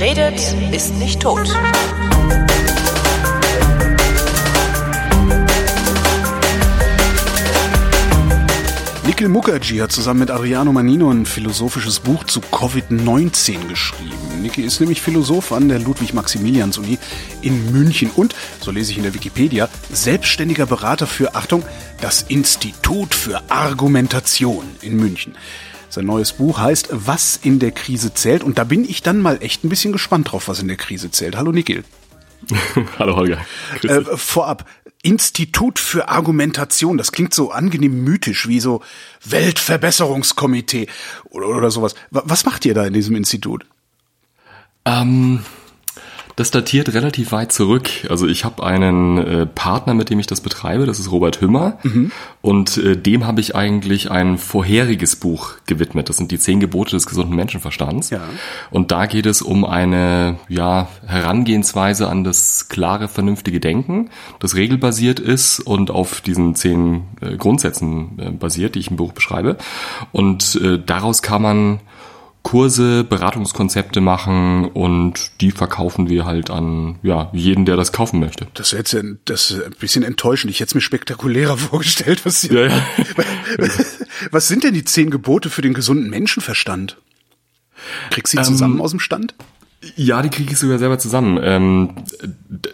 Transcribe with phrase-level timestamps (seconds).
[0.00, 0.40] Redet,
[0.72, 1.48] ist nicht tot.
[9.04, 14.14] Nikhil Mukherjee hat zusammen mit Adriano Manino ein philosophisches Buch zu Covid-19 geschrieben.
[14.40, 16.98] Niki ist nämlich Philosoph an der Ludwig-Maximilians-Uni
[17.42, 21.64] in München und, so lese ich in der Wikipedia, selbstständiger Berater für, Achtung,
[22.00, 25.34] das Institut für Argumentation in München.
[25.90, 29.38] Sein neues Buch heißt Was in der Krise zählt und da bin ich dann mal
[29.42, 31.36] echt ein bisschen gespannt drauf, was in der Krise zählt.
[31.36, 31.84] Hallo Nikhil.
[32.98, 33.38] Hallo Holger.
[33.82, 34.68] Äh, vorab,
[35.02, 38.82] Institut für Argumentation, das klingt so angenehm mythisch, wie so
[39.24, 40.88] Weltverbesserungskomitee
[41.30, 41.94] oder, oder sowas.
[42.10, 43.64] Was macht ihr da in diesem Institut?
[44.84, 45.44] Ähm,
[46.38, 47.90] das datiert relativ weit zurück.
[48.08, 51.78] Also ich habe einen äh, Partner, mit dem ich das betreibe, das ist Robert Hümmer.
[51.82, 52.12] Mhm.
[52.42, 56.08] Und äh, dem habe ich eigentlich ein vorheriges Buch gewidmet.
[56.08, 58.10] Das sind die zehn Gebote des gesunden Menschenverstands.
[58.10, 58.20] Ja.
[58.70, 65.18] Und da geht es um eine ja, Herangehensweise an das klare, vernünftige Denken, das regelbasiert
[65.18, 69.56] ist und auf diesen zehn äh, Grundsätzen äh, basiert, die ich im Buch beschreibe.
[70.12, 71.80] Und äh, daraus kann man
[72.42, 78.46] Kurse, Beratungskonzepte machen und die verkaufen wir halt an ja, jeden, der das kaufen möchte.
[78.54, 80.50] Das ist jetzt ein, das ist ein bisschen enttäuschend.
[80.50, 82.24] Ich hätte es mir spektakulärer vorgestellt.
[82.24, 82.82] Was, ja, ja.
[84.30, 86.96] was sind denn die zehn Gebote für den gesunden Menschenverstand?
[88.10, 89.34] Kriegst du sie zusammen ähm, aus dem Stand?
[89.94, 91.38] Ja, die kriege ich sogar selber zusammen.
[91.40, 91.90] Ähm,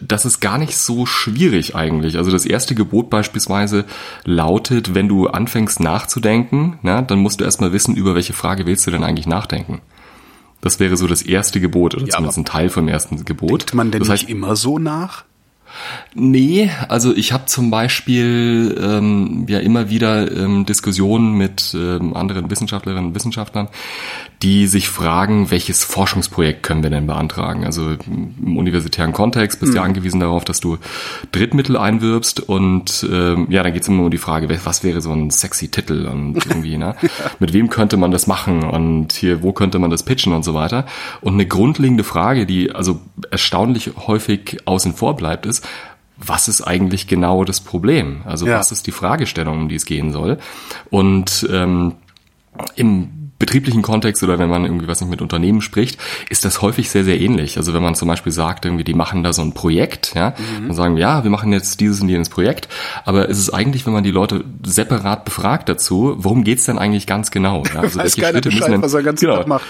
[0.00, 2.16] das ist gar nicht so schwierig eigentlich.
[2.16, 3.84] Also das erste Gebot beispielsweise
[4.24, 8.86] lautet, wenn du anfängst nachzudenken, na, dann musst du erstmal wissen, über welche Frage willst
[8.86, 9.82] du denn eigentlich nachdenken.
[10.62, 13.50] Das wäre so das erste Gebot oder ja, zumindest ein Teil vom ersten Gebot.
[13.50, 15.24] Denkt man denn das heißt, nicht immer so nach?
[16.14, 22.50] Nee, also ich habe zum Beispiel ähm, ja immer wieder ähm, Diskussionen mit ähm, anderen
[22.50, 23.68] Wissenschaftlerinnen und Wissenschaftlern,
[24.42, 27.64] die sich fragen, welches Forschungsprojekt können wir denn beantragen?
[27.64, 29.76] Also im universitären Kontext bist du mhm.
[29.76, 30.78] ja angewiesen darauf, dass du
[31.32, 35.12] Drittmittel einwirbst und ähm, ja, dann geht es immer um die Frage, was wäre so
[35.12, 36.94] ein sexy Titel und irgendwie, ne?
[37.38, 40.54] Mit wem könnte man das machen und hier, wo könnte man das pitchen und so
[40.54, 40.86] weiter?
[41.20, 45.63] Und eine grundlegende Frage, die also erstaunlich häufig außen vor bleibt, ist,
[46.16, 48.22] was ist eigentlich genau das Problem?
[48.24, 48.58] Also ja.
[48.58, 50.38] was ist die Fragestellung, um die es gehen soll?
[50.90, 51.94] Und ähm,
[52.76, 55.98] im betrieblichen Kontext oder wenn man irgendwie was nicht mit Unternehmen spricht,
[56.30, 57.56] ist das häufig sehr, sehr ähnlich.
[57.56, 60.70] Also wenn man zum Beispiel sagt, irgendwie, die machen da so ein Projekt, ja, mhm.
[60.70, 62.68] und sagen, ja, wir machen jetzt dieses und jenes Projekt,
[63.04, 67.06] aber es ist eigentlich, wenn man die Leute separat befragt dazu, worum geht's denn eigentlich
[67.06, 67.64] ganz genau?
[67.74, 67.82] Ja?
[67.84, 69.66] Also welche Schritte Bescheid, müssen denn, was er ganz genau, macht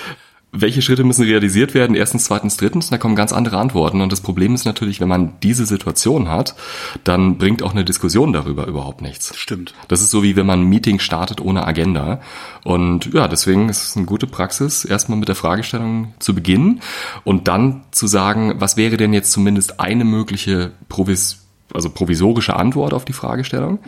[0.54, 1.96] welche Schritte müssen realisiert werden?
[1.96, 2.90] Erstens, zweitens, drittens.
[2.90, 4.00] Da kommen ganz andere Antworten.
[4.00, 6.54] Und das Problem ist natürlich, wenn man diese Situation hat,
[7.02, 9.36] dann bringt auch eine Diskussion darüber überhaupt nichts.
[9.36, 9.74] Stimmt.
[9.88, 12.20] Das ist so wie wenn man ein Meeting startet ohne Agenda.
[12.62, 16.80] Und ja, deswegen ist es eine gute Praxis, erstmal mit der Fragestellung zu beginnen
[17.24, 21.40] und dann zu sagen, was wäre denn jetzt zumindest eine mögliche Provis
[21.72, 23.80] also provisorische Antwort auf die Fragestellung.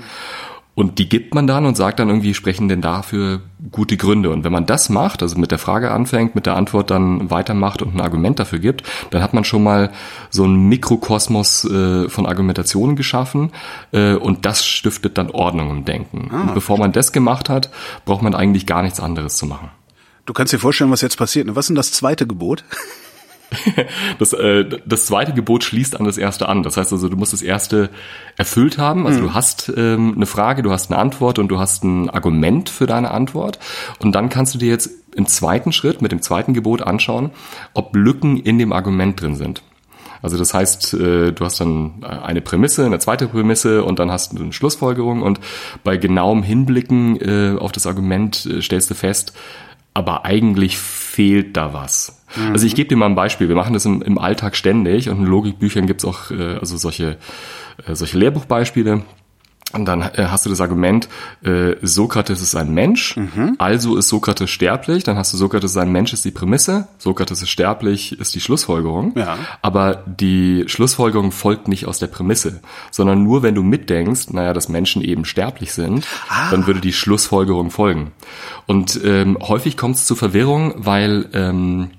[0.75, 3.41] Und die gibt man dann und sagt dann irgendwie, sprechen denn dafür
[3.71, 4.31] gute Gründe.
[4.31, 7.83] Und wenn man das macht, also mit der Frage anfängt, mit der Antwort dann weitermacht
[7.83, 9.91] und ein Argument dafür gibt, dann hat man schon mal
[10.31, 13.53] so einen Mikrokosmos äh, von Argumentationen geschaffen
[13.93, 16.31] äh, und das stiftet dann Ordnung im Denken.
[16.33, 17.71] Ah, und bevor man das gemacht hat,
[18.05, 19.71] braucht man eigentlich gar nichts anderes zu machen.
[20.27, 21.47] Du kannst dir vorstellen, was jetzt passiert.
[21.55, 22.65] Was ist denn das zweite Gebot?
[24.19, 26.63] Das, äh, das zweite Gebot schließt an das erste an.
[26.63, 27.91] Das heißt also, du musst das erste
[28.37, 29.07] erfüllt haben.
[29.07, 29.25] Also mhm.
[29.25, 32.87] du hast ähm, eine Frage, du hast eine Antwort und du hast ein Argument für
[32.87, 33.59] deine Antwort.
[33.99, 37.31] Und dann kannst du dir jetzt im zweiten Schritt mit dem zweiten Gebot anschauen,
[37.75, 39.63] ob Lücken in dem Argument drin sind.
[40.23, 44.33] Also das heißt, äh, du hast dann eine Prämisse, eine zweite Prämisse und dann hast
[44.33, 45.41] du eine Schlussfolgerung und
[45.85, 49.35] bei genauem Hinblicken äh, auf das Argument äh, stellst du fest,
[49.97, 52.23] aber eigentlich fehlt da was.
[52.37, 52.53] Mhm.
[52.53, 53.49] Also ich gebe dir mal ein Beispiel.
[53.49, 57.17] Wir machen das im, im Alltag ständig und in Logikbüchern gibt's auch äh, also solche,
[57.87, 59.05] äh, solche Lehrbuchbeispiele.
[59.73, 61.09] Und dann äh, hast du das Argument,
[61.45, 63.57] äh, Sokrates ist ein Mensch, mhm.
[63.59, 65.03] also ist Sokrates sterblich.
[65.03, 68.41] Dann hast du Sokrates ist ein Mensch ist die Prämisse, Sokrates ist sterblich ist die
[68.41, 69.13] Schlussfolgerung.
[69.17, 69.37] Ja.
[69.63, 72.61] Aber die Schlussfolgerung folgt nicht aus der Prämisse,
[72.93, 76.51] sondern nur wenn du mitdenkst, naja, dass Menschen eben sterblich sind, ah.
[76.53, 78.13] dann würde die Schlussfolgerung folgen.
[78.67, 81.91] Und ähm, häufig kommt es zu Verwirrung, weil ähm,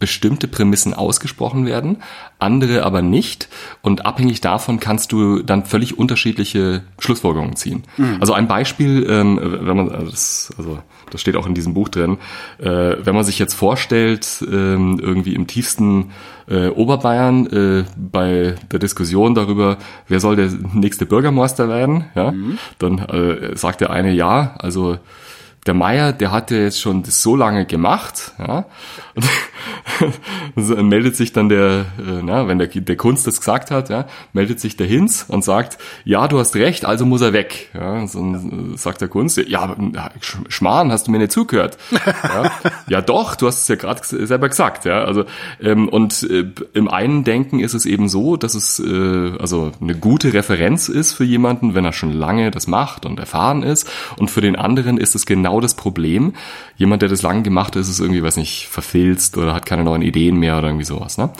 [0.00, 1.98] bestimmte Prämissen ausgesprochen werden,
[2.40, 3.48] andere aber nicht.
[3.82, 7.84] Und abhängig davon kannst du dann völlig unterschiedliche Schlussfolgerungen ziehen.
[7.98, 8.16] Mhm.
[8.18, 10.78] Also ein Beispiel, ähm, wenn man das, also
[11.10, 12.16] das steht auch in diesem Buch drin,
[12.58, 16.12] äh, wenn man sich jetzt vorstellt, ähm, irgendwie im tiefsten
[16.48, 19.76] äh, Oberbayern äh, bei der Diskussion darüber,
[20.08, 22.58] wer soll der nächste Bürgermeister werden, ja, mhm.
[22.78, 24.98] dann äh, sagt der eine ja, also
[25.66, 28.64] der Meier, der hat ja jetzt schon das so lange gemacht, ja,
[30.56, 34.06] und meldet sich dann der, äh, na, wenn der, der Kunst das gesagt hat, ja,
[34.32, 37.68] meldet sich der Hinz und sagt, ja, du hast recht, also muss er weg.
[37.74, 39.76] Ja, so äh, sagt der Kunst, ja,
[40.48, 41.76] Schmarrn, hast du mir nicht zugehört?
[41.90, 42.50] Ja,
[42.88, 45.24] ja doch, du hast es ja gerade selber gesagt, ja, also
[45.60, 49.94] ähm, und äh, im einen Denken ist es eben so, dass es äh, also eine
[49.94, 54.30] gute Referenz ist für jemanden, wenn er schon lange das macht und erfahren ist, und
[54.30, 56.34] für den anderen ist es genau das Problem.
[56.76, 59.84] Jemand, der das lange gemacht hat, ist es irgendwie, weiß nicht, verfilzt oder hat keine
[59.84, 61.18] neuen Ideen mehr oder irgendwie sowas.
[61.18, 61.30] Ne?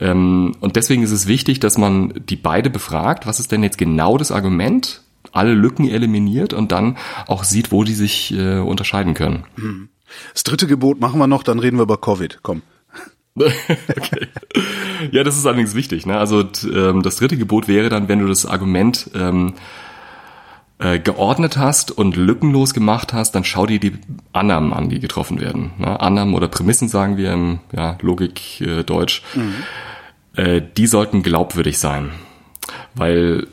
[0.00, 3.78] Ähm, und deswegen ist es wichtig, dass man die beide befragt, was ist denn jetzt
[3.78, 5.02] genau das Argument,
[5.32, 6.96] alle Lücken eliminiert und dann
[7.26, 9.44] auch sieht, wo die sich äh, unterscheiden können.
[9.56, 9.88] Hm.
[10.34, 12.40] Das dritte Gebot machen wir noch, dann reden wir über Covid.
[12.42, 12.62] Komm.
[13.34, 14.28] okay.
[15.10, 16.04] Ja, das ist allerdings wichtig.
[16.04, 16.18] Ne?
[16.18, 19.54] Also ähm, das dritte Gebot wäre dann, wenn du das Argument ähm,
[20.82, 23.92] äh, geordnet hast und lückenlos gemacht hast, dann schau dir die
[24.32, 25.70] Annahmen an, die getroffen werden.
[25.78, 26.00] Ne?
[26.00, 29.22] Annahmen oder Prämissen sagen wir im ja, Logik äh, Deutsch.
[29.34, 29.54] Mhm.
[30.34, 32.10] Äh, die sollten glaubwürdig sein.
[32.94, 33.46] Weil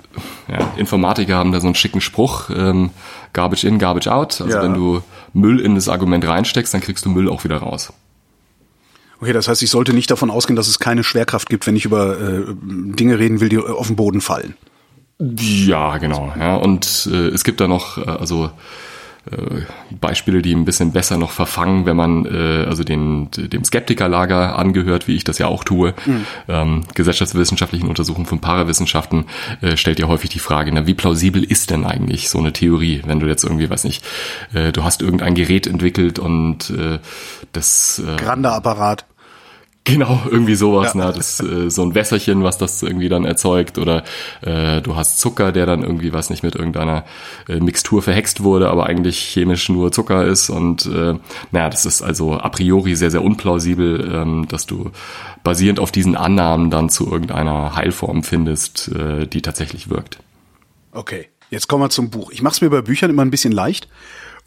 [0.47, 2.89] ja, Informatiker haben da so einen schicken Spruch, ähm,
[3.33, 4.41] Garbage in, Garbage out.
[4.41, 4.63] Also ja.
[4.63, 5.01] wenn du
[5.33, 7.93] Müll in das Argument reinsteckst, dann kriegst du Müll auch wieder raus.
[9.21, 11.85] Okay, das heißt, ich sollte nicht davon ausgehen, dass es keine Schwerkraft gibt, wenn ich
[11.85, 14.55] über äh, Dinge reden will, die auf den Boden fallen.
[15.19, 16.33] Ja, genau.
[16.39, 18.51] Ja, und äh, es gibt da noch, äh, also
[19.29, 19.61] äh,
[19.91, 25.09] Beispiele, die ein bisschen besser noch verfangen, wenn man äh, also den, dem Skeptikerlager angehört,
[25.09, 25.93] wie ich das ja auch tue.
[26.05, 26.25] Mhm.
[26.47, 29.25] Ähm, gesellschaftswissenschaftlichen Untersuchungen von Parawissenschaften
[29.61, 33.01] äh, stellt ja häufig die Frage, na, wie plausibel ist denn eigentlich so eine Theorie,
[33.05, 34.05] wenn du jetzt irgendwie, weiß nicht,
[34.53, 36.99] äh, du hast irgendein Gerät entwickelt und äh,
[37.51, 39.05] das äh, Grande Apparat.
[39.89, 40.93] Genau, irgendwie sowas.
[40.93, 41.07] Ja.
[41.07, 41.13] Ne?
[41.15, 44.03] Das äh, so ein Wässerchen, was das irgendwie dann erzeugt, oder
[44.41, 47.05] äh, du hast Zucker, der dann irgendwie, was nicht, mit irgendeiner
[47.47, 50.49] äh, Mixtur verhext wurde, aber eigentlich chemisch nur Zucker ist.
[50.49, 51.15] Und äh,
[51.51, 54.91] naja, das ist also a priori sehr, sehr unplausibel, ähm, dass du
[55.43, 60.19] basierend auf diesen Annahmen dann zu irgendeiner Heilform findest, äh, die tatsächlich wirkt.
[60.91, 62.31] Okay, jetzt kommen wir zum Buch.
[62.31, 63.87] Ich mache es mir bei Büchern immer ein bisschen leicht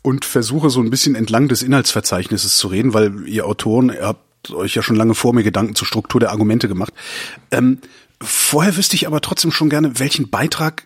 [0.03, 4.75] und versuche so ein bisschen entlang des Inhaltsverzeichnisses zu reden, weil ihr Autoren, habt euch
[4.75, 6.93] ja schon lange vor mir Gedanken zur Struktur der Argumente gemacht.
[7.51, 7.79] Ähm,
[8.21, 10.85] vorher wüsste ich aber trotzdem schon gerne, welchen Beitrag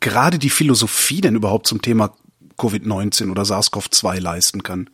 [0.00, 2.14] gerade die Philosophie denn überhaupt zum Thema
[2.58, 4.90] Covid-19 oder SARS-CoV-2 leisten kann.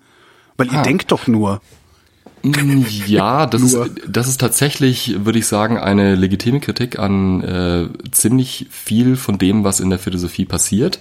[0.57, 0.83] Weil ihr ah.
[0.83, 1.61] denkt doch nur.
[2.43, 7.89] Mm, ja, das ist, das ist tatsächlich, würde ich sagen, eine legitime Kritik an äh,
[8.11, 10.99] ziemlich viel von dem, was in der Philosophie passiert.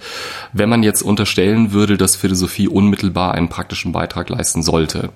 [0.54, 5.10] Wenn man jetzt unterstellen würde, dass Philosophie unmittelbar einen praktischen Beitrag leisten sollte.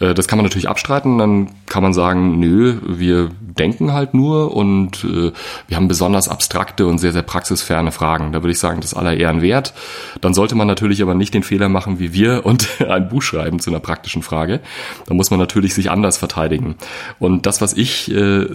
[0.00, 4.54] Äh, das kann man natürlich abstreiten, dann kann man sagen, nö, wir denken halt nur
[4.54, 5.32] und äh,
[5.68, 8.32] wir haben besonders abstrakte und sehr, sehr praxisferne Fragen.
[8.32, 9.74] Da würde ich sagen, das aller Ehren wert.
[10.20, 13.58] Dann sollte man natürlich aber nicht den Fehler machen wie wir und ein Buch schreiben
[13.60, 14.60] zu einer praktischen Frage.
[15.06, 16.76] Da muss man natürlich sich anders verteidigen.
[17.18, 18.46] Und das, was ich äh,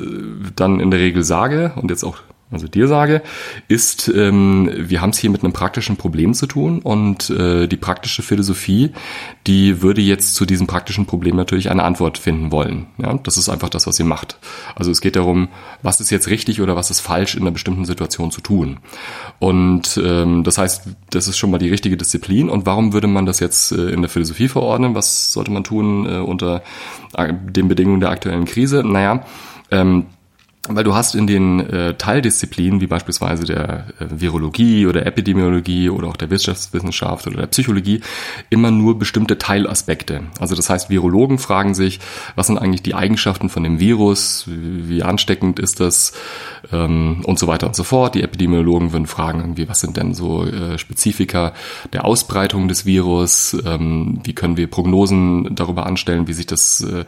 [0.55, 2.17] dann in der Regel sage und jetzt auch
[2.51, 3.21] also dir sage,
[3.69, 7.77] ist, ähm, wir haben es hier mit einem praktischen Problem zu tun und äh, die
[7.77, 8.91] praktische Philosophie,
[9.47, 12.87] die würde jetzt zu diesem praktischen Problem natürlich eine Antwort finden wollen.
[12.97, 14.37] Ja, das ist einfach das, was sie macht.
[14.75, 15.47] Also es geht darum,
[15.81, 18.79] was ist jetzt richtig oder was ist falsch in einer bestimmten Situation zu tun.
[19.39, 22.49] Und ähm, das heißt, das ist schon mal die richtige Disziplin.
[22.49, 24.93] Und warum würde man das jetzt äh, in der Philosophie verordnen?
[24.93, 26.63] Was sollte man tun äh, unter
[27.13, 28.83] äh, den Bedingungen der aktuellen Krise?
[28.83, 29.23] Naja,
[29.71, 30.07] ähm,
[30.67, 36.07] weil du hast in den äh, Teildisziplinen, wie beispielsweise der äh, Virologie oder Epidemiologie oder
[36.07, 38.01] auch der Wirtschaftswissenschaft oder der Psychologie,
[38.51, 40.21] immer nur bestimmte Teilaspekte.
[40.39, 41.99] Also das heißt, Virologen fragen sich,
[42.35, 46.13] was sind eigentlich die Eigenschaften von dem Virus, wie, wie ansteckend ist das?
[46.71, 48.13] Ähm, und so weiter und so fort.
[48.13, 51.53] Die Epidemiologen würden fragen, irgendwie, was sind denn so äh, Spezifika
[51.91, 57.05] der Ausbreitung des Virus, ähm, wie können wir Prognosen darüber anstellen, wie sich das äh,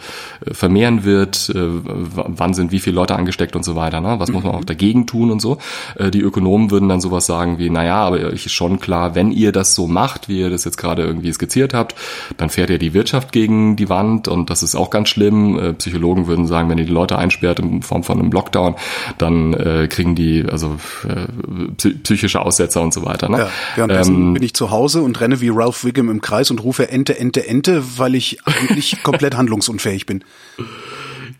[0.51, 3.99] vermehren wird, äh, wann sind wie viele Leute angesteckt, steckt und so weiter.
[3.99, 4.19] Ne?
[4.19, 5.57] Was muss man auch dagegen tun und so.
[5.97, 9.31] Äh, die Ökonomen würden dann sowas sagen wie, naja, aber euch ist schon klar, wenn
[9.31, 11.95] ihr das so macht, wie ihr das jetzt gerade irgendwie skizziert habt,
[12.37, 15.59] dann fährt ja die Wirtschaft gegen die Wand und das ist auch ganz schlimm.
[15.59, 18.75] Äh, Psychologen würden sagen, wenn ihr die Leute einsperrt in Form von einem Lockdown,
[19.17, 23.27] dann äh, kriegen die also äh, psychische Aussetzer und so weiter.
[23.27, 23.39] Ne?
[23.39, 26.63] Ja, währenddessen ähm, bin ich zu Hause und renne wie Ralph Wiggum im Kreis und
[26.63, 30.23] rufe Ente, Ente, Ente, weil ich eigentlich komplett handlungsunfähig bin.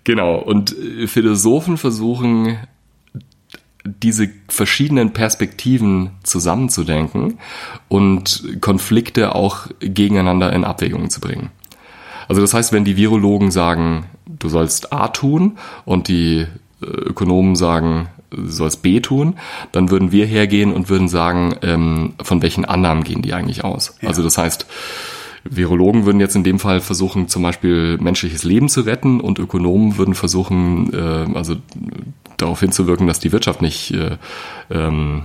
[0.04, 2.58] Genau, und äh, Philosophen versuchen,
[3.86, 7.40] diese verschiedenen Perspektiven zusammenzudenken
[7.90, 11.52] und Konflikte auch gegeneinander in Abwägungen zu bringen.
[12.28, 16.46] Also das heißt, wenn die Virologen sagen, du sollst A tun und die
[16.82, 19.36] äh, Ökonomen sagen, du sollst B tun,
[19.72, 23.96] dann würden wir hergehen und würden sagen, ähm, von welchen Annahmen gehen die eigentlich aus?
[24.02, 24.10] Ja.
[24.10, 24.66] Also das heißt,
[25.44, 29.98] Virologen würden jetzt in dem Fall versuchen, zum Beispiel menschliches Leben zu retten und Ökonomen
[29.98, 31.56] würden versuchen, äh, also
[32.38, 34.18] darauf hinzuwirken, dass die Wirtschaft nicht äh,
[34.72, 35.24] ähm,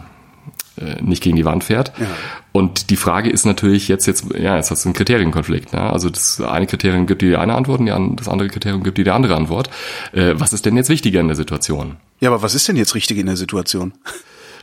[0.80, 1.92] äh, nicht gegen die Wand fährt.
[1.98, 2.06] Ja.
[2.52, 5.72] Und die Frage ist natürlich jetzt, jetzt, ja, jetzt hast du einen Kriterienkonflikt.
[5.72, 5.80] Ne?
[5.80, 9.04] Also das eine Kriterium gibt dir die eine Antwort und das andere Kriterium gibt dir
[9.04, 9.70] die andere Antwort.
[10.12, 11.96] Äh, was ist denn jetzt wichtiger in der Situation?
[12.20, 13.92] Ja, aber was ist denn jetzt richtig in der Situation?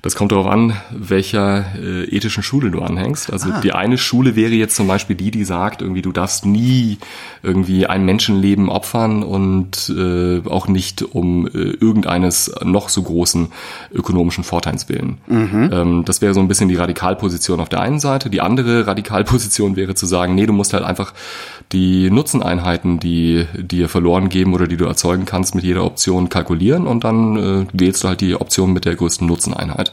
[0.02, 3.32] Das kommt darauf an, welcher äh, ethischen Schule du anhängst.
[3.32, 3.62] Also ah.
[3.62, 6.98] die eine Schule wäre jetzt zum Beispiel die, die sagt, irgendwie du darfst nie
[7.44, 13.50] irgendwie ein Menschenleben opfern und äh, auch nicht um äh, irgendeines noch so großen
[13.94, 15.18] ökonomischen Vorteils willen.
[15.28, 15.70] Mhm.
[15.72, 18.30] Ähm, das wäre so ein bisschen die Radikalposition auf der einen Seite.
[18.30, 21.14] Die andere Radikalposition wäre zu sagen, nee, du musst halt einfach
[21.72, 26.88] die Nutzeneinheiten, die dir verloren geben oder die du erzeugen kannst, mit jeder Option kalkulieren
[26.88, 29.85] und dann äh, wählst du halt die Option mit der größten Nutzeneinheit.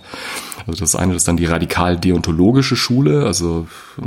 [0.66, 3.66] Also das eine ist dann die radikal-deontologische Schule, also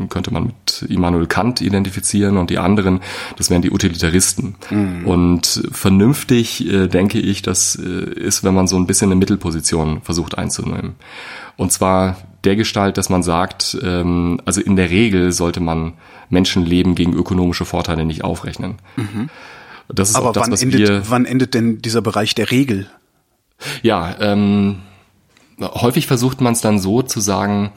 [0.10, 3.02] könnte man mit Immanuel Kant identifizieren und die anderen,
[3.38, 4.56] das wären die Utilitaristen.
[4.70, 5.06] Mhm.
[5.06, 10.02] Und vernünftig äh, denke ich, das äh, ist, wenn man so ein bisschen eine Mittelposition
[10.02, 10.96] versucht einzunehmen.
[11.58, 15.94] Und zwar der Gestalt, dass man sagt, ähm, also in der Regel sollte man
[16.30, 18.76] Menschenleben gegen ökonomische Vorteile nicht aufrechnen.
[18.96, 19.30] Mhm.
[19.88, 22.88] Das ist Aber auch das, wann, endet, wann endet denn dieser Bereich der Regel?
[23.84, 24.78] Ja, ähm,
[25.60, 27.72] häufig versucht man es dann so zu sagen,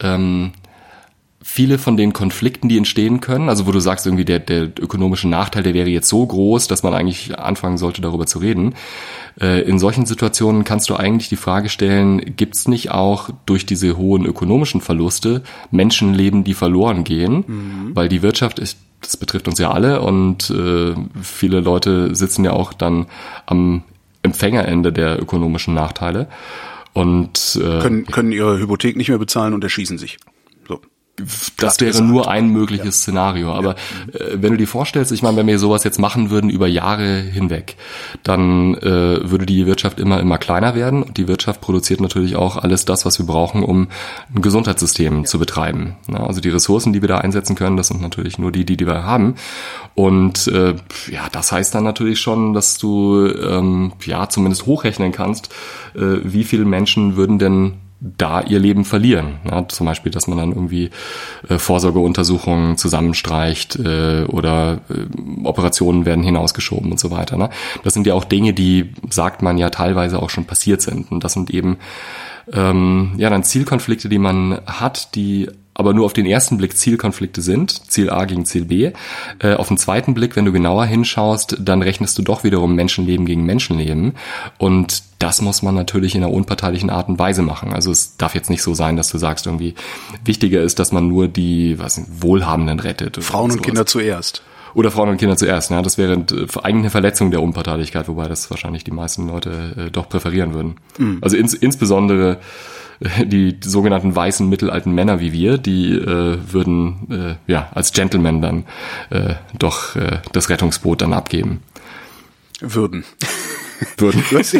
[0.00, 0.52] ähm,
[1.42, 5.28] viele von den Konflikten, die entstehen können, also wo du sagst, irgendwie der, der ökonomische
[5.28, 8.74] Nachteil, der wäre jetzt so groß, dass man eigentlich anfangen sollte, darüber zu reden.
[9.40, 13.66] Äh, in solchen Situationen kannst du eigentlich die Frage stellen, gibt es nicht auch durch
[13.66, 17.44] diese hohen ökonomischen Verluste Menschenleben, die verloren gehen?
[17.46, 17.90] Mhm.
[17.94, 22.52] Weil die Wirtschaft ist, das betrifft uns ja alle und äh, viele Leute sitzen ja
[22.52, 23.06] auch dann
[23.46, 23.82] am
[24.22, 26.28] Empfängerende der ökonomischen Nachteile.
[26.94, 30.18] Und äh, können, können ihre Hypothek nicht mehr bezahlen und erschießen sich.
[31.56, 32.92] Das wäre nur ein mögliches ja.
[32.92, 33.52] Szenario.
[33.52, 33.74] Aber
[34.12, 37.18] äh, wenn du dir vorstellst, ich meine, wenn wir sowas jetzt machen würden über Jahre
[37.20, 37.76] hinweg,
[38.22, 41.02] dann äh, würde die Wirtschaft immer, immer kleiner werden.
[41.02, 43.88] Und die Wirtschaft produziert natürlich auch alles das, was wir brauchen, um
[44.34, 45.24] ein Gesundheitssystem ja.
[45.24, 45.96] zu betreiben.
[46.10, 48.76] Ja, also die Ressourcen, die wir da einsetzen können, das sind natürlich nur die, die,
[48.76, 49.34] die wir haben.
[49.94, 50.74] Und äh,
[51.10, 55.50] ja, das heißt dann natürlich schon, dass du ähm, ja zumindest hochrechnen kannst,
[55.94, 59.38] äh, wie viele Menschen würden denn da ihr Leben verlieren.
[59.48, 60.90] Ja, zum Beispiel, dass man dann irgendwie
[61.48, 67.36] äh, Vorsorgeuntersuchungen zusammenstreicht äh, oder äh, Operationen werden hinausgeschoben und so weiter.
[67.36, 67.50] Ne?
[67.84, 71.12] Das sind ja auch Dinge, die, sagt man ja, teilweise auch schon passiert sind.
[71.12, 71.78] Und das sind eben
[72.52, 77.40] ähm, ja dann Zielkonflikte, die man hat, die aber nur auf den ersten Blick Zielkonflikte
[77.40, 78.92] sind, Ziel A gegen Ziel B.
[79.38, 83.24] Äh, auf den zweiten Blick, wenn du genauer hinschaust, dann rechnest du doch wiederum Menschenleben
[83.24, 84.12] gegen Menschenleben.
[84.58, 87.72] Und das muss man natürlich in einer unparteilichen Art und Weise machen.
[87.72, 89.74] Also es darf jetzt nicht so sein, dass du sagst, irgendwie
[90.24, 93.22] wichtiger ist, dass man nur die was, Wohlhabenden rettet.
[93.22, 94.42] Frauen und Kinder zuerst.
[94.74, 95.70] Oder Frauen und Kinder zuerst.
[95.70, 99.90] Ja, das wäre eigentlich eine Verletzung der Unparteilichkeit, wobei das wahrscheinlich die meisten Leute äh,
[99.90, 100.76] doch präferieren würden.
[100.98, 101.18] Mhm.
[101.20, 102.38] Also ins, insbesondere
[103.24, 108.64] die sogenannten weißen mittelalten Männer wie wir, die äh, würden äh, ja als Gentlemen dann
[109.10, 111.62] äh, doch äh, das Rettungsboot dann abgeben.
[112.60, 113.04] Würden.
[113.96, 114.22] Würden.
[114.30, 114.54] Du hast,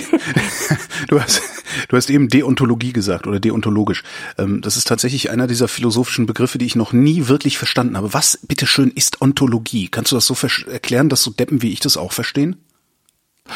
[1.08, 1.42] du, hast,
[1.88, 4.02] du hast eben Deontologie gesagt oder deontologisch.
[4.36, 8.12] Ähm, das ist tatsächlich einer dieser philosophischen Begriffe, die ich noch nie wirklich verstanden habe.
[8.12, 9.88] Was bitteschön ist Ontologie?
[9.88, 10.36] Kannst du das so
[10.68, 12.56] erklären, dass so Deppen wie ich das auch verstehen?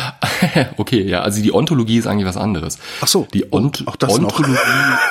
[0.77, 2.79] okay, ja, also die Ontologie ist eigentlich was anderes.
[3.01, 4.57] Ach so, die Ont auch das Ontologie,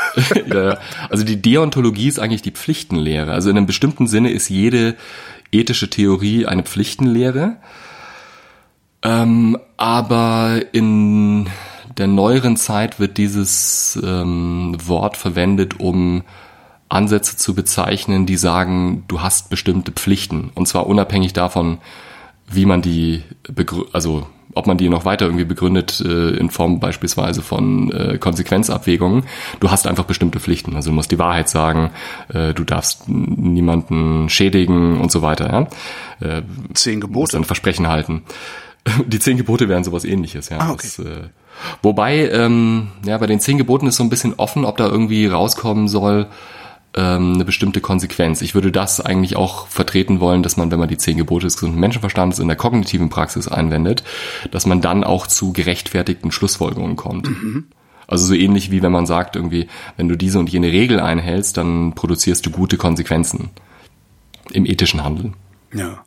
[0.54, 0.78] ja,
[1.10, 3.32] also die Deontologie ist eigentlich die Pflichtenlehre.
[3.32, 4.96] Also in einem bestimmten Sinne ist jede
[5.52, 7.58] ethische Theorie eine Pflichtenlehre.
[9.04, 11.48] Ähm, aber in
[11.98, 16.24] der neueren Zeit wird dieses ähm, Wort verwendet, um
[16.90, 20.52] Ansätze zu bezeichnen, die sagen, du hast bestimmte Pflichten.
[20.56, 21.80] Und zwar unabhängig davon,
[22.48, 23.24] wie man die,
[23.92, 29.24] also ob man die noch weiter irgendwie begründet äh, in Form beispielsweise von äh, Konsequenzabwägungen.
[29.60, 30.76] Du hast einfach bestimmte Pflichten.
[30.76, 31.92] Also du musst die Wahrheit sagen,
[32.34, 35.70] äh, du darfst niemanden schädigen und so weiter.
[36.22, 36.38] Ja?
[36.38, 36.42] Äh,
[36.74, 37.38] Zehn Gebote.
[37.38, 38.24] Ein Versprechen halten.
[39.08, 40.60] Die zehn Gebote wären sowas ähnliches, ja.
[40.60, 40.88] Ah, okay.
[40.96, 41.30] Das, äh,
[41.82, 45.26] wobei, ähm, ja, bei den zehn Geboten ist so ein bisschen offen, ob da irgendwie
[45.26, 46.28] rauskommen soll,
[46.96, 48.42] ähm, eine bestimmte Konsequenz.
[48.42, 51.56] Ich würde das eigentlich auch vertreten wollen, dass man, wenn man die zehn Gebote des
[51.56, 54.04] gesunden Menschenverstandes in der kognitiven Praxis einwendet,
[54.52, 57.30] dass man dann auch zu gerechtfertigten Schlussfolgerungen kommt.
[57.30, 57.66] Mhm.
[58.08, 61.58] Also so ähnlich wie wenn man sagt, irgendwie, wenn du diese und jene Regel einhältst,
[61.58, 63.50] dann produzierst du gute Konsequenzen
[64.52, 65.34] im ethischen Handeln.
[65.74, 66.04] Ja.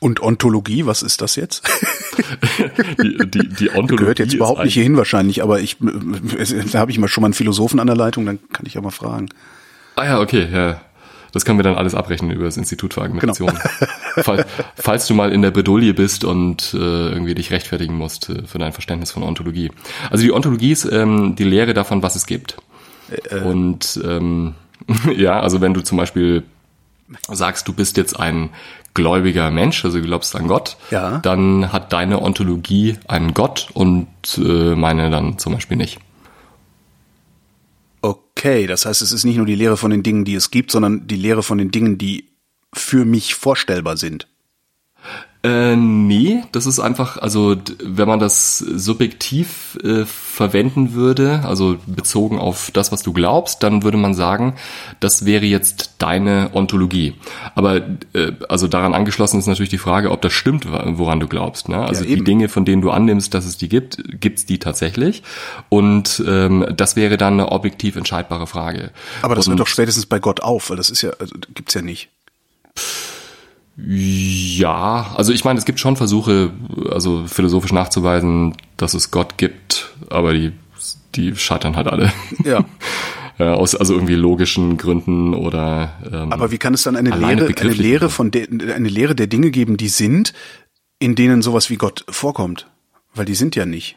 [0.00, 1.68] Und Ontologie, was ist das jetzt?
[3.02, 6.98] die, die, die Ontologie gehört jetzt überhaupt nicht hierhin wahrscheinlich, aber ich, da habe ich
[6.98, 9.28] mal schon mal einen Philosophen an der Leitung, dann kann ich ja mal fragen.
[9.98, 10.80] Ah ja, okay, ja.
[11.32, 13.48] Das können wir dann alles abrechnen über das Institut für Argumentation.
[13.48, 14.22] Genau.
[14.22, 18.44] Fall, falls du mal in der Bredouille bist und äh, irgendwie dich rechtfertigen musst äh,
[18.46, 19.70] für dein Verständnis von Ontologie.
[20.10, 22.56] Also die Ontologie ist ähm, die Lehre davon, was es gibt.
[23.10, 23.42] Äh, äh.
[23.42, 24.54] und ähm,
[25.16, 26.44] ja, also wenn du zum Beispiel
[27.30, 28.50] sagst, du bist jetzt ein
[28.94, 31.18] gläubiger Mensch, also du glaubst an Gott, ja.
[31.18, 35.98] dann hat deine Ontologie einen Gott und äh, meine dann zum Beispiel nicht.
[38.00, 40.70] Okay, das heißt, es ist nicht nur die Lehre von den Dingen, die es gibt,
[40.70, 42.28] sondern die Lehre von den Dingen, die
[42.72, 44.28] für mich vorstellbar sind.
[45.44, 52.40] Äh, nee, das ist einfach, also wenn man das subjektiv äh, verwenden würde, also bezogen
[52.40, 54.56] auf das, was du glaubst, dann würde man sagen,
[54.98, 57.14] das wäre jetzt deine Ontologie.
[57.54, 57.76] Aber
[58.14, 61.68] äh, also daran angeschlossen ist natürlich die Frage, ob das stimmt, woran du glaubst.
[61.68, 61.78] Ne?
[61.78, 65.22] Also ja, die Dinge, von denen du annimmst, dass es die gibt, gibt's die tatsächlich?
[65.68, 68.90] Und ähm, das wäre dann eine objektiv entscheidbare Frage.
[69.22, 71.74] Aber das Und, hört doch spätestens bei Gott auf, weil das ist ja, also, gibt's
[71.74, 72.08] ja nicht.
[73.80, 76.52] Ja, also ich meine, es gibt schon Versuche,
[76.90, 80.52] also philosophisch nachzuweisen, dass es Gott gibt, aber die,
[81.14, 82.12] die scheitern halt alle.
[82.44, 82.64] Ja.
[83.38, 85.92] ja aus also irgendwie logischen Gründen oder.
[86.12, 89.28] Ähm, aber wie kann es dann eine Lehre, eine Lehre von de, eine Lehre der
[89.28, 90.32] Dinge geben, die sind,
[90.98, 92.66] in denen sowas wie Gott vorkommt?
[93.14, 93.96] Weil die sind ja nicht.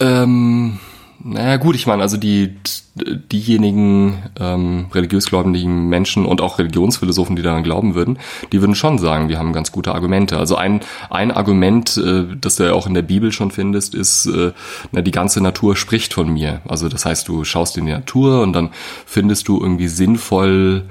[0.00, 0.78] Ähm,
[1.20, 2.54] naja gut, ich meine, also die
[2.94, 8.18] diejenigen ähm, religiös glaubenden Menschen und auch Religionsphilosophen, die daran glauben würden,
[8.52, 10.38] die würden schon sagen, wir haben ganz gute Argumente.
[10.38, 14.26] Also ein, ein Argument, äh, das du ja auch in der Bibel schon findest, ist,
[14.26, 14.52] äh,
[14.92, 16.60] na, die ganze Natur spricht von mir.
[16.68, 18.70] Also das heißt, du schaust in die Natur und dann
[19.04, 20.84] findest du irgendwie sinnvoll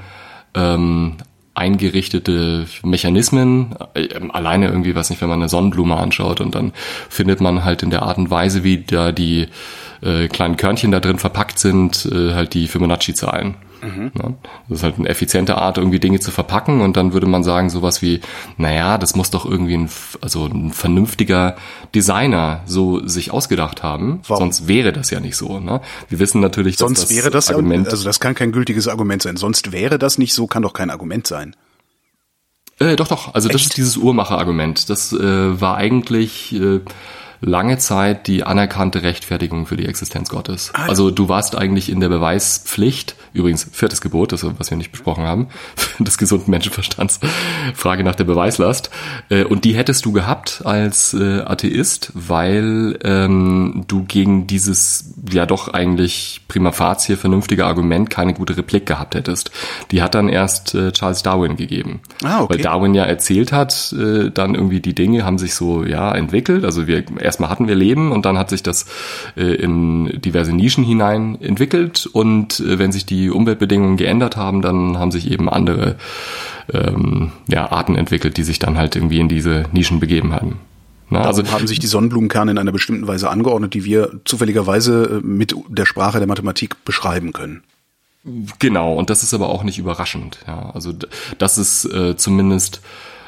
[0.54, 1.18] ähm,
[1.58, 6.72] eingerichtete Mechanismen, äh, alleine irgendwie, weiß nicht, wenn man eine Sonnenblume anschaut und dann
[7.10, 9.48] findet man halt in der Art und Weise, wie da die
[10.02, 13.56] äh, kleinen Körnchen da drin verpackt sind, äh, halt die Fibonacci-Zahlen.
[13.82, 14.12] Mhm.
[14.18, 14.34] Ja,
[14.70, 17.70] das ist halt eine effiziente Art, irgendwie Dinge zu verpacken und dann würde man sagen
[17.70, 18.22] sowas wie,
[18.58, 19.90] naja, das muss doch irgendwie ein,
[20.22, 21.56] also ein vernünftiger
[21.94, 24.46] Designer so sich ausgedacht haben, Warum?
[24.46, 25.60] sonst wäre das ja nicht so.
[25.60, 25.82] Ne?
[26.10, 29.22] Wir wissen natürlich, sonst dass das wäre das Argument, also das kann kein gültiges Argument
[29.22, 29.38] sein.
[29.38, 31.56] Sonst wäre das nicht so, kann doch kein Argument sein.
[32.80, 33.34] Äh, doch, doch.
[33.34, 33.56] Also Echt?
[33.56, 34.90] das ist dieses Uhrmacher-Argument.
[34.90, 36.82] Das äh, war eigentlich äh,
[37.42, 40.72] lange Zeit die anerkannte Rechtfertigung für die Existenz Gottes.
[40.74, 44.92] Ah, also du warst eigentlich in der Beweispflicht, übrigens viertes Gebot, das was wir nicht
[44.92, 45.48] besprochen haben,
[46.00, 47.20] des gesunden Menschenverstands,
[47.76, 48.90] Frage nach der Beweislast.
[49.30, 55.46] Äh, und die hättest du gehabt als äh, Atheist, weil ähm, du gegen dieses ja
[55.46, 59.52] doch eigentlich prima facie vernünftige Argument keine gute Replik gehabt hättest.
[59.92, 62.02] Die hat dann erst äh, Charles Darwin gegeben.
[62.24, 62.56] Ah, okay.
[62.56, 66.66] Weil Darwin ja erzählt hat, äh, dann irgendwie die Dinge haben sich so ja entwickelt.
[66.66, 68.86] Also wir erstmal hatten wir Leben und dann hat sich das
[69.36, 74.98] äh, in diverse Nischen hinein entwickelt und äh, wenn sich die Umweltbedingungen geändert haben, dann
[74.98, 75.98] haben sich eben andere
[76.74, 80.60] ähm, ja, Arten entwickelt, die sich dann halt irgendwie in diese Nischen begeben haben.
[81.10, 85.26] Na, also haben sich die Sonnenblumenkerne in einer bestimmten Weise angeordnet, die wir zufälligerweise äh,
[85.26, 87.64] mit der Sprache der Mathematik beschreiben können.
[88.60, 90.40] Genau, und das ist aber auch nicht überraschend.
[90.48, 90.94] Ja, also
[91.38, 92.82] das ist äh, zumindest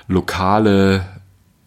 [0.07, 1.05] lokale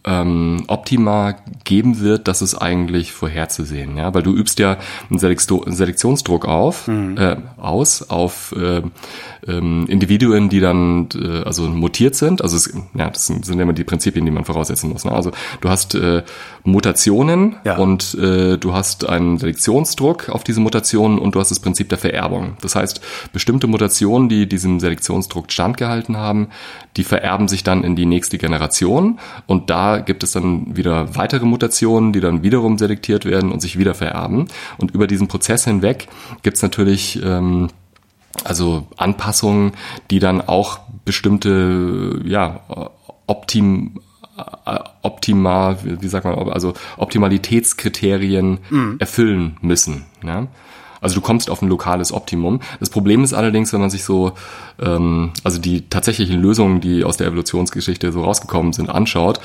[0.05, 4.79] ähm, Optima geben wird, das ist eigentlich vorherzusehen, ja, weil du übst ja
[5.11, 7.17] einen Selektionsdruck auf, mhm.
[7.17, 8.83] äh, aus auf äh,
[9.47, 12.43] ähm, Individuen, die dann äh, also mutiert sind.
[12.43, 15.05] Also es, ja, das sind, sind immer die Prinzipien, die man voraussetzen muss.
[15.05, 15.12] Ne?
[15.12, 16.23] Also du hast äh,
[16.65, 17.77] Mutationen ja.
[17.77, 21.99] und äh, du hast einen Selektionsdruck auf diese Mutationen und du hast das Prinzip der
[21.99, 22.57] Vererbung.
[22.61, 23.01] Das heißt,
[23.33, 26.49] bestimmte Mutationen, die diesem Selektionsdruck standgehalten haben,
[26.97, 31.45] die vererben sich dann in die nächste Generation und da gibt es dann wieder weitere
[31.45, 34.49] Mutationen, die dann wiederum selektiert werden und sich wieder vererben.
[34.79, 36.09] Und über diesen Prozess hinweg
[36.43, 37.69] gibt es natürlich ähm,
[38.45, 39.73] also Anpassungen,
[40.11, 42.61] die dann auch bestimmte, ja,
[43.27, 44.01] optim,
[44.67, 48.97] äh, optimal, wie sagt man, also Optimalitätskriterien mhm.
[48.99, 50.07] erfüllen müssen.
[50.25, 50.49] Ja?
[51.03, 52.61] Also du kommst auf ein lokales Optimum.
[52.79, 54.33] Das Problem ist allerdings, wenn man sich so,
[54.81, 59.41] ähm, also die tatsächlichen Lösungen, die aus der Evolutionsgeschichte so rausgekommen sind, anschaut,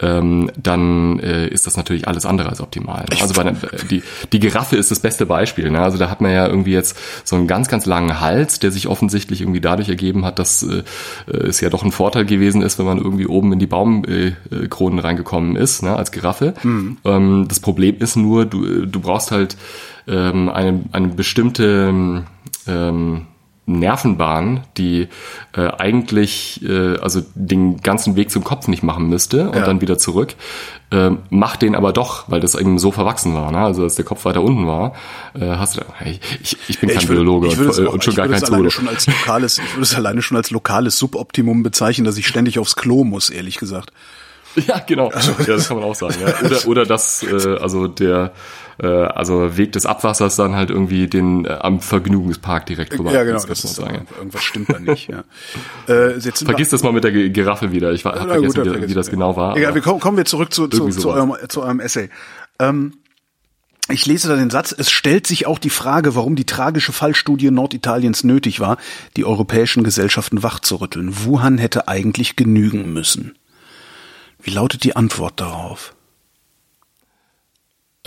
[0.00, 3.04] ähm, dann äh, ist das natürlich alles andere als optimal.
[3.10, 3.20] Ne?
[3.20, 3.54] Also bei der,
[3.90, 5.70] die, die Giraffe ist das beste Beispiel.
[5.70, 5.80] Ne?
[5.80, 8.86] Also da hat man ja irgendwie jetzt so einen ganz, ganz langen Hals, der sich
[8.88, 10.82] offensichtlich irgendwie dadurch ergeben hat, dass äh,
[11.26, 15.02] es ja doch ein Vorteil gewesen ist, wenn man irgendwie oben in die Baumkronen äh,
[15.02, 16.54] reingekommen ist, ne, als Giraffe.
[16.62, 16.98] Mhm.
[17.04, 19.56] Ähm, das Problem ist nur, du, du brauchst halt
[20.08, 22.24] ähm, eine, eine bestimmte
[22.66, 23.26] ähm,
[23.66, 25.08] Nervenbahn, die
[25.56, 29.64] äh, eigentlich äh, also den ganzen Weg zum Kopf nicht machen müsste und Ja.
[29.64, 30.34] dann wieder zurück,
[30.90, 33.58] äh, macht den aber doch, weil das eben so verwachsen war, ne?
[33.58, 34.94] also dass der Kopf weiter unten war.
[35.34, 38.02] Äh, hast du, ich, ich, ich bin kein Ich würde- Biologe ich und, auch- und
[38.04, 38.70] schon gar kein Zoologe.
[38.70, 42.58] schon als lokales, ich würde es alleine schon als lokales Suboptimum bezeichnen, dass ich ständig
[42.58, 43.92] aufs Klo muss, ehrlich gesagt.
[44.66, 45.12] Ja, genau.
[45.12, 46.16] Ja, das kann man auch sagen.
[46.20, 46.34] Ja.
[46.44, 48.32] Oder, oder dass äh, also der
[48.82, 53.12] äh, also Weg des Abwassers dann halt irgendwie den äh, am Vergnügungspark direkt vorbei.
[53.12, 54.06] ja, genau, das das ist sagen.
[54.16, 55.08] irgendwas stimmt da nicht.
[55.08, 55.24] Ja.
[55.88, 57.92] Äh, jetzt Vergiss das mal mit der Giraffe wieder.
[57.92, 59.56] Ich habe Na vergessen, gut, wie, vergessen wie das genau war.
[59.56, 62.10] Egal, wir kommen, kommen wir zurück zu, zu, zu, eurem, zu eurem Essay.
[62.58, 62.92] Ähm,
[63.88, 67.50] ich lese da den Satz, es stellt sich auch die Frage, warum die tragische Fallstudie
[67.50, 68.76] Norditaliens nötig war,
[69.16, 71.24] die europäischen Gesellschaften wachzurütteln.
[71.24, 73.36] Wuhan hätte eigentlich genügen müssen.
[74.40, 75.94] Wie lautet die Antwort darauf?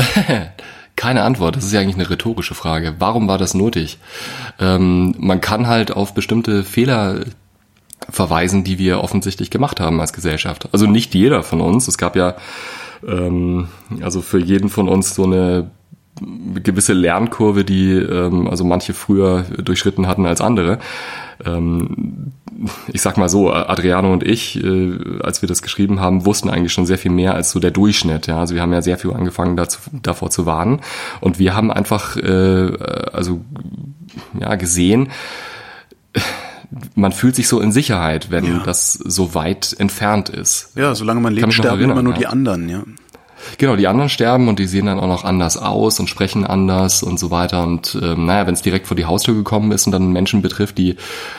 [0.95, 1.55] Keine Antwort.
[1.55, 2.95] Das ist ja eigentlich eine rhetorische Frage.
[2.99, 3.97] Warum war das nötig?
[4.59, 7.25] Ähm, man kann halt auf bestimmte Fehler
[8.09, 10.69] verweisen, die wir offensichtlich gemacht haben als Gesellschaft.
[10.71, 11.87] Also nicht jeder von uns.
[11.87, 12.35] Es gab ja
[13.07, 13.69] ähm,
[14.01, 15.71] also für jeden von uns so eine
[16.63, 20.79] gewisse Lernkurve, die ähm, also manche früher durchschritten hatten als andere.
[21.43, 22.33] Ähm,
[22.91, 26.73] ich sag mal so, Adriano und ich, äh, als wir das geschrieben haben, wussten eigentlich
[26.73, 28.27] schon sehr viel mehr als so der Durchschnitt.
[28.27, 28.39] Ja?
[28.39, 30.81] Also wir haben ja sehr viel angefangen dazu, davor zu warnen
[31.21, 32.71] und wir haben einfach äh,
[33.11, 33.41] also
[34.39, 35.09] ja gesehen,
[36.95, 38.63] man fühlt sich so in Sicherheit, wenn Ja.
[38.63, 40.71] das so weit entfernt ist.
[40.75, 42.83] Ja, solange man lebt, sterben immer nur die anderen, ja.
[43.57, 47.03] Genau, die anderen sterben und die sehen dann auch noch anders aus und sprechen anders
[47.03, 47.63] und so weiter.
[47.63, 50.77] Und ähm, naja, wenn es direkt vor die Haustür gekommen ist und dann Menschen betrifft,
[50.77, 50.95] die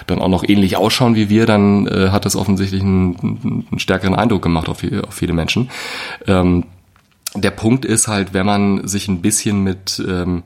[0.07, 4.15] dann auch noch ähnlich ausschauen wie wir, dann äh, hat das offensichtlich einen, einen stärkeren
[4.15, 5.71] Eindruck gemacht auf, auf viele Menschen.
[6.27, 6.65] Ähm,
[7.35, 10.45] der Punkt ist halt, wenn man sich ein bisschen mit ähm,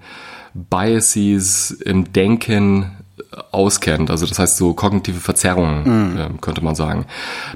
[0.55, 2.93] Biases im Denken
[3.53, 7.07] auskennt, also das heißt so kognitive Verzerrungen, ähm, könnte man sagen,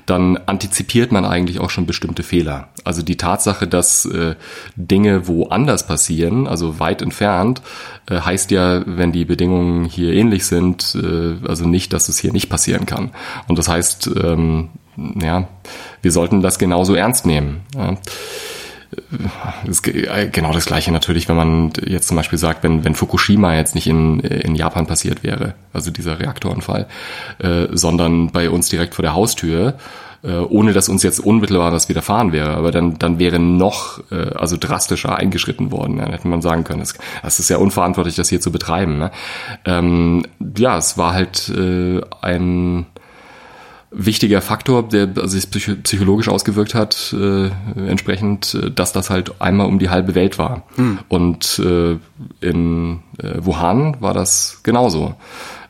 [0.04, 2.68] dann antizipiert man eigentlich auch schon bestimmte Fehler.
[2.84, 4.34] Also die Tatsache, dass äh,
[4.76, 7.62] Dinge woanders passieren, also weit entfernt,
[8.10, 12.32] äh, heißt ja, wenn die Bedingungen hier ähnlich sind, äh, also nicht, dass es hier
[12.32, 13.12] nicht passieren kann.
[13.48, 15.48] Und das heißt, ähm, ja,
[16.02, 17.62] wir sollten das genauso ernst nehmen.
[17.74, 17.96] Ja.
[19.66, 23.54] Das äh, genau das Gleiche natürlich, wenn man jetzt zum Beispiel sagt, wenn, wenn Fukushima
[23.54, 26.86] jetzt nicht in, in Japan passiert wäre, also dieser Reaktorenfall,
[27.38, 29.76] äh, sondern bei uns direkt vor der Haustür,
[30.24, 34.34] äh, ohne dass uns jetzt unmittelbar was widerfahren wäre, aber dann, dann wäre noch äh,
[34.34, 35.98] also drastischer eingeschritten worden.
[35.98, 38.98] Dann hätte man sagen können, das, das ist ja unverantwortlich, das hier zu betreiben.
[38.98, 39.10] Ne?
[39.64, 40.24] Ähm,
[40.56, 42.86] ja, es war halt äh, ein
[43.92, 49.40] wichtiger Faktor, der also sich psycho- psychologisch ausgewirkt hat, äh, entsprechend, äh, dass das halt
[49.40, 50.64] einmal um die halbe Welt war.
[51.08, 51.98] Und äh,
[52.40, 55.14] in äh, Wuhan war das genauso.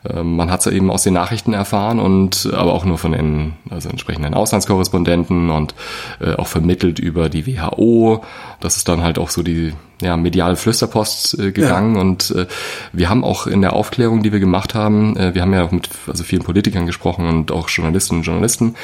[0.09, 3.13] Ähm, man hat es ja eben aus den Nachrichten erfahren und aber auch nur von
[3.13, 5.75] den also entsprechenden Auslandskorrespondenten und
[6.19, 8.23] äh, auch vermittelt über die WHO.
[8.59, 12.47] Das ist dann halt auch so die ja, mediale Flüsterpost äh, gegangen und äh,
[12.91, 15.71] wir haben auch in der Aufklärung, die wir gemacht haben, äh, wir haben ja auch
[15.71, 18.75] mit also vielen Politikern gesprochen und auch Journalistinnen und Journalisten,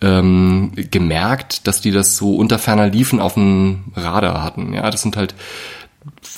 [0.00, 4.72] ähm, gemerkt, dass die das so unter ferner Liefen auf dem Radar hatten.
[4.72, 5.34] Ja, das sind halt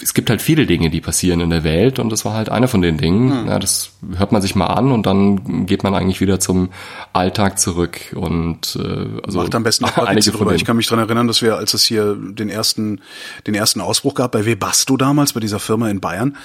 [0.03, 2.69] es gibt halt viele Dinge, die passieren in der Welt und das war halt eine
[2.69, 3.47] von den Dingen.
[3.47, 6.71] Ja, das hört man sich mal an und dann geht man eigentlich wieder zum
[7.13, 10.55] Alltag zurück und äh, also Macht am besten auch einige von drüber.
[10.55, 13.01] Ich kann mich dran erinnern, dass wir, als es hier den ersten,
[13.47, 16.37] den ersten Ausbruch gab bei Webasto damals, bei dieser Firma in Bayern,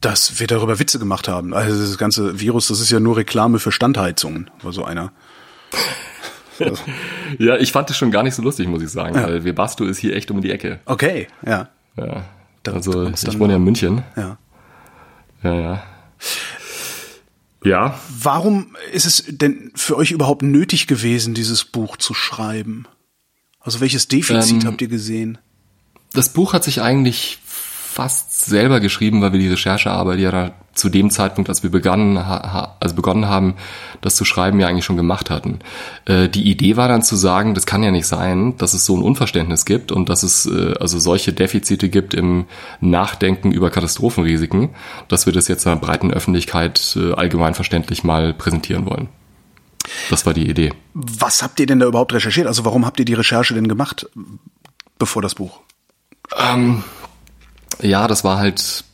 [0.00, 1.54] dass wir darüber Witze gemacht haben.
[1.54, 5.12] Also das ganze Virus, das ist ja nur Reklame für Standheizungen, war so einer.
[7.38, 9.98] Ja, ich fand das schon gar nicht so lustig, muss ich sagen, weil Webasto ist
[9.98, 10.80] hier echt um die Ecke.
[10.86, 12.24] Okay, ja, Ja.
[12.74, 14.02] Also ich wohne ja in München.
[14.16, 14.38] ja.
[15.42, 15.82] Ja, ja.
[17.64, 22.86] Ja, Warum ist es denn für euch überhaupt nötig gewesen, dieses Buch zu schreiben?
[23.60, 25.38] Also welches Defizit Ähm, habt ihr gesehen?
[26.12, 27.38] das Buch hat sich eigentlich
[27.96, 32.94] fast selber geschrieben, weil wir die Recherchearbeit ja zu dem Zeitpunkt, als wir begannen, also
[32.94, 33.54] begonnen haben,
[34.02, 35.60] das zu schreiben, ja eigentlich schon gemacht hatten.
[36.04, 38.94] Äh, die Idee war dann zu sagen, das kann ja nicht sein, dass es so
[38.94, 42.44] ein Unverständnis gibt und dass es äh, also solche Defizite gibt im
[42.82, 44.74] Nachdenken über Katastrophenrisiken,
[45.08, 49.08] dass wir das jetzt einer breiten Öffentlichkeit äh, allgemein verständlich mal präsentieren wollen.
[50.10, 50.74] Das war die Idee.
[50.92, 52.46] Was habt ihr denn da überhaupt recherchiert?
[52.46, 54.06] Also warum habt ihr die Recherche denn gemacht,
[54.98, 55.60] bevor das Buch?
[57.82, 58.84] Ja, das war halt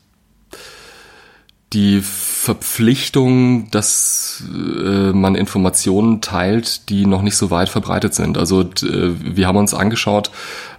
[1.72, 8.36] die Verpflichtung, dass äh, man Informationen teilt, die noch nicht so weit verbreitet sind.
[8.36, 10.30] Also äh, wir haben uns angeschaut,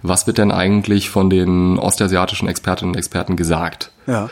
[0.02, 3.90] was wird denn eigentlich von den ostasiatischen Expertinnen und Experten gesagt?
[4.06, 4.30] Ja.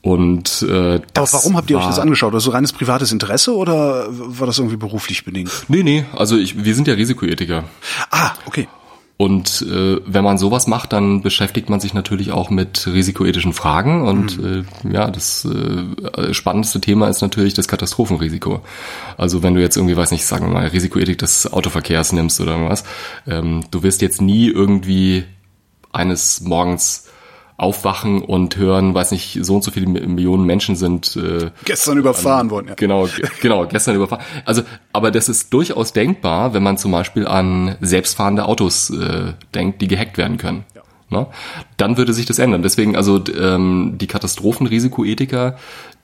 [0.00, 2.34] Und äh, das Aber warum habt ihr euch das angeschaut?
[2.34, 5.50] Also reines privates Interesse oder war das irgendwie beruflich bedingt?
[5.68, 7.64] Nee, nee, also ich, wir sind ja Risikoethiker.
[8.10, 8.68] Ah, okay.
[9.18, 14.06] Und äh, wenn man sowas macht, dann beschäftigt man sich natürlich auch mit risikoethischen Fragen.
[14.06, 14.64] Und mhm.
[14.84, 18.60] äh, ja, das äh, spannendste Thema ist natürlich das Katastrophenrisiko.
[19.16, 22.52] Also wenn du jetzt irgendwie, weiß nicht, sagen wir mal, Risikoethik des Autoverkehrs nimmst oder
[22.52, 22.84] irgendwas,
[23.26, 25.24] ähm, du wirst jetzt nie irgendwie
[25.90, 27.07] eines Morgens
[27.58, 32.46] aufwachen und hören, weiß nicht, so und so viele Millionen Menschen sind äh, gestern überfahren
[32.46, 32.68] an, worden.
[32.68, 32.74] Ja.
[32.74, 33.08] Genau,
[33.42, 34.24] genau, gestern überfahren.
[34.44, 39.82] Also, aber das ist durchaus denkbar, wenn man zum Beispiel an selbstfahrende Autos äh, denkt,
[39.82, 40.64] die gehackt werden können.
[40.76, 40.82] Ja.
[41.10, 41.26] Ne?
[41.78, 42.62] Dann würde sich das ändern.
[42.62, 45.56] Deswegen also ähm, die Katastrophenrisikoethiker,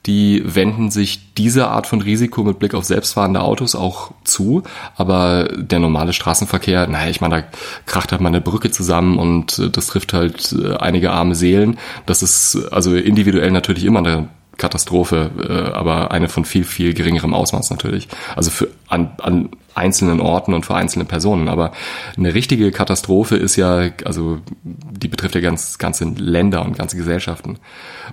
[0.05, 4.63] die wenden sich dieser Art von Risiko mit Blick auf selbstfahrende Autos auch zu.
[4.95, 7.47] Aber der normale Straßenverkehr, naja, ich meine, da
[7.85, 11.77] kracht halt mal eine Brücke zusammen und äh, das trifft halt äh, einige arme Seelen.
[12.05, 17.33] Das ist also individuell natürlich immer eine Katastrophe, äh, aber eine von viel, viel geringerem
[17.33, 18.07] Ausmaß natürlich.
[18.35, 21.49] Also für an, an einzelnen Orten und für einzelne Personen.
[21.49, 21.71] Aber
[22.17, 27.57] eine richtige Katastrophe ist ja, also die betrifft ja ganz ganze Länder und ganze Gesellschaften.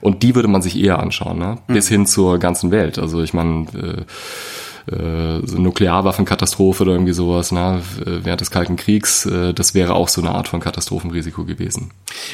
[0.00, 1.58] Und die würde man sich eher anschauen, ne?
[1.66, 1.74] Mhm.
[1.74, 2.98] bis hin zur ganzen Welt.
[2.98, 9.26] Also ich meine, äh, äh, so Nuklearwaffenkatastrophe oder irgendwie sowas, ne, während des Kalten Kriegs,
[9.26, 11.92] äh, das wäre auch so eine Art von Katastrophenrisiko gewesen.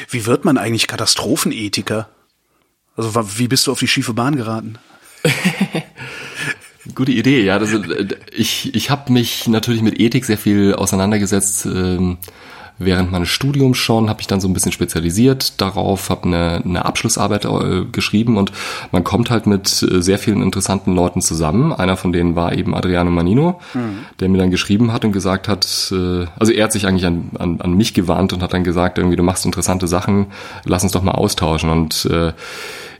[0.09, 2.09] Wie wird man eigentlich Katastrophenethiker?
[2.99, 4.77] Also wie bist du auf die schiefe Bahn geraten?
[6.95, 7.55] Gute Idee, ja.
[7.55, 11.65] Äh, ich ich habe mich natürlich mit Ethik sehr viel auseinandergesetzt.
[11.65, 12.17] Ähm,
[12.77, 16.83] während meines Studiums schon habe ich dann so ein bisschen spezialisiert darauf, habe eine, eine
[16.83, 18.51] Abschlussarbeit äh, geschrieben und
[18.91, 21.71] man kommt halt mit äh, sehr vielen interessanten Leuten zusammen.
[21.71, 23.99] Einer von denen war eben Adriano Manino, mhm.
[24.19, 27.61] der mir dann geschrieben hat und gesagt hat, also er hat sich eigentlich an, an,
[27.61, 30.27] an mich gewarnt und hat dann gesagt, irgendwie du machst interessante Sachen,
[30.65, 32.33] lass uns doch mal austauschen und äh,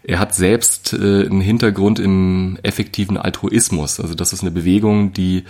[0.09, 3.99] er hat selbst äh, einen Hintergrund im effektiven Altruismus.
[3.99, 5.43] Also das ist eine Bewegung, die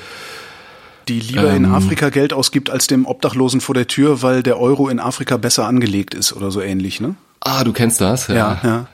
[1.07, 4.59] die lieber ähm, in Afrika Geld ausgibt als dem Obdachlosen vor der Tür, weil der
[4.59, 7.15] Euro in Afrika besser angelegt ist oder so ähnlich, ne?
[7.39, 8.27] Ah, du kennst das?
[8.27, 8.59] Ja, ja.
[8.63, 8.87] ja.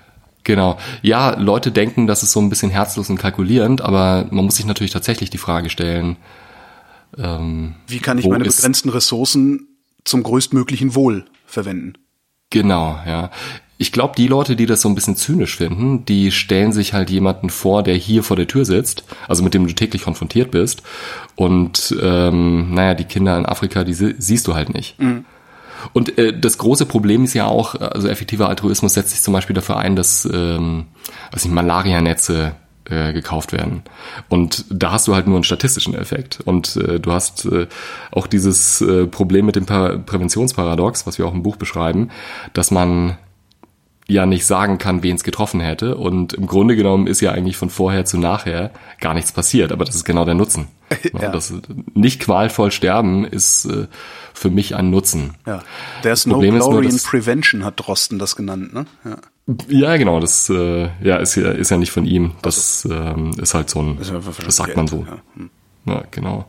[0.43, 0.77] Genau.
[1.01, 4.67] Ja, Leute denken, das ist so ein bisschen herzlos und kalkulierend, aber man muss sich
[4.67, 6.17] natürlich tatsächlich die Frage stellen,
[7.17, 9.67] ähm, wie kann ich meine begrenzten Ressourcen
[10.03, 11.93] zum größtmöglichen Wohl verwenden?
[12.51, 13.31] Genau, ja
[13.77, 17.09] ich glaube, die Leute, die das so ein bisschen zynisch finden, die stellen sich halt
[17.09, 20.81] jemanden vor, der hier vor der Tür sitzt, also mit dem du täglich konfrontiert bist.
[21.35, 24.99] Und ähm, naja, die Kinder in Afrika, die siehst du halt nicht.
[24.99, 25.25] Mhm.
[25.93, 29.53] Und äh, das große Problem ist ja auch, also effektiver Altruismus setzt sich zum Beispiel
[29.53, 30.85] dafür ein, dass ähm,
[31.31, 33.83] also Malaria-Netze äh, gekauft werden.
[34.29, 36.39] Und da hast du halt nur einen statistischen Effekt.
[36.45, 37.67] Und äh, du hast äh,
[38.11, 42.09] auch dieses äh, Problem mit dem Prä Präventionsparadox, was wir auch im Buch beschreiben,
[42.53, 43.17] dass man
[44.07, 45.97] ja nicht sagen kann, wen es getroffen hätte.
[45.97, 49.71] Und im Grunde genommen ist ja eigentlich von vorher zu nachher gar nichts passiert.
[49.71, 50.67] Aber das ist genau der Nutzen.
[51.19, 51.29] ja.
[51.29, 51.53] Das
[51.93, 53.87] nicht qualvoll sterben ist äh,
[54.33, 55.33] für mich ein Nutzen.
[55.47, 55.63] Ja.
[56.03, 58.85] There's no Problem glory in prevention, hat Drosten das genannt, ne?
[59.03, 59.17] Ja.
[59.67, 62.31] Ja, genau, das äh, ja, ist, ja, ist ja nicht von ihm.
[62.41, 63.99] Das ähm, ist halt so ein,
[64.43, 65.05] das sagt man so.
[65.35, 65.51] Hm.
[65.85, 66.45] ja genau.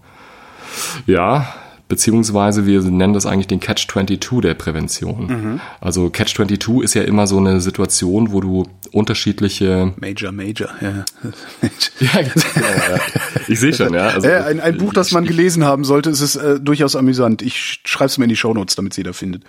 [1.06, 1.46] Ja,
[1.88, 5.26] beziehungsweise wir nennen das eigentlich den Catch-22 der Prävention.
[5.26, 5.60] Mhm.
[5.80, 9.92] Also Catch-22 ist ja immer so eine Situation, wo du unterschiedliche...
[10.00, 10.88] Major, Major, ja.
[12.00, 13.00] ja, genau, ja.
[13.46, 14.08] Ich sehe schon, ja.
[14.08, 17.42] Also, ein, ein Buch, das man gelesen haben sollte, ist es äh, durchaus amüsant.
[17.42, 19.44] Ich schreibe es mir in die Shownotes, damit es jeder findet.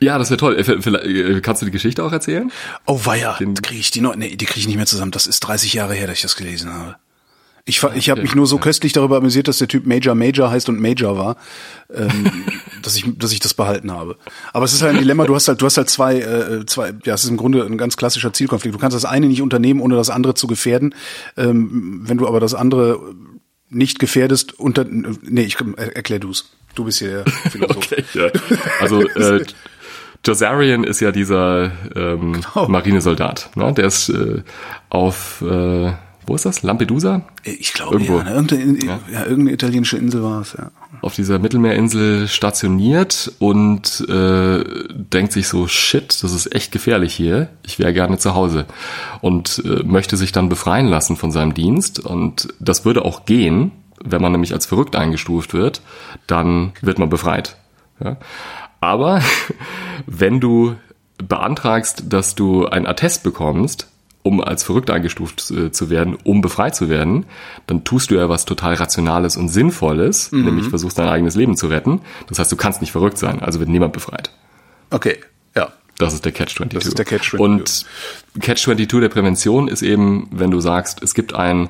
[0.00, 0.58] Ja, das wäre toll.
[0.58, 2.50] Äh, kannst du die Geschichte auch erzählen?
[2.86, 4.16] Oh weia, kriege ich die noch?
[4.16, 5.12] Nee, die kriege ich nicht mehr zusammen.
[5.12, 6.96] Das ist 30 Jahre her, dass ich das gelesen habe.
[7.66, 10.68] Ich, ich habe mich nur so köstlich darüber amüsiert, dass der Typ Major Major heißt
[10.68, 11.36] und Major war,
[11.94, 12.30] ähm,
[12.82, 14.16] dass ich dass ich das behalten habe.
[14.52, 15.24] Aber es ist halt ein Dilemma.
[15.24, 16.92] Du hast halt du hast halt zwei äh, zwei.
[17.04, 18.74] Ja, es ist im Grunde ein ganz klassischer Zielkonflikt.
[18.74, 20.94] Du kannst das eine nicht unternehmen, ohne das andere zu gefährden.
[21.38, 23.00] Ähm, wenn du aber das andere
[23.70, 26.52] nicht gefährdest, unter nee, ich erklär du's.
[26.74, 27.76] Du bist hier der Philosoph.
[27.76, 28.28] okay, ja.
[28.80, 29.44] Also äh,
[30.24, 32.68] Josarian ist ja dieser ähm, genau.
[32.68, 33.50] Marinesoldat.
[33.54, 33.72] Ne?
[33.72, 34.42] Der ist äh,
[34.90, 35.92] auf äh,
[36.26, 36.62] wo ist das?
[36.62, 37.22] Lampedusa?
[37.42, 38.18] Ich glaube, Irgendwo.
[38.18, 38.30] ja, ne?
[38.30, 39.00] irgendeine, ja.
[39.12, 40.70] ja, irgendeine italienische Insel war es, ja.
[41.02, 47.48] Auf dieser Mittelmeerinsel stationiert und äh, denkt sich so, shit, das ist echt gefährlich hier.
[47.66, 48.64] Ich wäre gerne zu Hause.
[49.20, 52.00] Und äh, möchte sich dann befreien lassen von seinem Dienst.
[52.00, 55.82] Und das würde auch gehen, wenn man nämlich als verrückt eingestuft wird,
[56.26, 57.56] dann wird man befreit.
[58.02, 58.16] Ja?
[58.80, 59.20] Aber
[60.06, 60.76] wenn du
[61.18, 63.88] beantragst, dass du ein Attest bekommst,
[64.24, 67.26] um als verrückt eingestuft äh, zu werden, um befreit zu werden,
[67.66, 70.46] dann tust du ja was total Rationales und Sinnvolles, mhm.
[70.46, 72.00] nämlich versuchst dein eigenes Leben zu retten.
[72.28, 74.32] Das heißt, du kannst nicht verrückt sein, also wird niemand befreit.
[74.90, 75.18] Okay,
[75.54, 75.72] ja.
[75.98, 76.68] Das ist der Catch-22.
[76.70, 77.36] Das ist der Catch-22.
[77.36, 77.86] Und
[78.40, 81.68] Catch-22 der Prävention ist eben, wenn du sagst, es gibt ein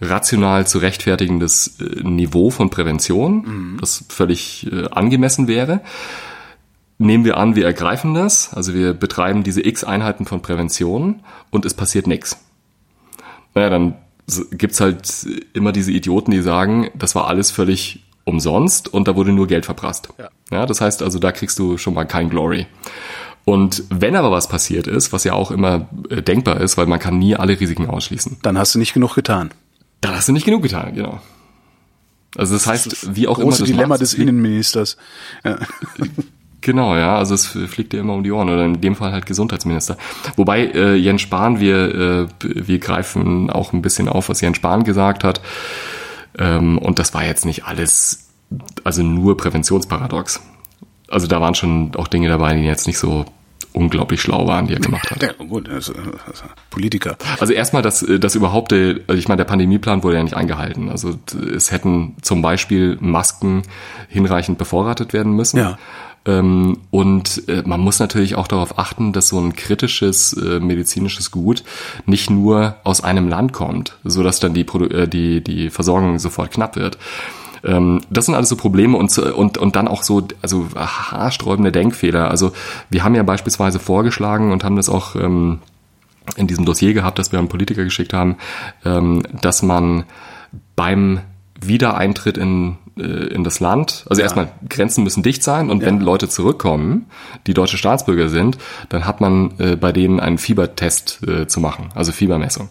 [0.00, 3.42] rational zu rechtfertigendes äh, Niveau von Prävention,
[3.72, 3.76] mhm.
[3.80, 5.80] das völlig äh, angemessen wäre.
[6.98, 11.66] Nehmen wir an, wir ergreifen das, also wir betreiben diese x Einheiten von Prävention und
[11.66, 12.38] es passiert nichts.
[13.54, 13.96] Naja, dann
[14.52, 19.32] gibt's halt immer diese Idioten, die sagen, das war alles völlig umsonst und da wurde
[19.32, 20.08] nur Geld verprasst.
[20.18, 20.28] Ja.
[20.50, 22.66] ja, das heißt also, da kriegst du schon mal kein Glory.
[23.44, 26.98] Und wenn aber was passiert ist, was ja auch immer äh, denkbar ist, weil man
[26.98, 28.38] kann nie alle Risiken ausschließen.
[28.42, 29.50] Dann hast du nicht genug getan.
[30.00, 31.20] Dann hast du nicht genug getan, genau.
[32.36, 34.96] Also das heißt, das wie auch immer das Dilemma machst, des Innenministers.
[35.44, 35.58] Ja.
[36.60, 39.26] Genau, ja, also es fliegt dir immer um die Ohren oder in dem Fall halt
[39.26, 39.96] Gesundheitsminister.
[40.36, 44.84] Wobei äh, Jens Spahn, wir, äh, wir greifen auch ein bisschen auf, was Jens Spahn
[44.84, 45.40] gesagt hat.
[46.38, 48.30] Ähm, und das war jetzt nicht alles,
[48.84, 50.40] also nur Präventionsparadox.
[51.08, 53.26] Also da waren schon auch Dinge dabei, die jetzt nicht so
[53.76, 55.22] unglaublich schlau waren, die er gemacht hat.
[55.26, 57.16] Ja, gut, also, also Politiker.
[57.38, 60.88] Also erstmal, dass das überhaupt, also ich meine, der Pandemieplan wurde ja nicht eingehalten.
[60.88, 61.18] Also
[61.54, 63.62] es hätten zum Beispiel Masken
[64.08, 65.58] hinreichend bevorratet werden müssen.
[65.58, 65.78] Ja.
[66.26, 71.30] Ähm, und äh, man muss natürlich auch darauf achten, dass so ein kritisches äh, medizinisches
[71.30, 71.62] Gut
[72.04, 76.50] nicht nur aus einem Land kommt, so dass dann die, äh, die, die Versorgung sofort
[76.50, 76.98] knapp wird
[77.64, 82.30] ähm, das sind alles so Probleme und, und, und dann auch so also haarsträubende Denkfehler.
[82.30, 82.52] Also
[82.90, 85.60] wir haben ja beispielsweise vorgeschlagen und haben das auch ähm,
[86.36, 88.36] in diesem Dossier gehabt, das wir an Politiker geschickt haben,
[88.84, 90.04] ähm, dass man
[90.76, 91.20] beim
[91.60, 94.04] Wiedereintritt in, äh, in das Land.
[94.08, 94.24] Also ja.
[94.24, 95.86] erstmal, Grenzen müssen dicht sein und ja.
[95.86, 97.06] wenn Leute zurückkommen,
[97.46, 101.88] die deutsche Staatsbürger sind, dann hat man äh, bei denen einen Fiebertest äh, zu machen,
[101.94, 102.68] also Fiebermessung.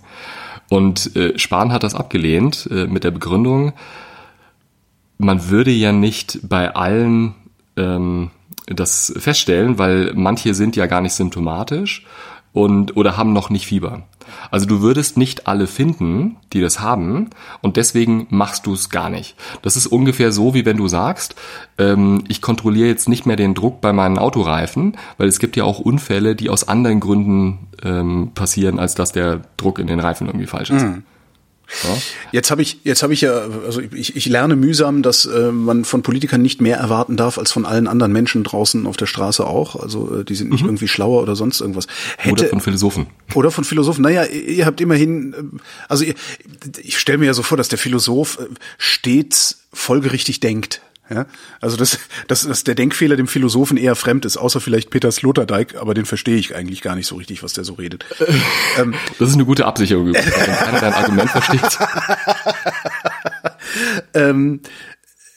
[0.69, 3.73] Und äh, Spahn hat das abgelehnt äh, mit der Begründung,
[5.17, 7.35] man würde ja nicht bei allen
[7.77, 8.31] ähm,
[8.67, 12.05] das feststellen, weil manche sind ja gar nicht symptomatisch
[12.55, 14.03] und oder haben noch nicht Fieber.
[14.49, 17.29] Also du würdest nicht alle finden, die das haben,
[17.61, 19.35] und deswegen machst du es gar nicht.
[19.61, 21.35] Das ist ungefähr so, wie wenn du sagst,
[21.77, 25.65] ähm, ich kontrolliere jetzt nicht mehr den Druck bei meinen Autoreifen, weil es gibt ja
[25.65, 30.27] auch Unfälle, die aus anderen Gründen ähm, passieren, als dass der Druck in den Reifen
[30.27, 30.83] irgendwie falsch ist.
[30.83, 31.03] Mhm.
[31.83, 31.97] Ja.
[32.31, 33.33] Jetzt habe ich, jetzt habe ich ja,
[33.65, 37.51] also ich, ich lerne mühsam, dass äh, man von Politikern nicht mehr erwarten darf als
[37.51, 39.75] von allen anderen Menschen draußen auf der Straße auch.
[39.75, 40.69] Also äh, die sind nicht mhm.
[40.69, 41.87] irgendwie schlauer oder sonst irgendwas.
[42.17, 43.07] Hätte, oder von Philosophen.
[43.33, 44.01] Oder von Philosophen.
[44.01, 46.15] Naja, ihr habt immerhin, äh, also ihr,
[46.81, 48.45] ich stelle mir ja so vor, dass der Philosoph äh,
[48.77, 50.81] stets folgerichtig denkt.
[51.07, 51.27] Ja,
[51.61, 55.75] also dass, dass, dass der Denkfehler dem Philosophen eher fremd ist, außer vielleicht Peter Sloterdijk,
[55.75, 58.05] aber den verstehe ich eigentlich gar nicht so richtig, was der so redet.
[58.79, 61.61] ähm, das ist eine gute Absicherung, wenn keiner dein Argument versteht.
[64.15, 64.61] ähm,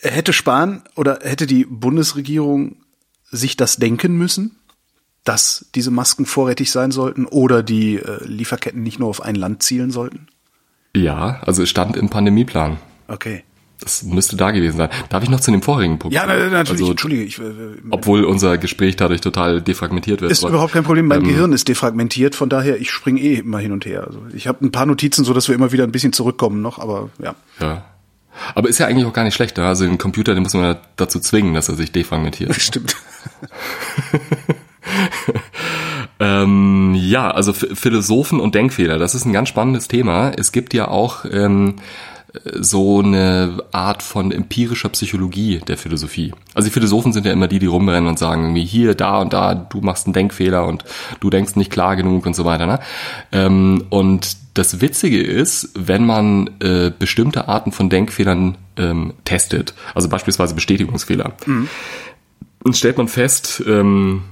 [0.00, 2.76] hätte Spahn oder hätte die Bundesregierung
[3.30, 4.56] sich das denken müssen,
[5.24, 9.62] dass diese Masken vorrätig sein sollten oder die äh, Lieferketten nicht nur auf ein Land
[9.62, 10.28] zielen sollten?
[10.96, 12.78] Ja, also es stand im Pandemieplan.
[13.08, 13.44] Okay.
[13.80, 14.88] Das müsste da gewesen sein.
[15.08, 16.14] Darf ich noch zu dem vorigen Punkt?
[16.14, 17.22] Ja, natürlich, also, entschuldige.
[17.22, 17.42] Ich, äh,
[17.90, 20.32] obwohl unser Gespräch dadurch total defragmentiert wird.
[20.32, 21.06] Ist aber, überhaupt kein Problem.
[21.06, 24.04] Mein ähm, Gehirn ist defragmentiert, von daher, ich springe eh immer hin und her.
[24.04, 26.80] Also ich habe ein paar Notizen, so dass wir immer wieder ein bisschen zurückkommen noch,
[26.80, 27.36] aber ja.
[27.60, 27.84] Ja.
[28.54, 29.56] Aber ist ja eigentlich auch gar nicht schlecht.
[29.56, 29.66] Ne?
[29.66, 32.54] Also den Computer, den muss man ja dazu zwingen, dass er sich defragmentiert.
[32.60, 32.96] Stimmt.
[36.20, 40.32] ähm, ja, also Philosophen und Denkfehler, das ist ein ganz spannendes Thema.
[40.36, 41.76] Es gibt ja auch ähm,
[42.60, 46.32] so eine Art von empirischer Psychologie der Philosophie.
[46.54, 49.32] Also die Philosophen sind ja immer die, die rumrennen und sagen irgendwie hier, da und
[49.32, 50.84] da, du machst einen Denkfehler und
[51.20, 52.66] du denkst nicht klar genug und so weiter.
[52.66, 52.80] Ne?
[53.32, 60.08] Ähm, und das Witzige ist, wenn man äh, bestimmte Arten von Denkfehlern ähm, testet, also
[60.08, 61.68] beispielsweise Bestätigungsfehler, mhm.
[62.62, 64.22] dann stellt man fest, ähm,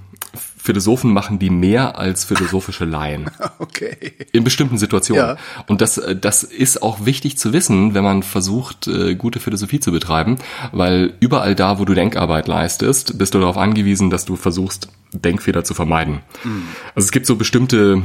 [0.67, 3.31] Philosophen machen die mehr als philosophische Laien.
[3.59, 4.13] Okay.
[4.33, 5.25] In bestimmten Situationen.
[5.25, 5.37] Ja.
[5.67, 9.81] Und das, äh, das ist auch wichtig zu wissen, wenn man versucht, äh, gute Philosophie
[9.81, 10.37] zu betreiben,
[10.73, 14.89] weil überall da, wo du Denkarbeit leistest, bist du darauf angewiesen, dass du versuchst,
[15.23, 16.21] Denkfehler zu vermeiden.
[16.45, 16.63] Mhm.
[16.95, 18.03] Also es gibt so bestimmte,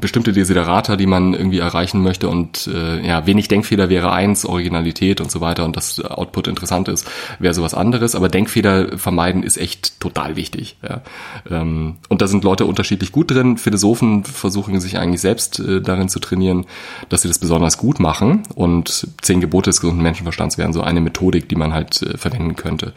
[0.00, 5.20] bestimmte Desiderata, die man irgendwie erreichen möchte und äh, ja, wenig Denkfehler wäre eins, Originalität
[5.20, 9.56] und so weiter und das Output interessant ist, wäre sowas anderes, aber Denkfehler vermeiden ist
[9.56, 10.76] echt total wichtig.
[10.82, 11.02] Ja.
[11.50, 13.58] Ähm, und da sind Leute unterschiedlich gut drin.
[13.58, 16.66] Philosophen versuchen sich eigentlich selbst äh, darin zu trainieren,
[17.08, 21.00] dass sie das besonders gut machen und zehn Gebote des gesunden Menschenverstands wären so eine
[21.00, 22.92] Methodik, die man halt äh, verwenden könnte,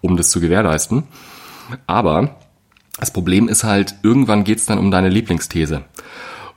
[0.00, 1.04] um das zu gewährleisten.
[1.86, 2.36] Aber
[3.00, 5.82] das Problem ist halt, irgendwann geht's dann um deine Lieblingsthese.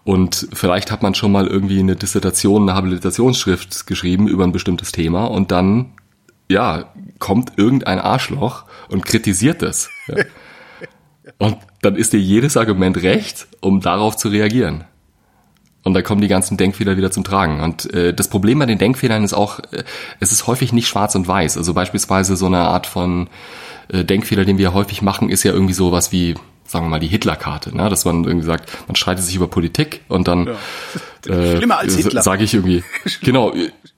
[0.04, 4.92] Und vielleicht hat man schon mal irgendwie eine Dissertation, eine Habilitationsschrift geschrieben über ein bestimmtes
[4.92, 5.94] Thema und dann,
[6.50, 9.90] ja, kommt irgendein Arschloch und kritisiert das.
[10.08, 10.26] Ja.
[11.38, 14.84] Und dann ist dir jedes Argument recht, um darauf zu reagieren.
[15.84, 17.62] Und da kommen die ganzen Denkfehler wieder zum Tragen.
[17.62, 19.84] Und äh, das Problem bei den Denkfehlern ist auch, äh,
[20.20, 21.58] es ist häufig nicht schwarz und weiß.
[21.58, 23.30] Also beispielsweise so eine Art von
[23.90, 27.08] äh, Denkfehler, den wir häufig machen, ist ja irgendwie sowas wie, sagen wir mal, die
[27.08, 27.76] Hitlerkarte.
[27.76, 27.90] Ne?
[27.90, 30.48] Dass man irgendwie sagt, man streitet sich über Politik und dann
[31.28, 31.34] ja.
[31.34, 32.22] äh, Schlimmer als Hitler.
[32.22, 32.84] sage ich irgendwie,
[33.22, 33.54] genau,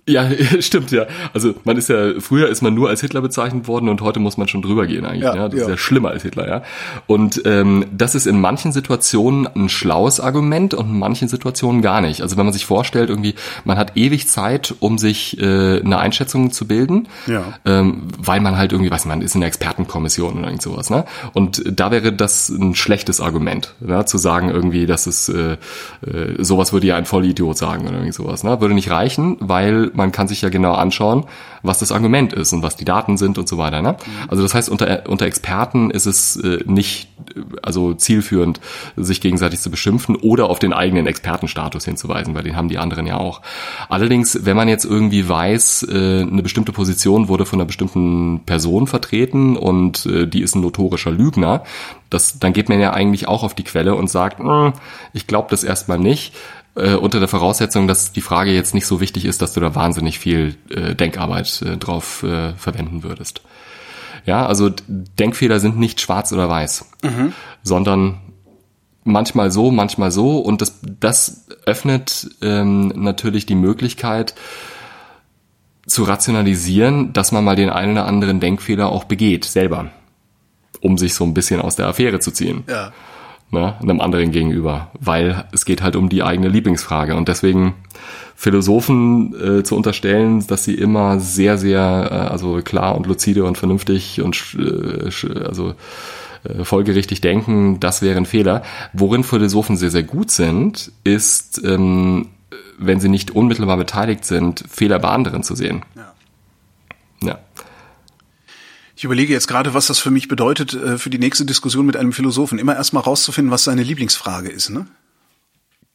[0.08, 0.30] ja,
[0.60, 1.08] stimmt, ja.
[1.34, 4.38] Also man ist ja, früher ist man nur als Hitler bezeichnet worden und heute muss
[4.38, 5.24] man schon drüber gehen eigentlich.
[5.24, 5.50] Ja, ja.
[5.50, 5.66] Das ja.
[5.66, 6.64] ist ja schlimmer als Hitler, ja.
[7.08, 12.02] Und ähm, das ist in manchen Situationen ein schlaues Argument und in manchen Situationen gar
[12.02, 12.22] nicht.
[12.22, 13.34] Also wenn man sich vorstellt, irgendwie,
[13.64, 17.44] man hat ewig Zeit, um sich äh, eine Einschätzung zu bilden, ja.
[17.66, 21.06] ähm, weil man halt irgendwie, weiß man, ist in der Expertenkommission oder irgend sowas, ne?
[21.34, 24.06] Und da wäre das ein schlechtes Argument, ne?
[24.06, 25.54] zu sagen irgendwie, dass es äh,
[26.06, 28.62] äh, sowas würde ja ein Vollidiot sagen oder irgend sowas, ne?
[28.62, 31.26] Würde nicht reichen, weil man kann sich ja genau anschauen,
[31.64, 33.82] was das Argument ist und was die Daten sind und so weiter.
[33.82, 33.94] Ne?
[33.94, 34.30] Mhm.
[34.30, 37.10] Also das heißt, unter, unter Experten ist es äh, nicht
[37.62, 38.60] also zielführend,
[38.96, 43.08] sich gegenseitig zu beschimpfen oder auf den eigenen Expertenstatus hinzuweisen, weil den haben die anderen
[43.08, 43.42] ja auch.
[43.90, 48.88] Allerdings, wenn man jetzt irgendwie weiß, äh, eine bestimmte Position wurde von einer bestimmten Person
[48.88, 51.64] vertreten und äh, die ist ein notorischer Lügner,
[52.10, 54.74] das, dann geht man ja eigentlich auch auf die Quelle und sagt, hm,
[55.14, 56.34] ich glaube das erstmal nicht
[56.76, 59.76] äh, unter der Voraussetzung, dass die Frage jetzt nicht so wichtig ist, dass du da
[59.76, 63.42] wahnsinnig viel äh, Denkarbeit äh, drauf äh, verwenden würdest.
[64.26, 67.34] Ja, also Denkfehler sind nicht schwarz oder weiß, mhm.
[67.64, 68.20] sondern
[69.04, 74.34] manchmal so, manchmal so und das, das öffnet ähm, natürlich die Möglichkeit
[75.86, 79.92] zu rationalisieren, dass man mal den einen oder anderen Denkfehler auch begeht, selber,
[80.82, 82.64] um sich so ein bisschen aus der Affäre zu ziehen.
[82.68, 82.92] Ja
[83.52, 87.76] ne, einem anderen gegenüber, weil es geht halt um die eigene Lieblingsfrage und deswegen
[88.36, 93.58] Philosophen äh, zu unterstellen, dass sie immer sehr, sehr, äh, also klar und lucide und
[93.58, 95.74] vernünftig und äh, also
[96.44, 98.62] äh, folgerichtig denken, das wäre ein Fehler.
[98.94, 102.28] Worin Philosophen sehr, sehr gut sind, ist, ähm,
[102.78, 105.84] wenn sie nicht unmittelbar beteiligt sind, Fehler bei anderen zu sehen.
[105.96, 106.15] Ja.
[108.96, 111.98] Ich überlege jetzt gerade, was das für mich bedeutet, äh, für die nächste Diskussion mit
[111.98, 112.60] einem Philosophen.
[112.60, 114.88] Immer erstmal rauszufinden, was seine Lieblingsfrage ist, ne?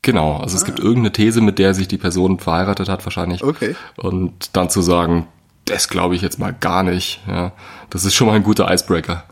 [0.02, 0.58] Genau, also ah.
[0.58, 3.42] es gibt irgendeine These, mit der sich die Person verheiratet hat wahrscheinlich.
[3.42, 3.74] Okay.
[3.96, 5.28] Und dann zu sagen,
[5.64, 7.20] das glaube ich jetzt mal gar nicht.
[7.26, 7.52] Ja,
[7.90, 9.24] das ist schon mal ein guter Icebreaker.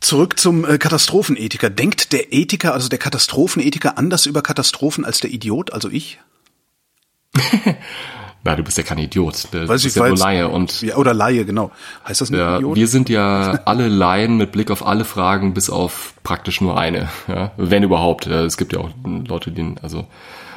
[0.00, 1.70] Zurück zum äh, Katastrophenethiker.
[1.70, 6.20] Denkt der Ethiker, also der Katastrophenethiker, anders über Katastrophen als der Idiot, also ich?
[8.44, 9.48] Na, du bist ja kein Idiot.
[9.52, 11.70] Du weiß bist ich, ja nur Laie und ja, oder Laie, genau.
[12.06, 12.76] Heißt das nicht ja, Idiot?
[12.76, 17.08] Wir sind ja alle Laien mit Blick auf alle Fragen, bis auf praktisch nur eine.
[17.28, 18.26] Ja, wenn überhaupt.
[18.26, 20.06] Es gibt ja auch Leute, die also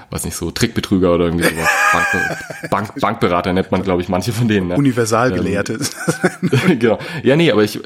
[0.10, 1.70] weiß nicht so Trickbetrüger oder irgendwie sowas.
[1.92, 4.68] Bank, Bank, Bankberater nennt man, glaube ich, manche von denen.
[4.68, 4.76] Ne?
[4.76, 5.80] Universalgelehrte.
[6.42, 7.00] Ähm, genau.
[7.24, 7.82] Ja, nee, aber ich,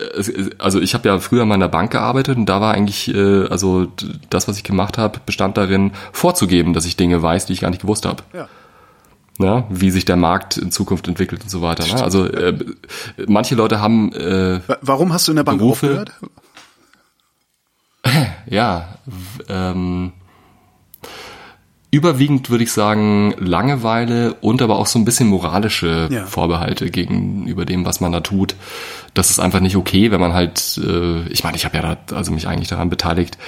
[0.60, 3.48] also ich habe ja früher mal in der Bank gearbeitet und da war eigentlich, äh,
[3.48, 3.88] also
[4.30, 7.70] das, was ich gemacht habe, bestand darin, vorzugeben, dass ich Dinge weiß, die ich gar
[7.70, 8.24] nicht gewusst habe.
[8.34, 8.48] Ja
[9.40, 9.66] ne?
[9.70, 11.88] wie sich der Markt in Zukunft entwickelt und so weiter.
[11.88, 12.04] Ne?
[12.04, 12.58] Also äh,
[13.28, 14.14] manche Leute haben.
[14.14, 16.12] Äh, Warum hast du in der Bank Berufe, aufgehört?
[18.50, 18.96] Ja,
[19.50, 20.14] ähm,
[21.92, 26.26] überwiegend würde ich sagen Langeweile und aber auch so ein bisschen moralische ja.
[26.26, 28.56] Vorbehalte gegenüber dem, was man da tut.
[29.16, 32.16] Das ist einfach nicht okay, wenn man halt, äh, ich meine, ich habe ja da,
[32.16, 33.40] also mich eigentlich daran beteiligt,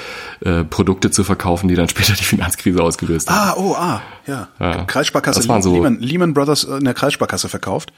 [0.41, 3.37] äh, Produkte zu verkaufen, die dann später die Finanzkrise ausgelöst haben.
[3.37, 4.47] Ah, oh, ah, ja.
[4.59, 4.85] ja.
[4.85, 7.93] Kreissparkasse, das waren so, Lehman, Lehman Brothers in der Kreissparkasse verkauft.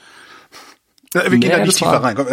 [1.14, 2.16] Wir gehen nee, da nicht tiefer rein.
[2.16, 2.26] Komm,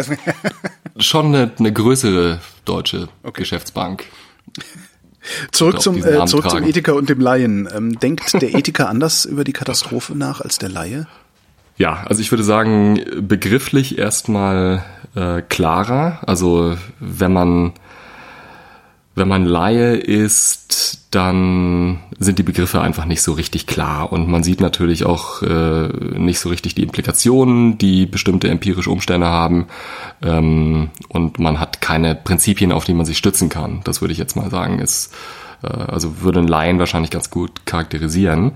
[0.97, 3.41] schon eine, eine größere deutsche okay.
[3.41, 4.05] Geschäftsbank.
[5.51, 7.69] Zurück zum, äh, zurück zum Ethiker und dem Laien.
[7.73, 11.07] Ähm, denkt der Ethiker anders über die Katastrophe nach als der Laie?
[11.77, 14.83] Ja, also ich würde sagen, begrifflich erstmal
[15.15, 16.19] äh, klarer.
[16.27, 17.73] Also wenn man
[19.13, 24.11] wenn man Laie ist, dann sind die Begriffe einfach nicht so richtig klar.
[24.11, 29.27] Und man sieht natürlich auch äh, nicht so richtig die Implikationen, die bestimmte empirische Umstände
[29.27, 29.67] haben.
[30.21, 33.81] Ähm, und man hat keine Prinzipien, auf die man sich stützen kann.
[33.83, 35.13] Das würde ich jetzt mal sagen, ist
[35.61, 38.53] äh, also würde ein Laien wahrscheinlich ganz gut charakterisieren.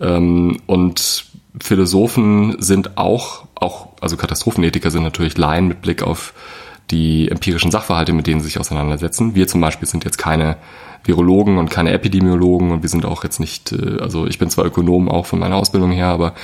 [0.00, 1.26] Ähm, und
[1.60, 6.32] Philosophen sind auch auch also Katastrophenethiker sind natürlich Laien mit Blick auf
[6.90, 9.34] die empirischen Sachverhalte, mit denen sie sich auseinandersetzen.
[9.34, 10.56] Wir zum Beispiel sind jetzt keine
[11.04, 14.66] Virologen und keine Epidemiologen und wir sind auch jetzt nicht, äh, also ich bin zwar
[14.66, 16.34] Ökonom auch von meiner Ausbildung her, aber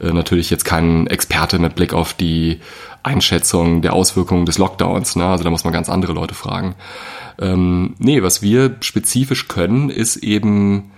[0.00, 2.60] äh, natürlich jetzt kein Experte mit Blick auf die
[3.02, 5.16] Einschätzung der Auswirkungen des Lockdowns.
[5.16, 5.26] Ne?
[5.26, 6.74] Also da muss man ganz andere Leute fragen.
[7.38, 10.90] Ähm, nee, was wir spezifisch können, ist eben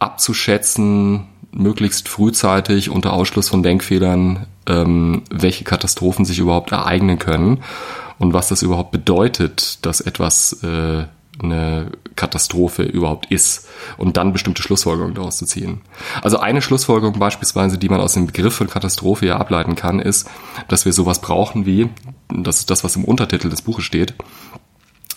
[0.00, 7.60] abzuschätzen, möglichst frühzeitig unter Ausschluss von Denkfehlern, ähm, welche Katastrophen sich überhaupt ereignen können
[8.24, 11.04] und was das überhaupt bedeutet, dass etwas äh,
[11.42, 13.68] eine Katastrophe überhaupt ist
[13.98, 15.82] und dann bestimmte Schlussfolgerungen daraus zu ziehen.
[16.22, 20.26] Also eine Schlussfolgerung beispielsweise, die man aus dem Begriff von Katastrophe ja ableiten kann, ist,
[20.68, 21.90] dass wir sowas brauchen wie,
[22.34, 24.14] das ist das, was im Untertitel des Buches steht,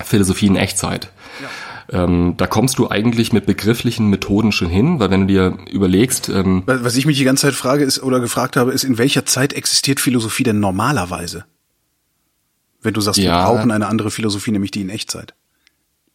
[0.04, 1.10] Philosophie in Echtzeit.
[1.42, 2.04] Ja.
[2.04, 6.28] Ähm, da kommst du eigentlich mit begrifflichen Methoden schon hin, weil wenn du dir überlegst.
[6.28, 9.26] Ähm, Was ich mich die ganze Zeit frage ist oder gefragt habe, ist, in welcher
[9.26, 11.46] Zeit existiert Philosophie denn normalerweise?
[12.82, 15.34] Wenn du sagst, ja, wir brauchen eine andere Philosophie, nämlich die in Echtzeit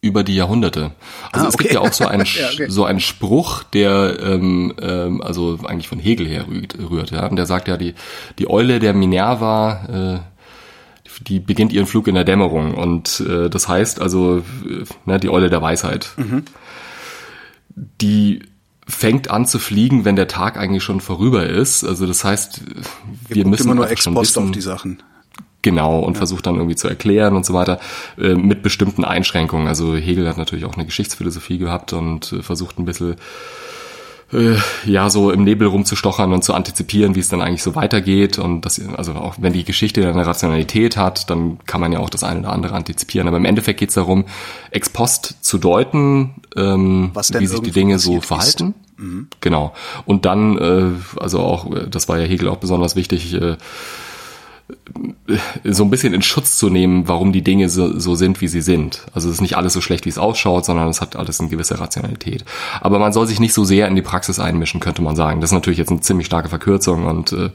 [0.03, 0.91] über die Jahrhunderte.
[1.31, 2.65] Also ah, es gibt ja auch so einen ja, okay.
[2.69, 7.45] so einen Spruch, der ähm, ähm, also eigentlich von Hegel her rührt, ja, und der
[7.45, 7.95] sagt ja die
[8.37, 13.69] die Eule der Minerva, äh, die beginnt ihren Flug in der Dämmerung und äh, das
[13.69, 16.09] heißt also äh, ne, die Eule der Weisheit.
[16.17, 16.43] Mhm.
[18.01, 18.43] Die
[18.85, 21.85] fängt an zu fliegen, wenn der Tag eigentlich schon vorüber ist.
[21.85, 22.61] Also das heißt,
[23.29, 25.01] wir, wir müssen immer nur ex post auf die Sachen.
[25.63, 26.17] Genau, und ja.
[26.17, 27.79] versucht dann irgendwie zu erklären und so weiter,
[28.19, 29.67] äh, mit bestimmten Einschränkungen.
[29.67, 33.15] Also Hegel hat natürlich auch eine Geschichtsphilosophie gehabt und äh, versucht ein bisschen
[34.33, 34.55] äh,
[34.85, 38.61] ja so im Nebel rumzustochern und zu antizipieren, wie es dann eigentlich so weitergeht und
[38.61, 42.23] das also auch wenn die Geschichte eine Rationalität hat, dann kann man ja auch das
[42.23, 43.29] eine oder andere antizipieren.
[43.29, 44.25] Aber im Endeffekt geht es darum,
[44.71, 48.73] ex post zu deuten, ähm, wie sich die Dinge so verhalten.
[48.97, 49.27] Mhm.
[49.39, 49.73] Genau.
[50.05, 53.55] Und dann, äh, also auch, äh, das war ja Hegel auch besonders wichtig, äh,
[55.63, 58.61] so ein bisschen in Schutz zu nehmen, warum die Dinge so, so sind, wie sie
[58.61, 59.05] sind.
[59.13, 61.49] Also es ist nicht alles so schlecht, wie es ausschaut, sondern es hat alles eine
[61.49, 62.45] gewisse Rationalität.
[62.81, 65.41] Aber man soll sich nicht so sehr in die Praxis einmischen, könnte man sagen.
[65.41, 67.49] Das ist natürlich jetzt eine ziemlich starke Verkürzung und äh,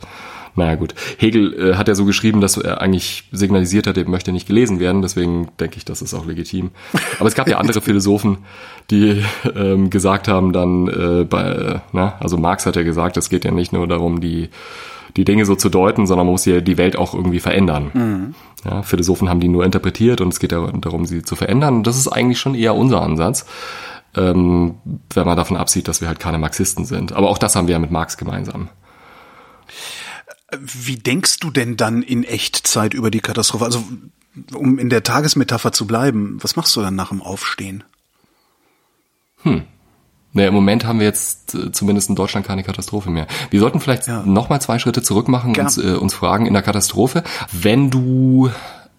[0.58, 0.94] naja gut.
[1.18, 4.80] Hegel äh, hat ja so geschrieben, dass er eigentlich signalisiert hat, er möchte nicht gelesen
[4.80, 6.70] werden, deswegen denke ich, das ist auch legitim.
[7.18, 8.38] Aber es gab ja andere Philosophen,
[8.90, 9.22] die
[9.54, 13.50] ähm, gesagt haben dann, äh, bei, na, also Marx hat ja gesagt, es geht ja
[13.50, 14.50] nicht nur darum, die
[15.18, 17.90] die Dinge so zu deuten, sondern man muss ja die Welt auch irgendwie verändern.
[17.92, 18.34] Mhm.
[18.64, 21.78] Ja, Philosophen haben die nur interpretiert und es geht darum, sie zu verändern.
[21.78, 23.44] Und das ist eigentlich schon eher unser Ansatz,
[24.16, 24.76] ähm,
[25.12, 27.12] wenn man davon absieht, dass wir halt keine Marxisten sind.
[27.12, 28.68] Aber auch das haben wir ja mit Marx gemeinsam.
[30.56, 33.64] Wie denkst du denn dann in Echtzeit über die Katastrophe?
[33.64, 33.82] Also,
[34.54, 37.82] um in der Tagesmetapher zu bleiben, was machst du dann nach dem Aufstehen?
[39.42, 39.64] Hm.
[40.32, 43.26] Naja, im Moment haben wir jetzt äh, zumindest in Deutschland keine Katastrophe mehr.
[43.50, 44.22] Wir sollten vielleicht ja.
[44.22, 48.50] nochmal zwei Schritte zurück machen und uns, äh, uns fragen in der Katastrophe, wenn du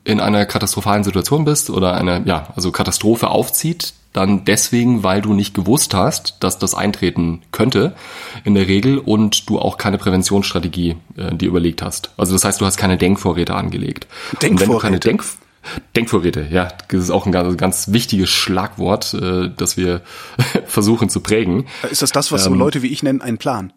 [0.03, 5.33] in einer katastrophalen Situation bist oder eine, ja, also Katastrophe aufzieht, dann deswegen, weil du
[5.33, 7.95] nicht gewusst hast, dass das eintreten könnte
[8.43, 12.11] in der Regel und du auch keine Präventionsstrategie äh, dir überlegt hast.
[12.17, 14.07] Also das heißt, du hast keine Denkvorräte angelegt.
[14.41, 14.51] Denkvorräte.
[14.51, 15.23] Und wenn du keine Denk
[15.95, 20.01] Denkvorräte, ja, das ist auch ein ganz, ganz wichtiges Schlagwort, äh, das wir
[20.65, 21.65] versuchen zu prägen.
[21.89, 23.73] Ist das das, was ähm, so Leute wie ich nennen, ein Plan?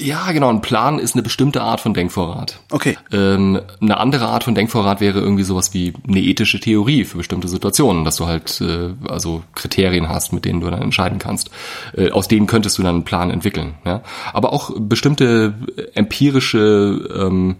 [0.00, 0.48] Ja, genau.
[0.48, 2.60] Ein Plan ist eine bestimmte Art von Denkvorrat.
[2.70, 2.96] Okay.
[3.10, 7.48] Ähm, eine andere Art von Denkvorrat wäre irgendwie sowas wie eine ethische Theorie für bestimmte
[7.48, 11.50] Situationen, dass du halt äh, also Kriterien hast, mit denen du dann entscheiden kannst.
[11.96, 13.74] Äh, aus denen könntest du dann einen Plan entwickeln.
[13.84, 14.02] Ja?
[14.32, 15.54] Aber auch bestimmte
[15.94, 17.56] empirische ähm,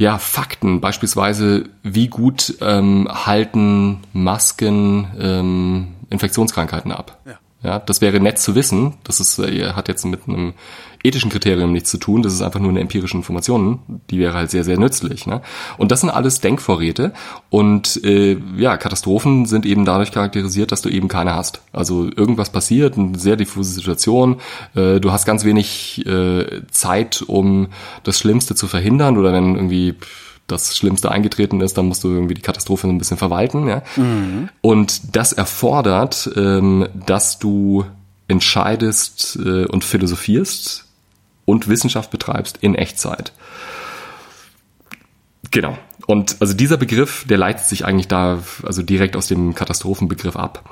[0.00, 7.18] ja, Fakten, beispielsweise wie gut ähm, halten Masken ähm, Infektionskrankheiten ab.
[7.26, 7.32] Ja.
[7.62, 8.94] Ja, das wäre nett zu wissen.
[9.04, 10.54] Das ist, äh, hat jetzt mit einem
[11.02, 12.22] ethischen Kriterium nichts zu tun.
[12.22, 13.80] Das ist einfach nur eine empirische Information.
[14.10, 15.26] Die wäre halt sehr, sehr nützlich.
[15.26, 15.40] Ne?
[15.78, 17.12] Und das sind alles Denkvorräte.
[17.48, 21.62] Und äh, ja, Katastrophen sind eben dadurch charakterisiert, dass du eben keine hast.
[21.72, 24.40] Also irgendwas passiert, eine sehr diffuse Situation.
[24.74, 27.68] Äh, du hast ganz wenig äh, Zeit, um
[28.02, 29.16] das Schlimmste zu verhindern.
[29.16, 29.94] Oder wenn irgendwie
[30.46, 33.68] das Schlimmste eingetreten ist, dann musst du irgendwie die Katastrophe ein bisschen verwalten.
[33.68, 33.82] Ja?
[33.96, 34.48] Mhm.
[34.60, 37.84] Und das erfordert, ähm, dass du
[38.28, 40.86] entscheidest äh, und philosophierst
[41.50, 43.32] und Wissenschaft betreibst in Echtzeit.
[45.50, 45.76] Genau.
[46.06, 50.70] Und also dieser Begriff, der leitet sich eigentlich da also direkt aus dem Katastrophenbegriff ab.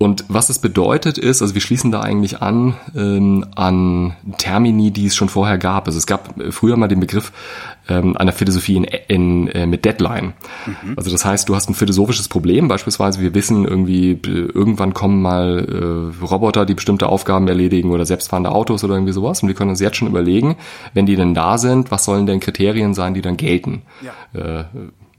[0.00, 5.06] Und was es bedeutet ist, also wir schließen da eigentlich an ähm, an Termini, die
[5.06, 5.88] es schon vorher gab.
[5.88, 7.32] Also es gab äh, früher mal den Begriff
[7.88, 10.34] ähm, einer Philosophie in, in, äh, mit Deadline.
[10.66, 10.94] Mhm.
[10.96, 15.20] Also das heißt, du hast ein philosophisches Problem, beispielsweise wir wissen irgendwie, äh, irgendwann kommen
[15.20, 19.42] mal äh, Roboter, die bestimmte Aufgaben erledigen oder selbstfahrende Autos oder irgendwie sowas.
[19.42, 20.56] Und wir können uns jetzt schon überlegen,
[20.94, 23.82] wenn die denn da sind, was sollen denn Kriterien sein, die dann gelten?
[24.00, 24.60] Ja.
[24.60, 24.64] Äh,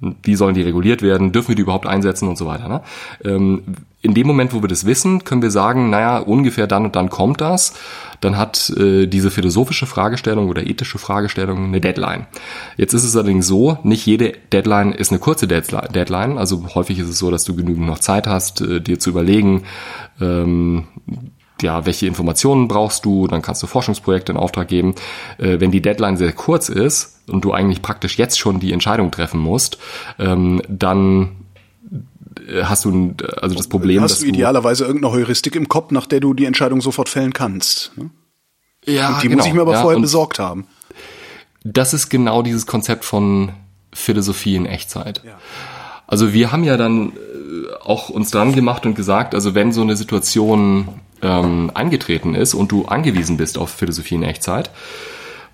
[0.01, 1.31] wie sollen die reguliert werden?
[1.31, 2.67] Dürfen wir die überhaupt einsetzen und so weiter?
[2.67, 2.81] Ne?
[3.25, 3.63] Ähm,
[4.01, 7.09] in dem Moment, wo wir das wissen, können wir sagen, naja, ungefähr dann und dann
[7.09, 7.73] kommt das.
[8.21, 12.27] Dann hat äh, diese philosophische Fragestellung oder ethische Fragestellung eine Deadline.
[12.77, 16.37] Jetzt ist es allerdings so, nicht jede Deadline ist eine kurze Deadline.
[16.37, 19.63] Also häufig ist es so, dass du genügend noch Zeit hast, äh, dir zu überlegen,
[20.21, 20.85] ähm,
[21.61, 24.95] ja, welche Informationen brauchst du, dann kannst du Forschungsprojekte in Auftrag geben.
[25.37, 29.11] Äh, wenn die Deadline sehr kurz ist und du eigentlich praktisch jetzt schon die Entscheidung
[29.11, 29.77] treffen musst,
[30.17, 31.45] ähm, dann
[32.47, 36.19] äh, hast du also das Problem, hast du idealerweise irgendeine Heuristik im Kopf, nach der
[36.19, 37.91] du die Entscheidung sofort fällen kannst.
[37.97, 38.09] Ne?
[38.85, 40.67] Ja, und die genau, muss ich mir aber ja, vorher besorgt haben.
[41.63, 43.51] Das ist genau dieses Konzept von
[43.93, 45.21] Philosophie in Echtzeit.
[45.25, 45.37] Ja.
[46.07, 47.13] Also wir haben ja dann äh,
[47.83, 50.87] auch uns dran gemacht und gesagt, also wenn so eine Situation
[51.21, 54.71] ähm, eingetreten ist und du angewiesen bist auf Philosophie in Echtzeit,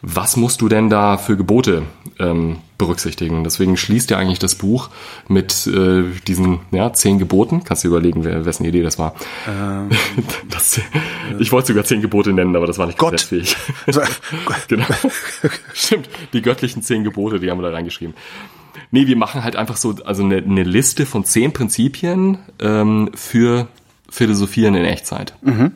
[0.08, 1.82] was musst du denn da für Gebote
[2.20, 3.44] ähm, berücksichtigen?
[3.44, 4.90] Deswegen schließt ja eigentlich das Buch
[5.28, 7.64] mit äh, diesen ja, zehn Geboten.
[7.64, 9.16] Kannst du überlegen, wer, wessen Idee das war.
[9.48, 9.90] Ähm,
[10.52, 10.80] das,
[11.40, 13.14] ich wollte sogar zehn Gebote nennen, aber das war nicht Gott.
[13.14, 13.56] gesetzfähig.
[14.68, 14.86] genau.
[15.74, 18.16] Stimmt, die göttlichen zehn Gebote, die haben wir da reingeschrieben.
[18.92, 23.68] Nee, wir machen halt einfach so also eine, eine Liste von zehn Prinzipien ähm, für
[24.10, 25.36] Philosophieren in Echtzeit.
[25.42, 25.72] Mhm.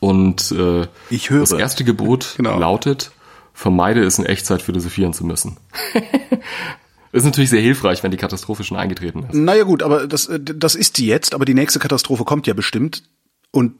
[0.00, 1.40] Und äh, ich höre.
[1.40, 2.58] das erste Gebot Genau.
[2.58, 3.12] lautet,
[3.52, 5.56] vermeide es in Echtzeit philosophieren zu müssen.
[7.12, 9.34] ist natürlich sehr hilfreich, wenn die Katastrophe schon eingetreten ist.
[9.34, 12.54] Naja gut, aber das, äh, das ist die jetzt, aber die nächste Katastrophe kommt ja
[12.54, 13.04] bestimmt.
[13.52, 13.74] Und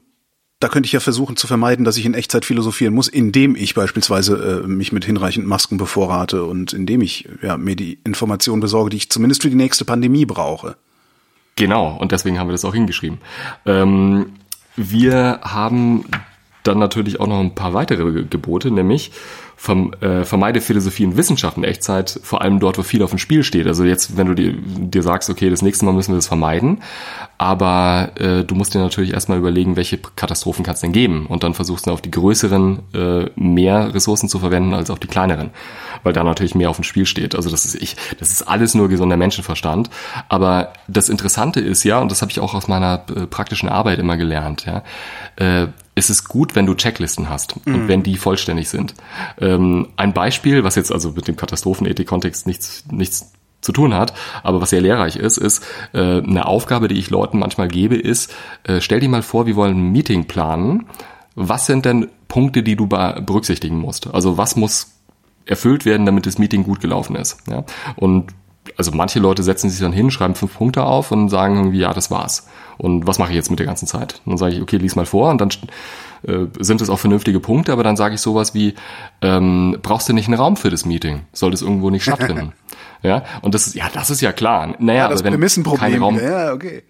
[0.59, 3.73] da könnte ich ja versuchen zu vermeiden, dass ich in Echtzeit philosophieren muss, indem ich
[3.73, 8.91] beispielsweise äh, mich mit hinreichend Masken bevorrate und indem ich ja, mir die Informationen besorge,
[8.91, 10.77] die ich zumindest für die nächste Pandemie brauche.
[11.55, 13.19] Genau, und deswegen haben wir das auch hingeschrieben.
[13.65, 14.33] Ähm,
[14.75, 16.05] wir haben
[16.63, 19.11] dann natürlich auch noch ein paar weitere Gebote, nämlich
[19.55, 23.19] vom, äh, vermeide Philosophie und Wissenschaft in Echtzeit, vor allem dort, wo viel auf dem
[23.19, 23.67] Spiel steht.
[23.67, 26.81] Also jetzt, wenn du dir, dir sagst, okay, das nächste Mal müssen wir das vermeiden,
[27.37, 31.43] aber äh, du musst dir natürlich erstmal überlegen, welche Katastrophen kann es denn geben und
[31.43, 35.51] dann versuchst du auf die größeren äh, mehr Ressourcen zu verwenden als auf die kleineren,
[36.03, 37.35] weil da natürlich mehr auf dem Spiel steht.
[37.35, 39.89] Also das ist ich, das ist alles nur gesunder Menschenverstand.
[40.29, 43.99] Aber das Interessante ist ja, und das habe ich auch aus meiner äh, praktischen Arbeit
[43.99, 44.83] immer gelernt, ja,
[45.35, 48.95] äh, es ist gut, wenn du Checklisten hast und wenn die vollständig sind.
[49.39, 53.31] Ähm, ein Beispiel, was jetzt also mit dem Katastrophenethik-Kontext nichts, nichts
[53.61, 54.13] zu tun hat,
[54.43, 55.63] aber was sehr lehrreich ist, ist
[55.93, 58.33] äh, eine Aufgabe, die ich Leuten manchmal gebe, ist,
[58.63, 60.87] äh, stell dir mal vor, wir wollen ein Meeting planen.
[61.35, 64.13] Was sind denn Punkte, die du berücksichtigen musst?
[64.13, 64.91] Also was muss
[65.45, 67.37] erfüllt werden, damit das Meeting gut gelaufen ist?
[67.47, 67.63] Ja?
[67.95, 68.33] Und
[68.77, 71.93] also manche Leute setzen sich dann hin, schreiben fünf Punkte auf und sagen irgendwie, ja,
[71.93, 72.47] das war's.
[72.77, 74.21] Und was mache ich jetzt mit der ganzen Zeit?
[74.25, 75.49] Und dann sage ich, okay, lies mal vor und dann
[76.27, 78.75] äh, sind es auch vernünftige Punkte, aber dann sage ich sowas wie,
[79.21, 81.21] ähm, brauchst du nicht einen Raum für das Meeting?
[81.33, 82.53] Soll das irgendwo nicht stattfinden?
[83.03, 84.75] ja, und das ist, ja, das ist ja klar.
[84.79, 85.33] Naja, Ja, das aber wenn
[85.93, 86.01] kein.
[86.01, 86.83] Raum, Ja, okay.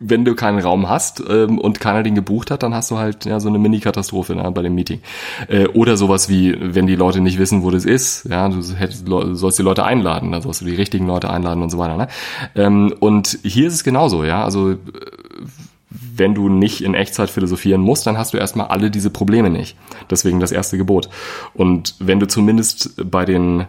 [0.00, 3.24] wenn du keinen Raum hast ähm, und keiner den gebucht hat, dann hast du halt
[3.24, 5.00] ja so eine Mini-Katastrophe ne, bei dem Meeting.
[5.48, 9.06] Äh, oder sowas wie, wenn die Leute nicht wissen, wo das ist, ja, du hättest,
[9.06, 11.96] sollst die Leute einladen, dann sollst du die richtigen Leute einladen und so weiter.
[11.96, 12.08] Ne?
[12.54, 14.76] Ähm, und hier ist es genauso, ja, also äh,
[16.16, 19.76] wenn du nicht in Echtzeit philosophieren musst, dann hast du erstmal alle diese Probleme nicht.
[20.10, 21.08] Deswegen das erste Gebot.
[21.54, 23.66] Und wenn du zumindest bei den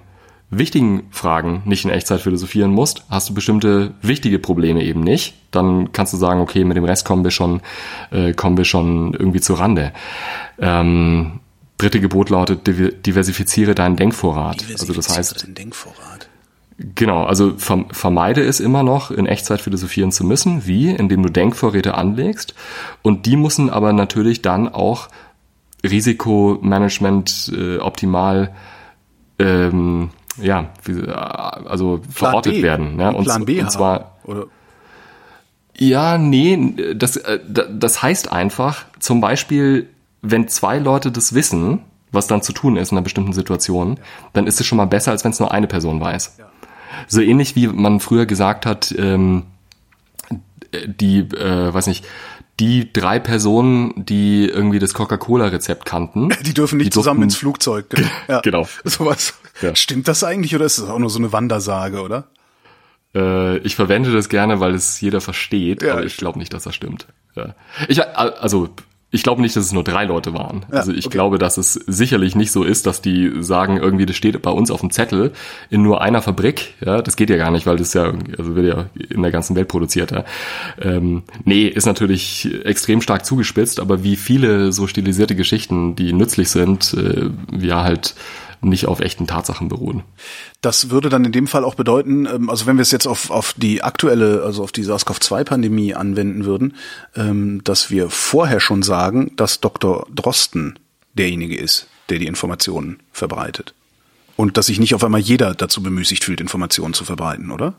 [0.49, 5.35] wichtigen Fragen nicht in Echtzeit philosophieren musst, hast du bestimmte wichtige Probleme eben nicht.
[5.51, 7.61] Dann kannst du sagen, okay, mit dem Rest kommen wir schon,
[8.11, 9.93] äh, kommen wir schon irgendwie zu Rande.
[10.59, 11.39] Ähm,
[11.77, 12.67] dritte Gebot lautet,
[13.05, 14.63] diversifiziere deinen Denkvorrat.
[14.79, 15.47] Also das heißt.
[16.77, 20.65] Genau, also vermeide es immer noch, in Echtzeit philosophieren zu müssen.
[20.65, 20.89] Wie?
[20.89, 22.55] Indem du Denkvorräte anlegst.
[23.01, 25.09] Und die müssen aber natürlich dann auch
[25.83, 28.53] Risikomanagement äh, optimal
[29.39, 30.09] ähm,
[30.41, 30.69] ja,
[31.65, 32.63] also verortet B.
[32.63, 32.99] werden.
[32.99, 34.45] Ja, und, Plan B und zwar oder?
[35.77, 39.89] ja, nee, das, äh, das heißt einfach, zum Beispiel,
[40.21, 43.99] wenn zwei Leute das wissen, was dann zu tun ist in einer bestimmten Situation,
[44.33, 46.37] dann ist es schon mal besser, als wenn es nur eine Person weiß.
[46.39, 46.45] Ja.
[47.07, 49.43] So ähnlich wie man früher gesagt hat, ähm,
[50.85, 52.05] die, äh, weiß nicht,
[52.59, 56.29] die drei Personen, die irgendwie das Coca-Cola-Rezept kannten.
[56.43, 57.85] Die dürfen nicht die zusammen durften, ins Flugzeug.
[58.27, 58.41] Ja.
[58.41, 58.67] Genau.
[58.83, 59.33] Sowas.
[59.61, 59.75] Ja.
[59.75, 62.25] Stimmt das eigentlich oder ist das auch nur so eine Wandersage, oder?
[63.15, 66.63] Äh, ich verwende das gerne, weil es jeder versteht, Ja, aber ich glaube nicht, dass
[66.63, 67.07] das stimmt.
[67.35, 67.55] Ja.
[67.87, 68.69] Ich, also,
[69.13, 70.65] ich glaube nicht, dass es nur drei Leute waren.
[70.71, 71.13] Ja, also ich okay.
[71.13, 74.71] glaube, dass es sicherlich nicht so ist, dass die sagen, irgendwie, das steht bei uns
[74.71, 75.33] auf dem Zettel
[75.69, 76.73] in nur einer Fabrik.
[76.83, 79.55] Ja, das geht ja gar nicht, weil das ja, also wird ja in der ganzen
[79.55, 80.09] Welt produziert.
[80.09, 80.25] Ja.
[80.81, 86.49] Ähm, nee, ist natürlich extrem stark zugespitzt, aber wie viele so stilisierte Geschichten, die nützlich
[86.49, 88.15] sind, äh, ja halt
[88.63, 90.03] nicht auf echten Tatsachen beruhen.
[90.61, 93.29] Das würde dann in dem Fall auch bedeuten, ähm, also wenn wir es jetzt auf,
[93.29, 96.75] auf die aktuelle, also auf die SARS-CoV-2-Pandemie anwenden würden,
[97.15, 100.07] ähm, dass wir vorher schon sagen, dass Dr.
[100.13, 100.79] Drosten
[101.13, 103.73] derjenige ist, der die Informationen verbreitet.
[104.35, 107.75] Und dass sich nicht auf einmal jeder dazu bemüßigt fühlt, Informationen zu verbreiten, oder?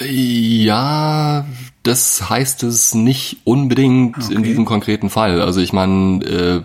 [0.00, 1.44] Ja,
[1.82, 4.34] das heißt es nicht unbedingt okay.
[4.34, 5.42] in diesem konkreten Fall.
[5.42, 6.62] Also ich meine, äh,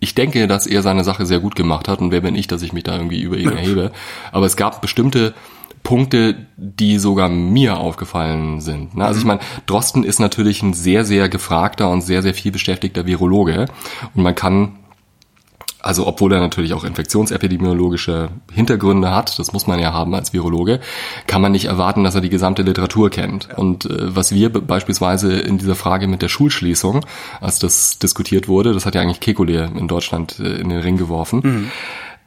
[0.00, 2.62] ich denke, dass er seine Sache sehr gut gemacht hat und wer bin ich, dass
[2.62, 3.92] ich mich da irgendwie über ihn erhebe.
[4.32, 5.34] Aber es gab bestimmte
[5.82, 8.90] Punkte, die sogar mir aufgefallen sind.
[8.98, 9.28] Also ich mhm.
[9.28, 13.66] meine, Drosten ist natürlich ein sehr, sehr gefragter und sehr, sehr viel beschäftigter Virologe
[14.14, 14.78] und man kann
[15.80, 20.80] also obwohl er natürlich auch infektionsepidemiologische Hintergründe hat, das muss man ja haben als Virologe,
[21.26, 23.48] kann man nicht erwarten, dass er die gesamte Literatur kennt.
[23.56, 27.06] Und äh, was wir beispielsweise in dieser Frage mit der Schulschließung,
[27.40, 30.96] als das diskutiert wurde, das hat ja eigentlich Kekulé in Deutschland äh, in den Ring
[30.96, 31.40] geworfen.
[31.42, 31.70] Mhm.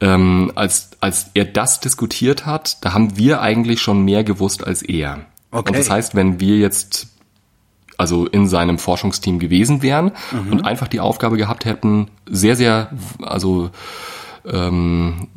[0.01, 4.81] Ähm, als, als er das diskutiert hat, da haben wir eigentlich schon mehr gewusst als
[4.81, 5.25] er.
[5.51, 5.69] Okay.
[5.69, 7.11] Und das heißt, wenn wir jetzt
[8.01, 10.51] also in seinem Forschungsteam gewesen wären mhm.
[10.51, 12.89] und einfach die Aufgabe gehabt hätten, sehr, sehr,
[13.21, 13.69] also
[14.45, 15.27] ähm,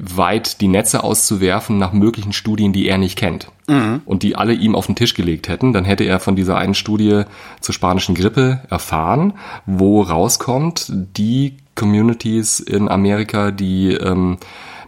[0.00, 4.00] weit die Netze auszuwerfen nach möglichen Studien, die er nicht kennt mhm.
[4.06, 6.74] und die alle ihm auf den Tisch gelegt hätten, dann hätte er von dieser einen
[6.74, 7.24] Studie
[7.60, 9.34] zur spanischen Grippe erfahren,
[9.66, 14.38] wo rauskommt, die Communities in Amerika, die ähm,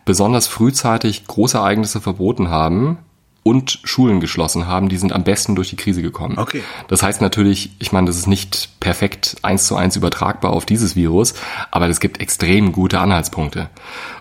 [0.04, 2.98] besonders frühzeitig große Ereignisse verboten haben,
[3.44, 6.38] und Schulen geschlossen haben, die sind am besten durch die Krise gekommen.
[6.38, 6.62] Okay.
[6.88, 10.96] Das heißt natürlich, ich meine, das ist nicht perfekt eins zu eins übertragbar auf dieses
[10.96, 11.34] Virus,
[11.70, 13.68] aber es gibt extrem gute Anhaltspunkte.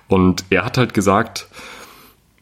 [0.09, 1.47] Und er hat halt gesagt,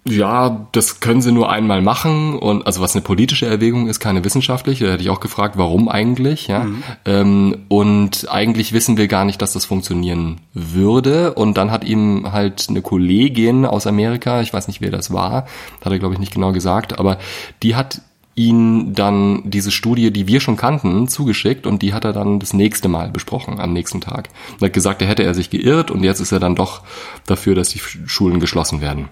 [0.03, 4.23] ja, das können sie nur einmal machen und also was eine politische Erwägung ist, keine
[4.23, 4.85] wissenschaftliche.
[4.85, 6.63] Da hätte ich auch gefragt, warum eigentlich, ja.
[6.63, 6.83] Mhm.
[7.05, 11.35] Ähm, und eigentlich wissen wir gar nicht, dass das funktionieren würde.
[11.35, 15.45] Und dann hat ihm halt eine Kollegin aus Amerika, ich weiß nicht, wer das war,
[15.85, 17.19] hat er glaube ich nicht genau gesagt, aber
[17.61, 18.01] die hat
[18.33, 22.53] ihn dann diese Studie, die wir schon kannten, zugeschickt und die hat er dann das
[22.53, 24.29] nächste Mal besprochen am nächsten Tag.
[24.59, 26.81] Er hat gesagt, er hätte er sich geirrt und jetzt ist er dann doch
[27.27, 29.09] dafür, dass die Schulen geschlossen werden.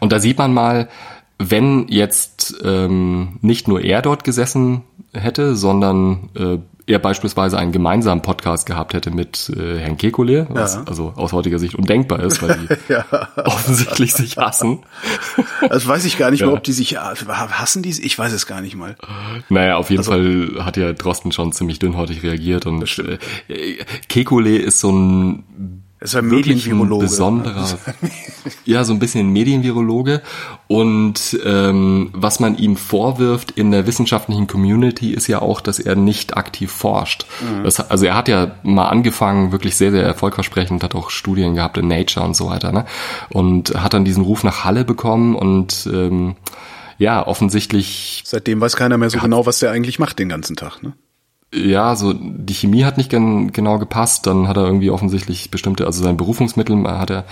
[0.00, 0.88] Und da sieht man mal,
[1.38, 8.20] wenn jetzt ähm, nicht nur er dort gesessen hätte, sondern äh, er beispielsweise einen gemeinsamen
[8.20, 10.82] Podcast gehabt hätte mit äh, Herrn Kekulé, was ja.
[10.84, 13.06] also aus heutiger Sicht undenkbar ist, weil die ja.
[13.44, 14.80] offensichtlich sich hassen.
[15.68, 16.46] Das weiß ich gar nicht ja.
[16.46, 18.96] mal, ob die sich hassen die ich weiß es gar nicht mal.
[19.48, 23.78] Naja, auf jeden also, Fall hat ja Drosten schon ziemlich dünnhäutig reagiert und äh,
[24.10, 27.04] Kekulé ist so ein ist ein Medienvirologe.
[27.04, 27.78] besonderer,
[28.64, 30.20] ja, so ein bisschen Medienvirologe.
[30.66, 35.96] Und ähm, was man ihm vorwirft in der wissenschaftlichen Community ist ja auch, dass er
[35.96, 37.26] nicht aktiv forscht.
[37.40, 37.64] Mhm.
[37.64, 41.78] Das, also er hat ja mal angefangen, wirklich sehr, sehr erfolgversprechend, hat auch Studien gehabt
[41.78, 42.84] in Nature und so weiter, ne?
[43.30, 46.36] Und hat dann diesen Ruf nach Halle bekommen und ähm,
[46.98, 48.22] ja, offensichtlich.
[48.26, 50.92] Seitdem weiß keiner mehr so genau, was der eigentlich macht den ganzen Tag, ne?
[51.54, 54.26] Ja, so die Chemie hat nicht gen, genau gepasst.
[54.26, 57.24] Dann hat er irgendwie offensichtlich bestimmte, also sein Berufungsmittel hat er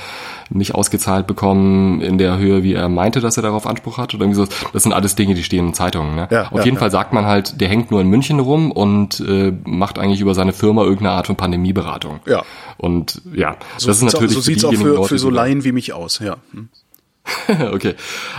[0.51, 4.25] nicht ausgezahlt bekommen in der Höhe, wie er meinte, dass er darauf Anspruch hat oder
[4.25, 4.69] irgendwie so.
[4.73, 6.15] Das sind alles Dinge, die stehen in Zeitungen.
[6.15, 6.29] Ne?
[6.31, 6.81] Ja, Auf ja, jeden ja.
[6.81, 10.35] Fall sagt man halt, der hängt nur in München rum und äh, macht eigentlich über
[10.35, 12.21] seine Firma irgendeine Art von Pandemieberatung.
[12.27, 12.43] Ja.
[12.77, 15.73] Und ja, so das ist natürlich auch, so sieht's auch für, für so Laien wie
[15.73, 16.19] mich aus.
[16.19, 16.37] Ja.
[16.53, 16.69] Hm.
[17.73, 17.95] okay.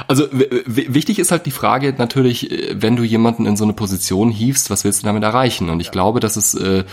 [0.07, 4.29] Also wichtig ist halt die Frage natürlich, äh, wenn du jemanden in so eine Position
[4.29, 5.69] hiefst, was willst du damit erreichen?
[5.69, 6.83] Und ich glaube, dass es äh,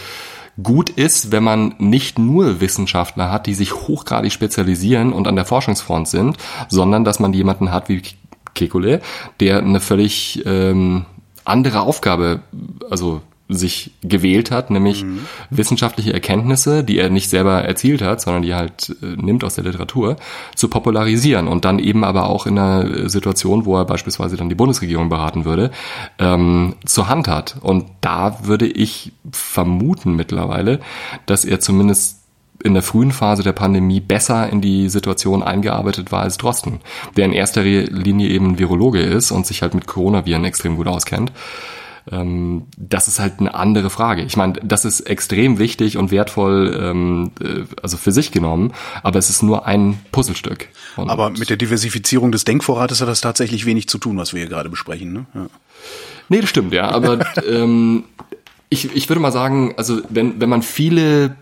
[0.62, 5.44] gut ist, wenn man nicht nur Wissenschaftler hat, die sich hochgradig spezialisieren und an der
[5.44, 6.36] Forschungsfront sind,
[6.68, 8.02] sondern dass man jemanden hat wie
[8.54, 9.00] Kekule,
[9.38, 11.06] der eine völlig ähm,
[11.44, 12.40] andere Aufgabe,
[12.90, 15.26] also sich gewählt hat, nämlich mhm.
[15.50, 19.56] wissenschaftliche Erkenntnisse, die er nicht selber erzielt hat, sondern die er halt äh, nimmt aus
[19.56, 20.16] der Literatur,
[20.54, 24.54] zu popularisieren und dann eben aber auch in einer Situation, wo er beispielsweise dann die
[24.54, 25.70] Bundesregierung beraten würde,
[26.18, 27.56] ähm, zur Hand hat.
[27.60, 30.80] Und da würde ich vermuten mittlerweile,
[31.26, 32.20] dass er zumindest
[32.62, 36.80] in der frühen Phase der Pandemie besser in die Situation eingearbeitet war als Drosten,
[37.16, 41.32] der in erster Linie eben Virologe ist und sich halt mit Coronaviren extrem gut auskennt
[42.10, 44.22] ähm, das ist halt eine andere Frage.
[44.22, 49.18] Ich meine, das ist extrem wichtig und wertvoll, ähm, äh, also für sich genommen, aber
[49.18, 50.68] es ist nur ein Puzzlestück.
[50.96, 54.50] Aber mit der Diversifizierung des Denkvorrates hat das tatsächlich wenig zu tun, was wir hier
[54.50, 55.12] gerade besprechen.
[55.12, 55.26] Ne?
[55.34, 55.46] Ja.
[56.28, 56.90] Nee, das stimmt, ja.
[56.90, 58.04] Aber ähm,
[58.68, 61.36] ich, ich würde mal sagen, also wenn, wenn man viele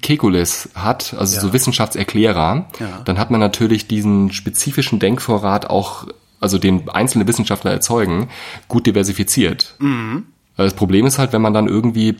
[0.00, 1.40] Kekules hat, also ja.
[1.42, 3.02] so Wissenschaftserklärer, ja.
[3.04, 6.06] dann hat man natürlich diesen spezifischen Denkvorrat auch
[6.42, 8.28] also den einzelne Wissenschaftler erzeugen,
[8.68, 9.76] gut diversifiziert.
[9.78, 10.24] Mhm.
[10.56, 12.16] Das Problem ist halt, wenn man dann irgendwie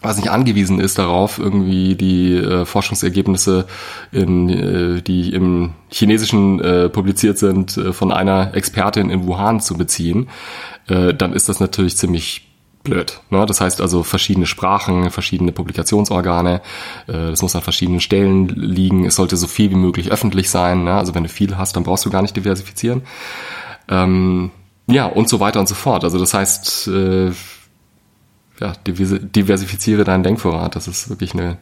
[0.00, 3.66] was nicht angewiesen ist darauf, irgendwie die äh, Forschungsergebnisse,
[4.12, 9.76] in, äh, die im Chinesischen äh, publiziert sind, äh, von einer Expertin in Wuhan zu
[9.76, 10.28] beziehen,
[10.86, 12.47] äh, dann ist das natürlich ziemlich
[12.82, 13.20] blöd.
[13.30, 13.44] Ne?
[13.46, 16.60] Das heißt also verschiedene Sprachen, verschiedene Publikationsorgane,
[17.06, 20.84] äh, das muss an verschiedenen Stellen liegen, es sollte so viel wie möglich öffentlich sein.
[20.84, 20.94] Ne?
[20.94, 23.02] Also wenn du viel hast, dann brauchst du gar nicht diversifizieren.
[23.88, 24.50] Ähm,
[24.86, 26.04] ja, und so weiter und so fort.
[26.04, 27.30] Also das heißt, äh,
[28.60, 30.74] ja, diversifiziere deinen Denkvorrat.
[30.76, 31.58] Das ist wirklich eine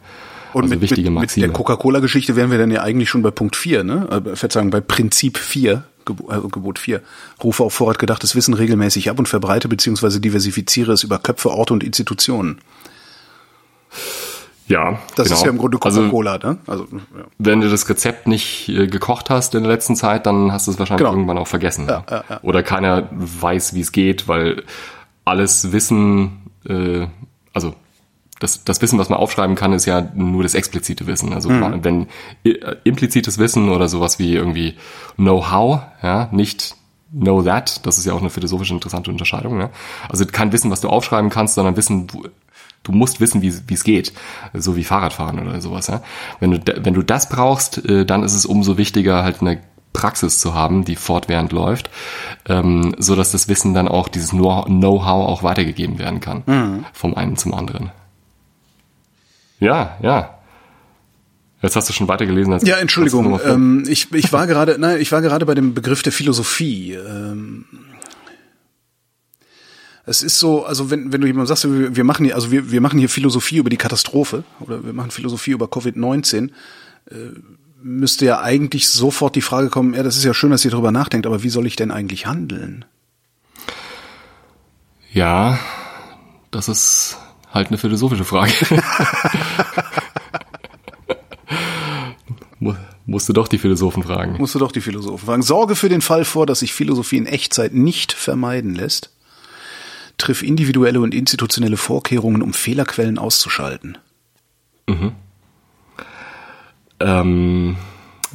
[0.53, 1.47] und also mit, wichtige Maxime.
[1.47, 4.09] Mit der Coca-Cola-Geschichte wären wir dann ja eigentlich schon bei Punkt 4, ne?
[4.11, 7.03] Äh, Verzeihung, bei Prinzip 4, Gebot 4.
[7.43, 10.21] Rufe auf Vorrat gedachtes Wissen regelmäßig ab und verbreite bzw.
[10.21, 12.61] diversifiziere es über Köpfe, Orte und Institutionen.
[14.69, 15.37] Ja, das genau.
[15.37, 16.59] ist ja im Grunde also Coca-Cola, also, ne?
[16.67, 17.25] Also, ja.
[17.39, 20.73] Wenn du das Rezept nicht äh, gekocht hast in der letzten Zeit, dann hast du
[20.73, 21.17] es wahrscheinlich genau.
[21.17, 21.87] irgendwann auch vergessen.
[21.89, 22.25] Ja, ja.
[22.29, 24.65] Ja, Oder keiner weiß, wie es geht, weil
[25.25, 27.07] alles Wissen, äh,
[27.53, 27.75] also
[28.39, 31.33] das, das Wissen, was man aufschreiben kann, ist ja nur das explizite Wissen.
[31.33, 31.83] Also mhm.
[31.83, 32.07] wenn
[32.45, 34.75] äh, implizites Wissen oder sowas wie irgendwie
[35.17, 36.77] Know-how, ja, nicht
[37.13, 39.57] Know that, das ist ja auch eine philosophische interessante Unterscheidung.
[39.57, 39.71] Ne?
[40.09, 42.09] Also kein Wissen, was du aufschreiben kannst, sondern Wissen,
[42.83, 44.13] du musst wissen, wie es geht,
[44.53, 45.87] so wie Fahrradfahren oder sowas.
[45.87, 46.03] Ja?
[46.41, 49.61] Wenn, du, wenn du das brauchst, äh, dann ist es umso wichtiger, halt eine
[49.93, 51.89] Praxis zu haben, die fortwährend läuft,
[52.47, 56.85] ähm, so dass das Wissen dann auch, dieses Know-how auch weitergegeben werden kann, mhm.
[56.93, 57.93] vom einen zum anderen.
[59.61, 60.39] Ja, ja.
[61.63, 62.53] Jetzt hast du schon weitergelesen.
[62.53, 63.41] Als ja, Entschuldigung.
[63.45, 66.93] Ähm, ich, ich war gerade, nein, ich war gerade bei dem Begriff der Philosophie.
[66.93, 67.65] Ähm,
[70.05, 72.71] es ist so, also wenn, wenn du jemandem sagst, wir, wir machen hier, also wir,
[72.71, 76.51] wir machen hier Philosophie über die Katastrophe oder wir machen Philosophie über Covid-19,
[77.11, 77.15] äh,
[77.83, 80.93] müsste ja eigentlich sofort die Frage kommen, ja, das ist ja schön, dass ihr darüber
[80.93, 82.85] nachdenkt, aber wie soll ich denn eigentlich handeln?
[85.13, 85.59] Ja,
[86.51, 87.19] das ist
[87.57, 88.53] halt eine philosophische Frage.
[93.09, 94.37] Musst du doch die Philosophen fragen.
[94.39, 95.43] Musst du doch die Philosophen fragen.
[95.43, 99.11] Sorge für den Fall vor, dass sich Philosophie in Echtzeit nicht vermeiden lässt
[100.19, 103.99] triff individuelle und institutionelle Vorkehrungen, um Fehlerquellen auszuschalten.
[104.89, 105.13] Mhm.
[107.01, 107.77] Ähm,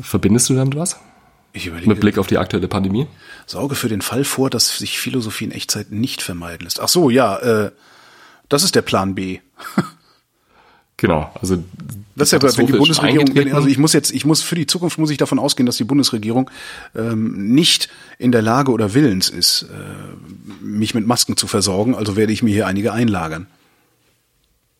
[0.02, 1.00] verbindest du damit was?
[1.54, 3.08] Ich überlege, Mit Blick auf die aktuelle Pandemie?
[3.46, 6.80] Sorge für den Fall vor, dass sich Philosophie in Echtzeit nicht vermeiden lässt.
[6.80, 7.72] Ach so, ja, äh,
[8.52, 9.40] das ist der Plan B.
[10.98, 11.58] Genau, also
[12.16, 15.00] das ist ja, wenn die Bundesregierung, also ich muss jetzt, ich muss für die Zukunft
[15.00, 16.52] muss ich davon ausgehen, dass die Bundesregierung
[16.96, 17.90] ähm, nicht
[18.20, 21.96] in der Lage oder willens ist, äh, mich mit Masken zu versorgen.
[21.96, 23.48] Also werde ich mir hier einige einlagern.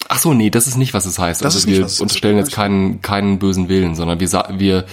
[0.10, 1.42] Ach so, nee, das ist nicht, was es heißt.
[1.42, 4.86] Das also ist wir nicht, unterstellen jetzt keinen keinen bösen Willen, sondern wir wir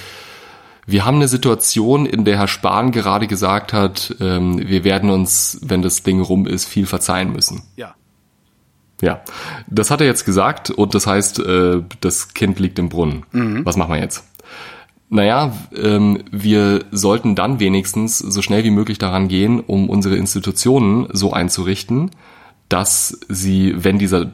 [0.87, 5.59] wir haben eine Situation, in der Herr Spahn gerade gesagt hat, ähm, wir werden uns,
[5.61, 7.65] wenn das Ding rum ist, viel verzeihen müssen.
[7.77, 7.95] Ja.
[9.01, 9.21] Ja,
[9.69, 13.25] das hat er jetzt gesagt und das heißt, äh, das Kind liegt im Brunnen.
[13.33, 13.65] Mhm.
[13.65, 14.25] Was machen wir jetzt?
[15.11, 21.09] Naja, ähm, wir sollten dann wenigstens so schnell wie möglich daran gehen, um unsere Institutionen
[21.13, 22.11] so einzurichten,
[22.69, 24.33] dass sie, wenn dieser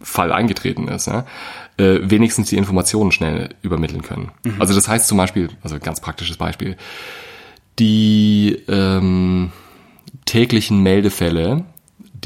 [0.00, 1.24] Fall eingetreten ist, ja,
[1.78, 4.30] äh, wenigstens die Informationen schnell übermitteln können.
[4.44, 4.60] Mhm.
[4.60, 6.76] Also das heißt zum Beispiel, also ganz praktisches Beispiel,
[7.78, 9.50] die ähm,
[10.24, 11.64] täglichen Meldefälle,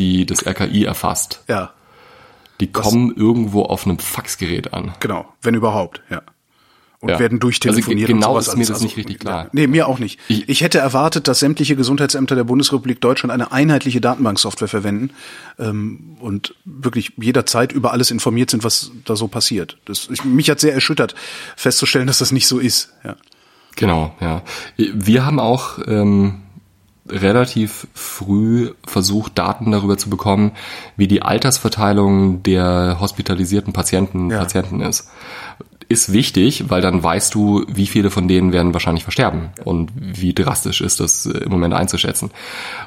[0.01, 1.45] die das RKI erfasst.
[1.47, 1.73] Ja.
[2.61, 4.95] Die kommen das, irgendwo auf einem Faxgerät an.
[5.01, 6.23] Genau, wenn überhaupt, ja.
[7.03, 7.19] Und ja.
[7.19, 8.11] werden durchtelefoniert.
[8.11, 9.49] Also genau und sowas ist mir das also, nicht richtig klar.
[9.53, 10.21] Nee, mir auch nicht.
[10.29, 15.11] Ich, ich, hätte erwartet, dass sämtliche Gesundheitsämter der Bundesrepublik Deutschland eine einheitliche Datenbanksoftware verwenden
[15.59, 19.79] ähm, und wirklich jederzeit über alles informiert sind, was da so passiert.
[19.87, 21.15] Das, ich, mich hat sehr erschüttert,
[21.57, 22.93] festzustellen, dass das nicht so ist.
[23.03, 23.17] Ja.
[23.77, 24.43] Genau, ja.
[24.77, 26.43] Wir haben auch ähm,
[27.11, 30.53] relativ früh versucht, Daten darüber zu bekommen,
[30.97, 34.39] wie die Altersverteilung der hospitalisierten Patienten, ja.
[34.39, 35.11] Patienten ist.
[35.89, 40.33] Ist wichtig, weil dann weißt du, wie viele von denen werden wahrscheinlich versterben und wie
[40.33, 42.31] drastisch ist das im Moment einzuschätzen.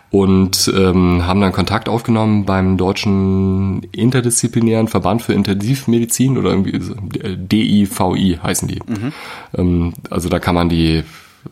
[0.09, 8.39] Und ähm, haben dann Kontakt aufgenommen beim deutschen interdisziplinären Verband für Intensivmedizin oder irgendwie DIVI
[8.41, 8.79] heißen die.
[8.87, 9.11] Mhm.
[9.53, 11.03] Ähm, also da kann man die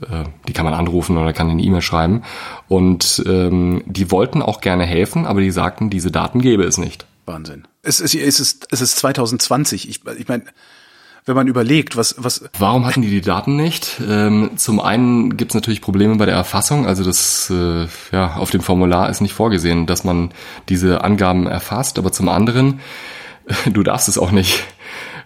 [0.01, 2.23] äh, die kann man anrufen oder kann eine E-Mail schreiben.
[2.67, 7.05] Und ähm, die wollten auch gerne helfen, aber die sagten, diese Daten gäbe es nicht.
[7.25, 7.67] Wahnsinn.
[7.83, 9.89] Es ist, es ist, es ist 2020.
[9.89, 10.43] Ich, ich meine,
[11.25, 12.43] wenn man überlegt, was, was.
[12.57, 14.01] Warum hatten die die Daten nicht?
[14.07, 16.87] Ähm, zum einen gibt es natürlich Probleme bei der Erfassung.
[16.87, 20.31] Also das, äh, ja, auf dem Formular ist nicht vorgesehen, dass man
[20.67, 21.99] diese Angaben erfasst.
[21.99, 22.79] Aber zum anderen,
[23.71, 24.63] du darfst es auch nicht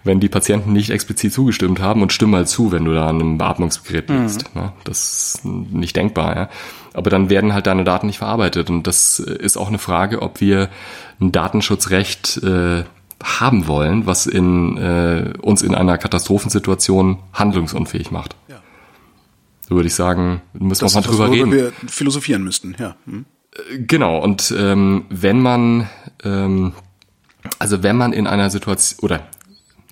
[0.06, 3.20] wenn die Patienten nicht explizit zugestimmt haben und stimm mal zu, wenn du da an
[3.20, 4.22] einem Beatmungsgerät mhm.
[4.22, 4.54] liegst.
[4.54, 4.70] Mhm.
[4.84, 6.36] Das ist nicht denkbar.
[6.36, 6.48] Ja?
[6.94, 8.70] Aber dann werden halt deine Daten nicht verarbeitet.
[8.70, 10.70] Und das ist auch eine Frage, ob wir
[11.20, 12.84] ein Datenschutzrecht äh,
[13.22, 18.36] haben wollen, was in, äh, uns in einer Katastrophensituation handlungsunfähig macht.
[18.48, 18.56] Ja.
[19.68, 21.52] So würde ich sagen, müssen das wir mal drüber reden.
[21.52, 22.96] wir philosophieren müssten, ja.
[23.06, 23.24] Hm.
[23.86, 25.88] Genau, und ähm, wenn man,
[26.24, 26.72] ähm,
[27.58, 29.26] also wenn man in einer Situation, oder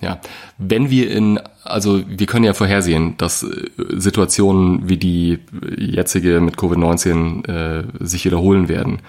[0.01, 0.19] ja,
[0.57, 5.39] wenn wir in, also wir können ja vorhersehen, dass äh, Situationen wie die
[5.77, 8.99] jetzige mit Covid-19 äh, sich wiederholen werden.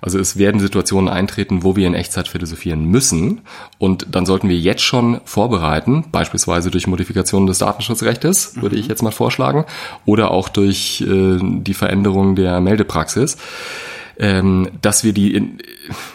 [0.00, 3.40] Also es werden Situationen eintreten, wo wir in Echtzeit philosophieren müssen.
[3.78, 9.02] Und dann sollten wir jetzt schon vorbereiten, beispielsweise durch Modifikation des Datenschutzrechtes, würde ich jetzt
[9.02, 9.64] mal vorschlagen,
[10.04, 13.38] oder auch durch äh, die Veränderung der Meldepraxis,
[14.18, 15.58] ähm, dass wir die in,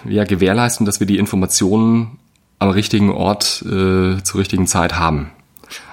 [0.07, 2.19] ja gewährleisten, dass wir die Informationen
[2.59, 5.31] am richtigen Ort äh, zur richtigen Zeit haben.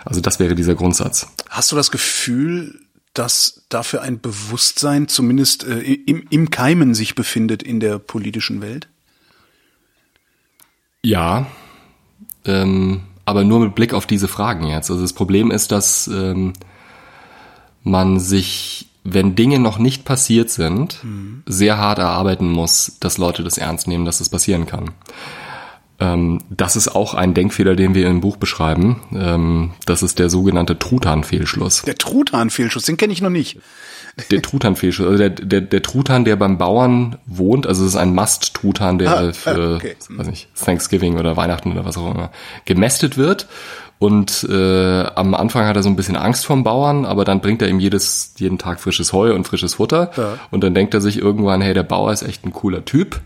[0.04, 1.28] Also das wäre dieser Grundsatz.
[1.48, 2.80] Hast du das Gefühl,
[3.14, 8.88] dass dafür ein Bewusstsein zumindest äh, im, im Keimen sich befindet in der politischen Welt?
[11.02, 11.46] Ja,
[12.44, 14.90] ähm, aber nur mit Blick auf diese Fragen jetzt.
[14.90, 16.52] Also das Problem ist, dass ähm,
[17.82, 21.42] man sich, wenn Dinge noch nicht passiert sind, mhm.
[21.46, 24.90] sehr hart erarbeiten muss, dass Leute das ernst nehmen, dass das passieren kann.
[25.98, 29.00] Ähm, das ist auch ein Denkfehler, den wir im Buch beschreiben.
[29.14, 31.82] Ähm, das ist der sogenannte Truthahn-Fehlschluss.
[31.82, 33.58] Der Truthahn-Fehlschluss, den kenne ich noch nicht.
[34.30, 38.14] Der Truthahn-Fehlschluss, also der, der, der Truthahn, der beim Bauern wohnt, also es ist ein
[38.14, 39.96] Mast-Truthahn, der ah, für okay.
[40.08, 42.30] weiß nicht, Thanksgiving oder Weihnachten oder was auch immer
[42.64, 43.46] gemästet wird.
[43.98, 47.62] Und äh, am Anfang hat er so ein bisschen Angst vom Bauern, aber dann bringt
[47.62, 50.10] er ihm jedes, jeden Tag frisches Heu und frisches Futter.
[50.16, 50.38] Ja.
[50.50, 53.20] Und dann denkt er sich irgendwann, hey, der Bauer ist echt ein cooler Typ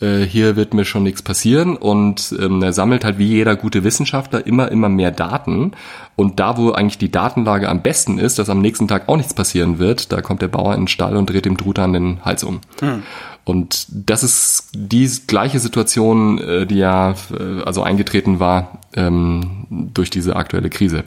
[0.00, 3.84] äh, hier wird mir schon nichts passieren und ähm, er sammelt halt wie jeder gute
[3.84, 5.72] Wissenschaftler immer, immer mehr Daten
[6.16, 9.34] und da, wo eigentlich die Datenlage am besten ist, dass am nächsten Tag auch nichts
[9.34, 12.44] passieren wird, da kommt der Bauer in den Stall und dreht dem Truthahn den Hals
[12.44, 12.60] um.
[12.80, 13.02] Hm.
[13.44, 20.10] Und das ist die gleiche Situation, äh, die ja äh, also eingetreten war ähm, durch
[20.10, 21.04] diese aktuelle Krise.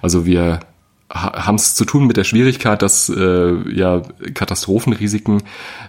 [0.00, 0.60] Also wir
[1.10, 4.02] haben es zu tun mit der Schwierigkeit, dass äh, ja
[4.34, 5.42] Katastrophenrisiken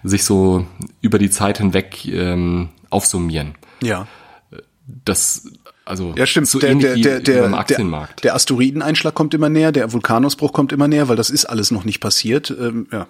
[0.03, 0.65] sich so
[1.01, 3.55] über die Zeit hinweg ähm, aufsummieren.
[3.81, 4.07] Ja.
[5.05, 5.47] Das
[5.85, 6.47] also ja, stimmt.
[6.47, 8.23] so der, der, der, der, beim Aktienmarkt.
[8.23, 11.71] Der, der Asteroideneinschlag kommt immer näher, der Vulkanausbruch kommt immer näher, weil das ist alles
[11.71, 12.49] noch nicht passiert.
[12.49, 13.07] Ähm, ja.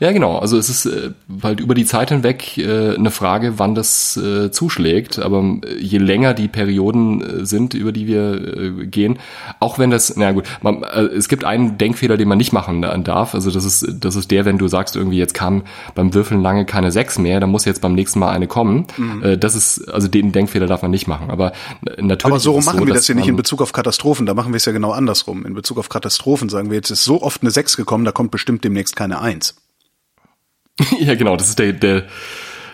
[0.00, 0.38] Ja, genau.
[0.38, 1.10] Also es ist äh,
[1.42, 5.18] halt über die Zeit hinweg äh, eine Frage, wann das äh, zuschlägt.
[5.18, 9.18] Aber äh, je länger die Perioden äh, sind, über die wir äh, gehen,
[9.60, 12.82] auch wenn das, na gut, man, äh, es gibt einen Denkfehler, den man nicht machen
[12.82, 13.34] darf.
[13.34, 15.62] Also das ist, das ist der, wenn du sagst, irgendwie jetzt kam
[15.94, 18.86] beim Würfeln lange keine sechs mehr, dann muss jetzt beim nächsten Mal eine kommen.
[18.96, 19.40] Mhm.
[19.40, 21.30] Das ist, also den Denkfehler darf man nicht machen.
[21.30, 21.52] Aber
[21.96, 22.24] natürlich.
[22.24, 24.26] Aber so machen so, wir das ja nicht in Bezug auf Katastrophen.
[24.26, 25.44] Da machen wir es ja genau andersrum.
[25.46, 28.30] In Bezug auf Katastrophen sagen wir jetzt ist so oft eine sechs gekommen, da kommt
[28.30, 29.54] bestimmt demnächst keine eins.
[31.00, 32.04] ja, genau, das ist der, der,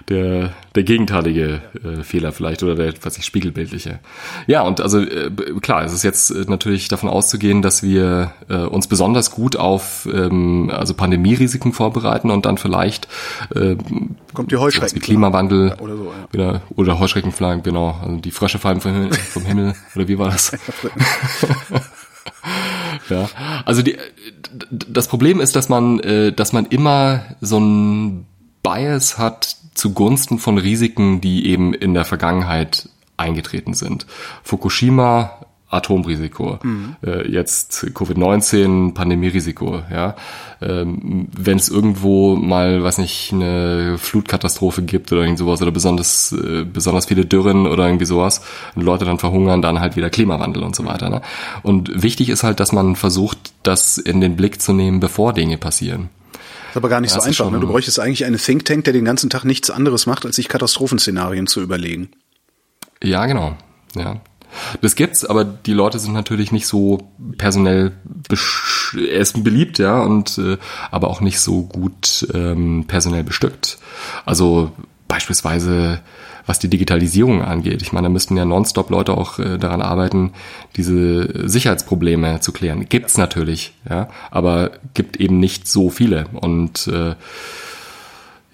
[0.08, 4.00] der, der gegenteilige äh, Fehler vielleicht oder der, was ich spiegelbildliche.
[4.46, 5.30] Ja, und also äh,
[5.60, 10.08] klar, es ist jetzt äh, natürlich davon auszugehen, dass wir äh, uns besonders gut auf
[10.12, 13.06] ähm, also Pandemierisiken vorbereiten und dann vielleicht
[13.54, 13.76] äh,
[14.34, 16.10] kommt die Heuschrecken wie Klimawandel ja, oder so, ja.
[16.34, 20.52] oder, oder Heuschreckenflagen, genau, also die Frösche fallen vom, vom Himmel oder wie war das?
[23.08, 23.28] ja,
[23.64, 23.96] also die,
[24.70, 28.26] das Problem ist, dass man, äh, dass man immer so ein
[28.62, 34.06] Bias hat zugunsten von Risiken, die eben in der Vergangenheit eingetreten sind.
[34.42, 35.41] Fukushima
[35.72, 36.96] Atomrisiko, mhm.
[37.04, 40.14] äh, jetzt Covid-19, Pandemierisiko, ja.
[40.60, 46.32] Ähm, Wenn es irgendwo mal, weiß nicht, eine Flutkatastrophe gibt oder irgend sowas oder besonders,
[46.32, 48.42] äh, besonders viele Dürren oder irgendwie sowas
[48.74, 51.08] und Leute dann verhungern, dann halt wieder Klimawandel und so weiter.
[51.08, 51.22] Ne?
[51.62, 55.56] Und wichtig ist halt, dass man versucht, das in den Blick zu nehmen, bevor Dinge
[55.56, 56.10] passieren.
[56.32, 57.50] Das ist aber gar nicht das so einfach.
[57.50, 57.60] Ne?
[57.60, 60.48] Du bräuchtest eigentlich einen Think Tank, der den ganzen Tag nichts anderes macht, als sich
[60.48, 62.10] Katastrophenszenarien zu überlegen.
[63.02, 63.56] Ja, genau.
[63.96, 64.20] Ja,
[64.80, 67.92] das gibt's, aber die Leute sind natürlich nicht so personell
[68.28, 70.58] er beliebt, ja, und äh,
[70.90, 73.78] aber auch nicht so gut ähm, personell bestückt.
[74.24, 74.72] Also
[75.08, 76.00] beispielsweise
[76.46, 77.82] was die Digitalisierung angeht.
[77.82, 80.32] Ich meine, da müssten ja nonstop Leute auch äh, daran arbeiten,
[80.76, 82.86] diese Sicherheitsprobleme zu klären.
[82.88, 87.14] Gibt's natürlich, ja, aber gibt eben nicht so viele und äh,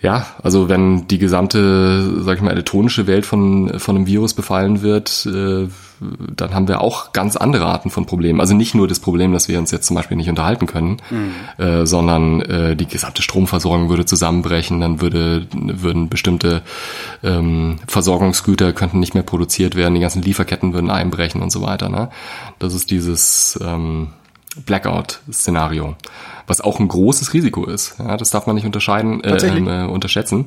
[0.01, 4.83] ja, also wenn die gesamte, sag ich mal, elektronische Welt von, von einem Virus befallen
[4.83, 5.67] wird, äh,
[6.01, 8.41] dann haben wir auch ganz andere Arten von Problemen.
[8.41, 11.65] Also nicht nur das Problem, dass wir uns jetzt zum Beispiel nicht unterhalten können, mhm.
[11.65, 16.63] äh, sondern äh, die gesamte Stromversorgung würde zusammenbrechen, dann würde, würden bestimmte
[17.25, 21.89] ähm, Versorgungsgüter könnten nicht mehr produziert werden, die ganzen Lieferketten würden einbrechen und so weiter.
[21.89, 22.09] Ne?
[22.61, 24.09] Das ist dieses ähm,
[24.65, 25.97] Blackout-Szenario,
[26.49, 27.97] was auch ein großes Risiko ist.
[27.99, 30.47] Ja, das darf man nicht unterscheiden, äh, äh, unterschätzen.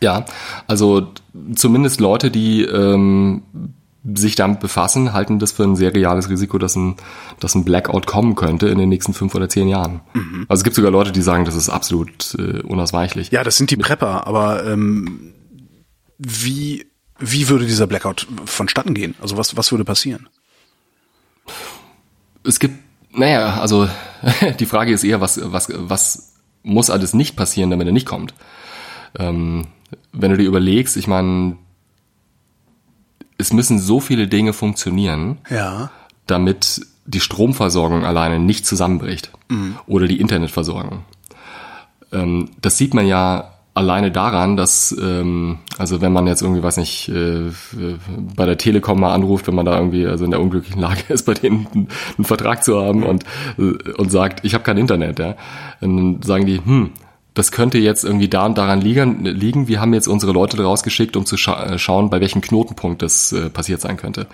[0.00, 0.24] Ja,
[0.66, 1.12] also
[1.54, 3.42] zumindest Leute, die ähm,
[4.14, 6.96] sich damit befassen, halten das für ein sehr reales Risiko, dass ein,
[7.38, 10.00] dass ein Blackout kommen könnte in den nächsten fünf oder zehn Jahren.
[10.12, 10.46] Mhm.
[10.48, 13.30] Also es gibt sogar Leute, die sagen, das ist absolut äh, unausweichlich.
[13.30, 15.34] Ja, das sind die Prepper, aber ähm,
[16.18, 16.86] wie,
[17.18, 19.14] wie würde dieser Blackout vonstatten gehen?
[19.20, 20.28] Also was, was würde passieren?
[22.44, 22.74] Es gibt,
[23.12, 23.88] naja, also
[24.60, 28.34] die Frage ist eher, was, was, was muss alles nicht passieren, damit er nicht kommt?
[29.18, 29.66] Ähm,
[30.12, 31.56] wenn du dir überlegst, ich meine,
[33.38, 35.90] es müssen so viele Dinge funktionieren, ja.
[36.26, 39.76] damit die Stromversorgung alleine nicht zusammenbricht mhm.
[39.86, 41.04] oder die Internetversorgung.
[42.12, 46.76] Ähm, das sieht man ja alleine daran, dass, ähm, also wenn man jetzt irgendwie, weiß
[46.76, 47.50] nicht, äh,
[48.36, 51.24] bei der Telekom mal anruft, wenn man da irgendwie also in der unglücklichen Lage ist,
[51.24, 53.24] bei denen einen, einen Vertrag zu haben und,
[53.58, 55.36] äh, und sagt, ich habe kein Internet, ja,
[55.80, 56.90] dann sagen die, hm,
[57.34, 59.24] das könnte jetzt irgendwie da und daran liegen.
[59.24, 59.68] liegen.
[59.68, 63.32] Wir haben jetzt unsere Leute rausgeschickt, um zu scha äh, schauen, bei welchem Knotenpunkt das
[63.32, 64.26] äh, passiert sein könnte.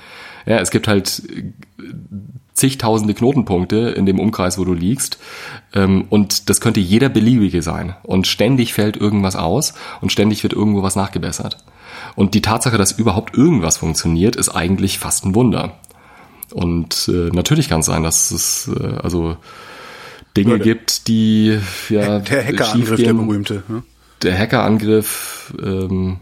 [0.46, 1.52] Ja, es gibt halt äh,
[2.54, 5.18] zigtausende Knotenpunkte in dem Umkreis, wo du liegst.
[5.74, 7.94] Ähm, und das könnte jeder beliebige sein.
[8.02, 11.58] Und ständig fällt irgendwas aus und ständig wird irgendwo was nachgebessert.
[12.16, 15.74] Und die Tatsache, dass überhaupt irgendwas funktioniert, ist eigentlich fast ein Wunder.
[16.52, 19.36] Und äh, natürlich kann es sein, dass es äh, also
[20.38, 21.58] Dinge Oder gibt, die
[21.88, 23.62] ja der Hackerangriff, der berühmte.
[23.68, 23.82] Ne?
[24.22, 26.18] Der Hackerangriff, ähm,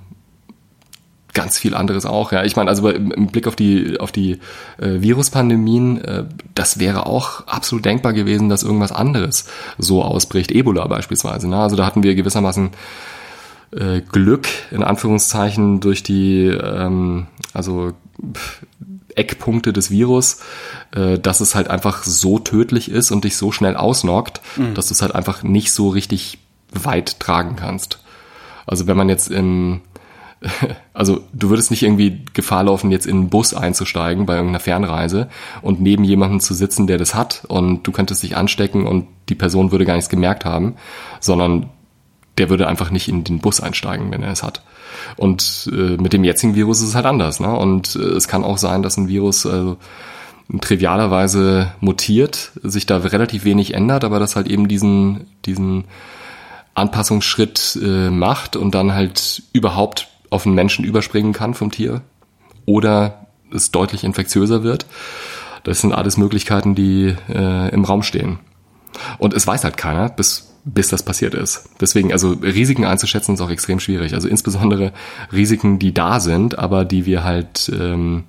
[1.36, 2.32] ganz viel anderes auch.
[2.32, 4.38] Ja, ich meine, also im, Blick auf die auf die
[4.78, 9.46] äh, Viruspandemien, äh, das wäre auch absolut denkbar gewesen, dass irgendwas anderes
[9.76, 11.48] so ausbricht, Ebola beispielsweise.
[11.48, 11.58] Ne?
[11.58, 12.70] Also da hatten wir gewissermaßen
[13.72, 17.92] äh, Glück in Anführungszeichen durch die ähm, also
[19.16, 20.40] Eckpunkte des Virus,
[20.94, 24.74] äh, dass es halt einfach so tödlich ist und dich so schnell ausnockt, mhm.
[24.74, 26.38] dass du es halt einfach nicht so richtig
[26.72, 28.00] weit tragen kannst.
[28.66, 29.80] Also wenn man jetzt in
[30.92, 35.28] also du würdest nicht irgendwie Gefahr laufen, jetzt in einen Bus einzusteigen bei irgendeiner Fernreise
[35.62, 39.34] und neben jemandem zu sitzen, der das hat und du könntest dich anstecken und die
[39.34, 40.76] Person würde gar nichts gemerkt haben,
[41.20, 41.70] sondern
[42.38, 44.62] der würde einfach nicht in den Bus einsteigen, wenn er es hat.
[45.16, 47.40] Und äh, mit dem jetzigen Virus ist es halt anders.
[47.40, 47.54] Ne?
[47.54, 49.76] Und äh, es kann auch sein, dass ein Virus also,
[50.60, 55.84] trivialerweise mutiert, sich da relativ wenig ändert, aber das halt eben diesen, diesen
[56.74, 62.02] Anpassungsschritt äh, macht und dann halt überhaupt auf den Menschen überspringen kann vom Tier
[62.64, 64.86] oder es deutlich infektiöser wird.
[65.64, 68.38] Das sind alles Möglichkeiten, die äh, im Raum stehen.
[69.18, 71.68] Und es weiß halt keiner, bis bis das passiert ist.
[71.80, 74.14] Deswegen, also Risiken einzuschätzen ist auch extrem schwierig.
[74.14, 74.92] Also insbesondere
[75.32, 78.24] Risiken, die da sind, aber die wir halt ähm,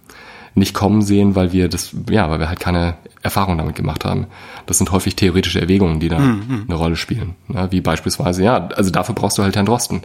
[0.54, 4.28] nicht kommen sehen, weil wir das, ja, weil wir halt keine Erfahrung damit gemacht haben.
[4.68, 6.66] Das sind häufig theoretische Erwägungen, die da mhm.
[6.68, 7.36] eine Rolle spielen.
[7.52, 10.04] Ja, wie beispielsweise, ja, also dafür brauchst du halt Herrn Drosten.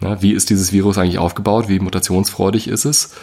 [0.00, 1.68] Ja, wie ist dieses Virus eigentlich aufgebaut?
[1.68, 3.14] Wie mutationsfreudig ist es?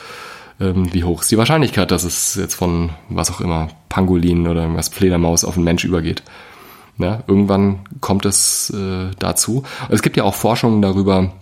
[0.60, 4.64] Ähm, wie hoch ist die Wahrscheinlichkeit, dass es jetzt von was auch immer, Pangolin oder
[4.64, 6.22] irgendwas Fledermaus auf einen Mensch übergeht?
[6.98, 9.64] Ja, irgendwann kommt es äh, dazu.
[9.90, 11.34] Es gibt ja auch Forschungen darüber,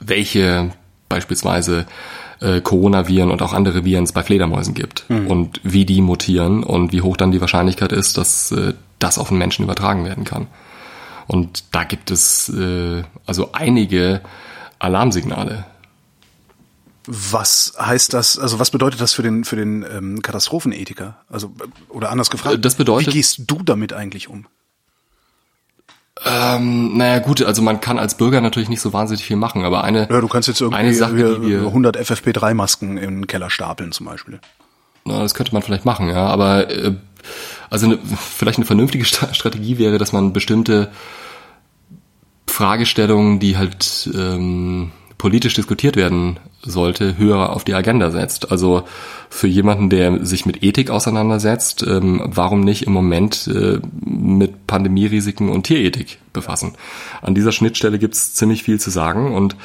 [0.00, 0.70] welche
[1.08, 1.86] beispielsweise
[2.40, 5.26] äh, Coronaviren und auch andere Viren es bei Fledermäusen gibt mhm.
[5.26, 9.30] und wie die mutieren und wie hoch dann die Wahrscheinlichkeit ist, dass äh, das auf
[9.30, 10.46] einen Menschen übertragen werden kann.
[11.26, 14.20] Und da gibt es äh, also einige
[14.78, 15.64] Alarmsignale.
[17.06, 21.16] Was heißt das, also was bedeutet das für den, für den ähm, Katastrophenethiker?
[21.30, 21.52] Also,
[21.88, 24.46] oder anders gefragt, das bedeutet, wie gehst du damit eigentlich um?
[26.24, 29.84] Ähm, naja gut, also man kann als Bürger natürlich nicht so wahnsinnig viel machen, aber
[29.84, 33.92] eine Ja, du kannst jetzt irgendwie eine Sache, die wir, 100 FFP3-Masken im Keller stapeln
[33.92, 34.40] zum Beispiel.
[35.06, 36.94] Na, das könnte man vielleicht machen, ja, aber äh,
[37.70, 40.90] also eine, vielleicht eine vernünftige Strategie wäre, dass man bestimmte
[42.46, 48.50] Fragestellungen, die halt ähm, politisch diskutiert werden sollte, höher auf die Agenda setzt.
[48.50, 48.84] Also
[49.28, 55.50] für jemanden, der sich mit Ethik auseinandersetzt, ähm, warum nicht im Moment äh, mit Pandemierisiken
[55.50, 56.72] und Tierethik befassen?
[57.20, 59.56] An dieser Schnittstelle gibt es ziemlich viel zu sagen und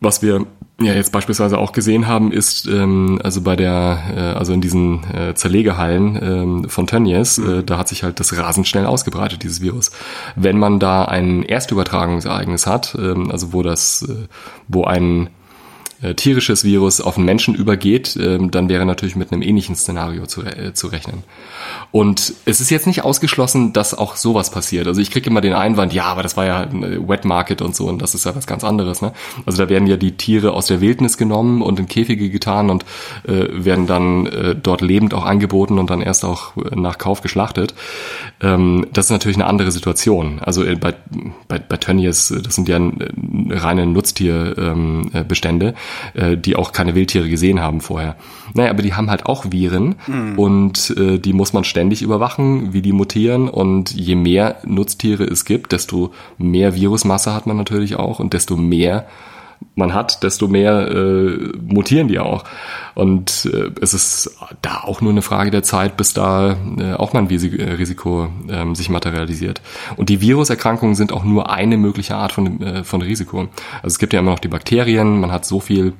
[0.00, 0.44] was wir
[0.80, 5.04] ja jetzt beispielsweise auch gesehen haben, ist ähm, also bei der, äh, also in diesen
[5.12, 7.60] äh, Zerlegehallen ähm, von Tönnies, mhm.
[7.60, 9.92] äh, da hat sich halt das rasend schnell ausgebreitet, dieses Virus.
[10.34, 14.26] Wenn man da ein Erstübertragungsereignis hat, ähm, also wo das, äh,
[14.68, 15.30] wo ein
[16.04, 20.26] äh, tierisches Virus auf einen Menschen übergeht, äh, dann wäre natürlich mit einem ähnlichen Szenario
[20.26, 21.24] zu, äh, zu rechnen.
[21.90, 24.86] Und es ist jetzt nicht ausgeschlossen, dass auch sowas passiert.
[24.86, 27.74] Also ich kriege immer den Einwand, ja, aber das war ja ein Wet Market und
[27.74, 29.02] so und das ist ja was ganz anderes.
[29.02, 29.12] Ne?
[29.46, 32.84] Also da werden ja die Tiere aus der Wildnis genommen und in Käfige getan und
[33.26, 37.74] äh, werden dann äh, dort lebend auch angeboten und dann erst auch nach Kauf geschlachtet.
[38.40, 40.40] ähm, das ist natürlich eine andere Situation.
[40.40, 40.94] Also äh, bei,
[41.48, 42.90] bei, bei Tönnies, äh, das sind ja äh,
[43.50, 45.74] reine Nutztierbestände,
[46.14, 48.16] äh, die auch keine Wildtiere gesehen haben vorher.
[48.52, 50.38] Naja, aber die haben halt auch Viren mhm.
[50.38, 55.44] und äh, die muss man ständig überwachen, wie die mutieren und je mehr Nutztiere es
[55.44, 59.06] gibt, desto mehr Virusmasse hat man natürlich auch und desto mehr
[59.74, 62.44] man hat, desto mehr äh, mutieren die auch.
[62.94, 67.12] Und äh, es ist da auch nur eine Frage der Zeit, bis da äh, auch
[67.12, 69.60] mal ein äh, Risiko äh, sich materialisiert.
[69.96, 73.48] Und die Viruserkrankungen sind auch nur eine mögliche Art von, äh, von Risiko.
[73.82, 75.94] Also es gibt ja immer noch die Bakterien, man hat so viel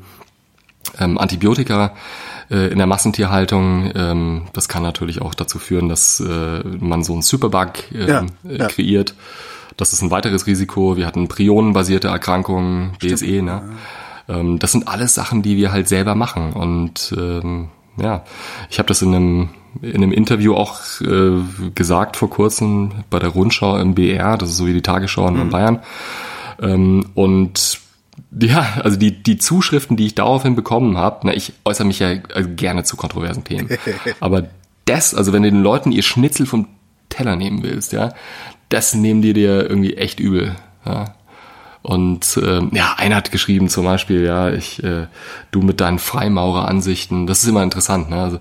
[0.99, 1.95] ähm, Antibiotika
[2.51, 3.91] äh, in der Massentierhaltung.
[3.95, 8.27] Ähm, das kann natürlich auch dazu führen, dass äh, man so einen Superbug äh, ja,
[8.45, 8.69] ja.
[8.69, 9.15] kreiert.
[9.77, 10.97] Das ist ein weiteres Risiko.
[10.97, 13.43] Wir hatten prionenbasierte Erkrankungen, BSE.
[13.43, 13.63] Ne?
[14.29, 16.53] Ähm, das sind alles Sachen, die wir halt selber machen.
[16.53, 18.25] Und ähm, ja,
[18.71, 19.49] ich habe das in einem
[19.83, 21.41] in einem Interview auch äh,
[21.75, 25.35] gesagt vor kurzem bei der Rundschau im BR, das ist so wie die Tagesschau in
[25.35, 25.51] mhm.
[25.51, 25.81] Bayern.
[26.61, 27.81] Ähm, und
[28.41, 32.11] ja, also die, die Zuschriften, die ich daraufhin bekommen habe, na, ich äußere mich ja
[32.11, 33.69] äh, gerne zu kontroversen Themen.
[34.21, 34.49] Aber
[34.85, 36.69] das, also wenn du den Leuten ihr Schnitzel vom
[37.09, 38.13] Teller nehmen willst, ja,
[38.75, 40.57] das nehmen die dir irgendwie echt übel.
[40.85, 41.15] Ja.
[41.83, 45.07] Und ähm, ja, einer hat geschrieben zum Beispiel, ja, ich, äh,
[45.53, 48.17] du mit deinen Freimaurer-Ansichten, das ist immer interessant, ne?
[48.17, 48.37] Also,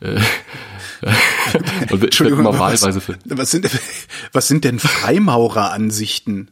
[0.00, 0.20] äh,
[1.90, 3.16] und Entschuldigung, immer wahlweise für.
[3.24, 3.68] Was sind,
[4.32, 6.48] was sind denn Freimaurer-Ansichten?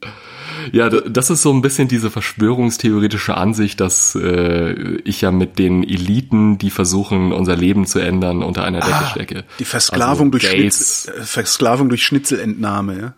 [0.73, 4.73] Ja, das ist so ein bisschen diese verschwörungstheoretische Ansicht, dass äh,
[5.05, 9.11] ich ja mit den Eliten, die versuchen, unser Leben zu ändern, unter einer Decke ah,
[9.11, 9.45] stecke.
[9.59, 13.15] Die Versklavung, also durch Schnitzel, Versklavung durch Schnitzelentnahme, ja?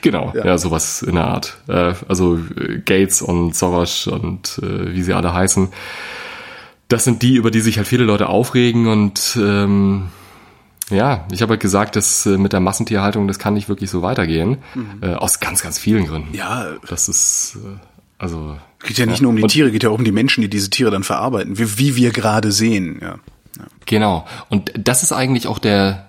[0.00, 0.44] Genau, ja.
[0.44, 1.56] ja, sowas in der Art.
[1.68, 5.68] Äh, also äh, Gates und Soros und äh, wie sie alle heißen.
[6.88, 10.08] Das sind die, über die sich halt viele Leute aufregen und ähm,
[10.90, 14.02] ja, ich habe halt gesagt, dass äh, mit der Massentierhaltung, das kann nicht wirklich so
[14.02, 14.58] weitergehen.
[14.74, 15.02] Mhm.
[15.02, 16.34] Äh, aus ganz, ganz vielen Gründen.
[16.34, 16.66] Ja.
[16.88, 17.78] Das ist, äh,
[18.18, 18.56] also.
[18.82, 19.22] Geht ja nicht ja.
[19.22, 21.02] nur um die und, Tiere, geht ja auch um die Menschen, die diese Tiere dann
[21.02, 23.18] verarbeiten, wie, wie wir gerade sehen, ja.
[23.58, 23.64] ja.
[23.86, 24.26] Genau.
[24.48, 26.06] Und das ist eigentlich auch der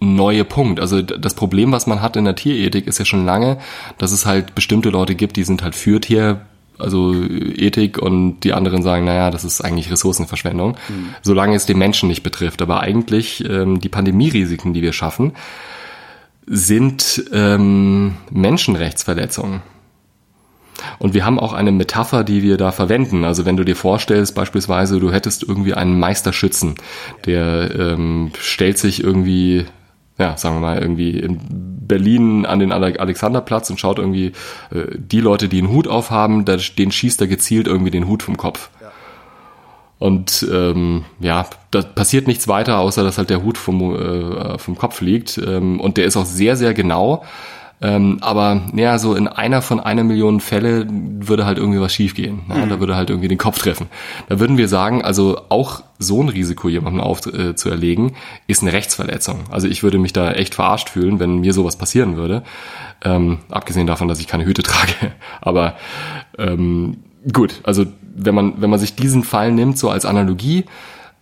[0.00, 0.80] neue Punkt.
[0.80, 3.58] Also das Problem, was man hat in der Tierethik, ist ja schon lange,
[3.98, 6.46] dass es halt bestimmte Leute gibt, die sind halt für Tier
[6.78, 11.08] also Ethik und die anderen sagen, naja, das ist eigentlich Ressourcenverschwendung, mhm.
[11.22, 12.62] solange es den Menschen nicht betrifft.
[12.62, 15.32] Aber eigentlich ähm, die Pandemierisiken, die wir schaffen,
[16.46, 19.62] sind ähm, Menschenrechtsverletzungen.
[20.98, 23.24] Und wir haben auch eine Metapher, die wir da verwenden.
[23.24, 26.74] Also wenn du dir vorstellst, beispielsweise, du hättest irgendwie einen Meisterschützen,
[27.24, 29.64] der ähm, stellt sich irgendwie
[30.18, 31.38] ja, sagen wir mal, irgendwie in
[31.86, 34.32] Berlin an den Alexanderplatz und schaut irgendwie
[34.70, 38.22] äh, die Leute, die einen Hut aufhaben, da, den schießt er gezielt irgendwie den Hut
[38.22, 38.70] vom Kopf.
[38.80, 38.90] Ja.
[39.98, 44.76] Und ähm, ja, da passiert nichts weiter, außer dass halt der Hut vom, äh, vom
[44.76, 45.38] Kopf liegt.
[45.38, 47.24] Ähm, und der ist auch sehr, sehr genau.
[47.82, 52.42] Ähm, aber ja, so in einer von einer Million Fälle würde halt irgendwie was schiefgehen.
[52.48, 52.54] Ne?
[52.54, 52.70] Mhm.
[52.70, 53.88] Da würde halt irgendwie den Kopf treffen.
[54.28, 58.12] Da würden wir sagen, also auch so ein Risiko jemandem aufzuerlegen, äh,
[58.46, 59.44] ist eine Rechtsverletzung.
[59.50, 62.42] Also ich würde mich da echt verarscht fühlen, wenn mir sowas passieren würde.
[63.04, 65.12] Ähm, abgesehen davon, dass ich keine Hüte trage.
[65.42, 65.76] Aber
[66.38, 66.98] ähm,
[67.30, 67.84] gut, also
[68.14, 70.64] wenn man, wenn man sich diesen Fall nimmt, so als Analogie,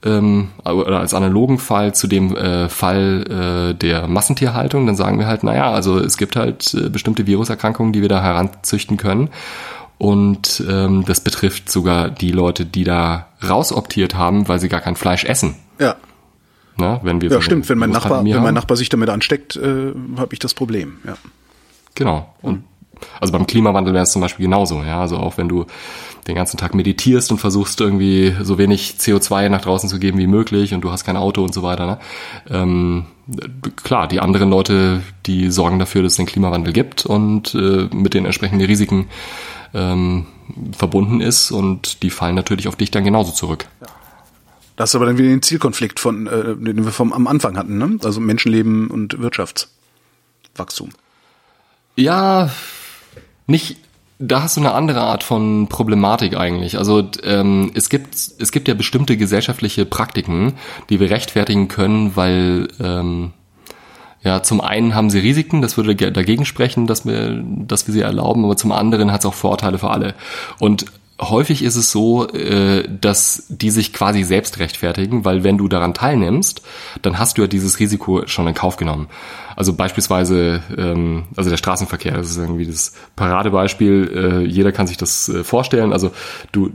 [0.04, 5.26] ähm, oder als analogen Fall zu dem äh, Fall äh, der Massentierhaltung, dann sagen wir
[5.26, 9.30] halt, naja, also es gibt halt äh, bestimmte Viruserkrankungen, die wir da heranzüchten können.
[9.96, 14.96] Und ähm, das betrifft sogar die Leute, die da rausoptiert haben, weil sie gar kein
[14.96, 15.56] Fleisch essen.
[15.78, 15.96] Ja.
[16.76, 17.68] Na, wenn wir ja, stimmt.
[17.68, 20.98] Wenn mein, Nachbar, wenn mein Nachbar sich damit ansteckt, äh, habe ich das Problem.
[21.06, 21.14] Ja.
[21.94, 22.34] Genau.
[22.42, 22.64] Und
[23.20, 24.82] also beim Klimawandel wäre es zum Beispiel genauso.
[24.82, 25.66] Ja, also auch wenn du
[26.26, 30.26] den ganzen Tag meditierst und versuchst irgendwie so wenig CO2 nach draußen zu geben wie
[30.26, 31.86] möglich und du hast kein Auto und so weiter.
[31.86, 31.98] Ne?
[32.50, 33.06] Ähm,
[33.82, 38.14] klar, die anderen Leute, die sorgen dafür, dass es den Klimawandel gibt und äh, mit
[38.14, 39.08] den entsprechenden Risiken
[39.74, 40.26] ähm,
[40.76, 43.66] verbunden ist und die fallen natürlich auf dich dann genauso zurück.
[43.80, 43.88] Ja.
[44.76, 47.78] Das ist aber dann wieder den Zielkonflikt von, äh, den wir vom am Anfang hatten,
[47.78, 47.98] ne?
[48.02, 50.90] Also Menschenleben und Wirtschaftswachstum.
[51.96, 52.50] Ja,
[53.46, 53.76] nicht
[54.26, 56.78] da hast du eine andere Art von Problematik eigentlich.
[56.78, 60.54] Also ähm, es gibt es gibt ja bestimmte gesellschaftliche Praktiken,
[60.90, 63.32] die wir rechtfertigen können, weil ähm,
[64.22, 68.00] ja zum einen haben sie Risiken, das würde dagegen sprechen, dass wir dass wir sie
[68.00, 70.14] erlauben, aber zum anderen hat es auch Vorteile für alle.
[70.58, 70.86] Und
[71.20, 75.94] häufig ist es so, äh, dass die sich quasi selbst rechtfertigen, weil wenn du daran
[75.94, 76.62] teilnimmst,
[77.02, 79.08] dann hast du ja dieses Risiko schon in Kauf genommen.
[79.56, 84.42] Also beispielsweise, ähm, also der Straßenverkehr, das ist irgendwie das Paradebeispiel.
[84.44, 85.92] Äh, jeder kann sich das äh, vorstellen.
[85.92, 86.10] Also
[86.50, 86.70] du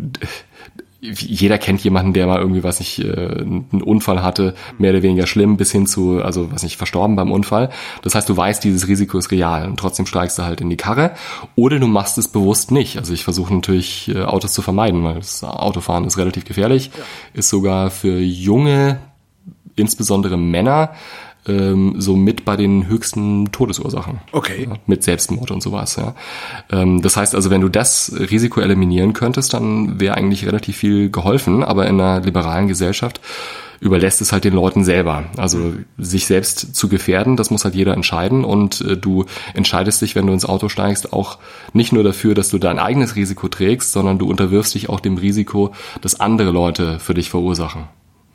[1.01, 5.27] jeder kennt jemanden, der mal irgendwie, was nicht, äh, einen Unfall hatte, mehr oder weniger
[5.27, 7.69] schlimm, bis hin zu, also was nicht, verstorben beim Unfall.
[8.01, 10.77] Das heißt, du weißt, dieses Risiko ist real und trotzdem steigst du halt in die
[10.77, 11.11] Karre.
[11.55, 12.97] Oder du machst es bewusst nicht.
[12.97, 17.03] Also ich versuche natürlich, äh, Autos zu vermeiden, weil das Autofahren ist relativ gefährlich, ja.
[17.33, 18.99] ist sogar für junge,
[19.75, 20.91] insbesondere Männer,
[21.47, 24.19] ähm, so mit bei den höchsten Todesursachen.
[24.31, 24.67] Okay.
[24.69, 26.15] Ja, mit Selbstmord und sowas, ja.
[26.71, 31.09] Ähm, das heißt also, wenn du das Risiko eliminieren könntest, dann wäre eigentlich relativ viel
[31.09, 33.21] geholfen, aber in einer liberalen Gesellschaft
[33.79, 35.25] überlässt es halt den Leuten selber.
[35.37, 40.15] Also sich selbst zu gefährden, das muss halt jeder entscheiden und äh, du entscheidest dich,
[40.15, 41.37] wenn du ins Auto steigst, auch
[41.73, 45.17] nicht nur dafür, dass du dein eigenes Risiko trägst, sondern du unterwirfst dich auch dem
[45.17, 47.87] Risiko, dass andere Leute für dich verursachen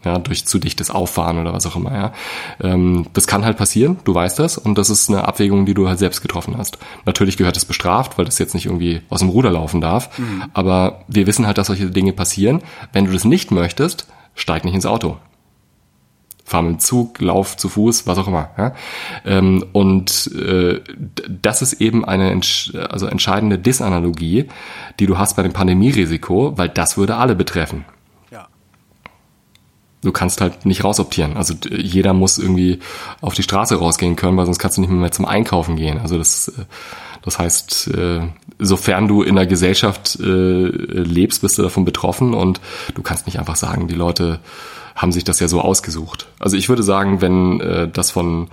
[0.05, 2.13] ja, durch zu dichtes Auffahren oder was auch immer, ja.
[2.61, 5.89] Ähm, das kann halt passieren, du weißt das, und das ist eine Abwägung, die du
[5.89, 6.79] halt selbst getroffen hast.
[7.07, 10.45] Natürlich gehört es bestraft, weil das jetzt nicht irgendwie aus dem Ruder laufen darf, mhm.
[10.53, 12.63] aber wir wissen halt, dass solche Dinge passieren.
[12.93, 15.17] Wenn du das nicht möchtest, steig nicht ins Auto.
[16.47, 18.51] Fahr mit dem Zug, lauf zu Fuß, was auch immer.
[18.59, 18.75] Ja?
[19.25, 20.81] Ähm, und äh,
[21.27, 24.49] das ist eben eine entsch also entscheidende Disanalogie,
[25.01, 27.87] die du hast bei dem Pandemierisiko, weil das würde alle betreffen
[30.05, 31.37] du kannst halt nicht rausoptieren.
[31.37, 32.79] Also jeder muss irgendwie
[33.21, 35.99] auf die Straße rausgehen können, weil sonst kannst du nicht mehr zum Einkaufen gehen.
[35.99, 36.65] Also das, äh,
[37.23, 38.21] das heißt, äh,
[38.59, 42.61] sofern du in der Gesellschaft äh, lebst, bist du davon betroffen und
[42.95, 44.41] du kannst nicht einfach sagen, die Leute
[44.95, 46.29] haben sich das ja so ausgesucht.
[46.39, 48.47] Also ich würde sagen, wenn das von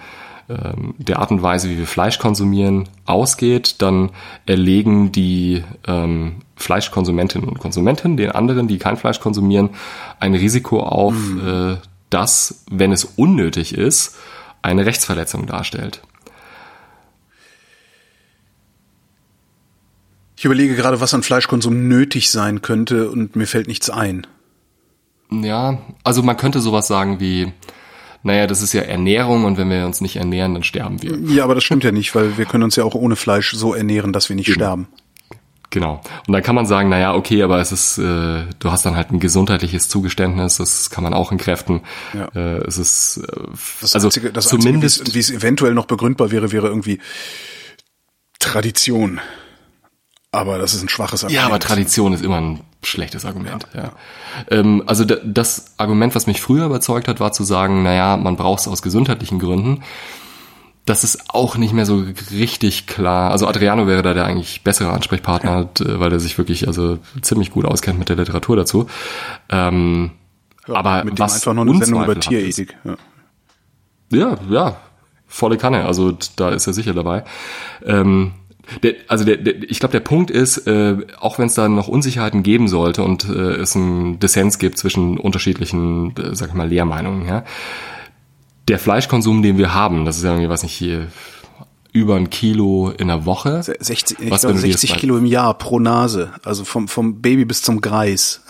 [0.47, 4.09] der Art und Weise, wie wir Fleisch konsumieren, ausgeht, dann
[4.45, 9.69] erlegen die ähm, Fleischkonsumentinnen und Konsumenten den anderen, die kein Fleisch konsumieren,
[10.19, 11.73] ein Risiko auf, mhm.
[11.73, 11.77] äh,
[12.09, 14.17] das, wenn es unnötig ist,
[14.61, 16.01] eine Rechtsverletzung darstellt.
[20.35, 24.25] Ich überlege gerade, was an Fleischkonsum nötig sein könnte und mir fällt nichts ein.
[25.31, 27.53] Ja, also man könnte sowas sagen wie,
[28.23, 31.17] naja, das ist ja Ernährung und wenn wir uns nicht ernähren, dann sterben wir.
[31.33, 33.73] Ja, aber das stimmt ja nicht, weil wir können uns ja auch ohne Fleisch so
[33.73, 34.55] ernähren, dass wir nicht Eben.
[34.55, 34.87] sterben.
[35.71, 36.01] Genau.
[36.27, 39.11] Und dann kann man sagen, naja, okay, aber es ist, äh, du hast dann halt
[39.11, 41.81] ein gesundheitliches Zugeständnis, das kann man auch entkräften.
[42.13, 42.27] Ja.
[42.35, 43.31] Äh, es ist äh,
[43.79, 46.99] das also Einzige, das zumindest, Einzige, wie es eventuell noch begründbar wäre, wäre irgendwie
[48.39, 49.21] Tradition.
[50.31, 51.41] Aber das ist ein schwaches Argument.
[51.41, 53.67] Ja, aber Tradition ist immer ein schlechtes Argument.
[53.73, 53.91] Ja, ja.
[54.49, 58.61] Ähm, also das Argument, was mich früher überzeugt hat, war zu sagen, naja, man braucht
[58.61, 59.83] es aus gesundheitlichen Gründen
[60.85, 63.31] das ist auch nicht mehr so richtig klar.
[63.31, 65.99] Also Adriano wäre da der eigentlich bessere Ansprechpartner, ja.
[65.99, 68.87] weil er sich wirklich also ziemlich gut auskennt mit der Literatur dazu.
[69.49, 70.11] Ähm,
[70.67, 72.75] aber mit was einfach noch eine Sendung über Tierethik.
[72.83, 72.95] Ja.
[74.11, 74.77] ja, ja,
[75.27, 75.85] volle Kanne.
[75.85, 77.25] Also da ist er sicher dabei.
[77.85, 78.33] Ähm,
[78.83, 81.87] der, also der, der, ich glaube, der Punkt ist, äh, auch wenn es da noch
[81.87, 86.67] Unsicherheiten geben sollte und äh, es einen Dissens gibt zwischen unterschiedlichen, äh, sag ich mal,
[86.67, 87.43] Lehrmeinungen, ja,
[88.67, 91.07] der Fleischkonsum, den wir haben, das ist ja irgendwie, was nicht hier,
[91.93, 93.63] über ein Kilo in der Woche.
[93.63, 96.31] 60, ich was, glaube, 60 Kilo im Jahr pro Nase.
[96.43, 98.41] Also vom, vom Baby bis zum Greis.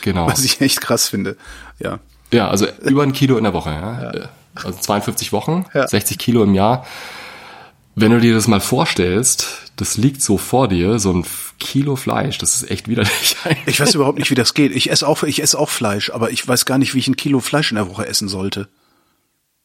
[0.00, 0.26] Genau.
[0.26, 1.36] Was ich echt krass finde.
[1.78, 1.98] Ja.
[2.32, 4.14] Ja, also über ein Kilo in der Woche, ja.
[4.14, 4.28] ja.
[4.54, 5.86] Also 52 Wochen, ja.
[5.86, 6.86] 60 Kilo im Jahr.
[7.94, 11.24] Wenn du dir das mal vorstellst, das liegt so vor dir, so ein
[11.58, 13.36] Kilo Fleisch, das ist echt widerlich.
[13.66, 14.74] Ich weiß überhaupt nicht, wie das geht.
[14.74, 17.16] Ich esse auch, ich esse auch Fleisch, aber ich weiß gar nicht, wie ich ein
[17.16, 18.68] Kilo Fleisch in der Woche essen sollte.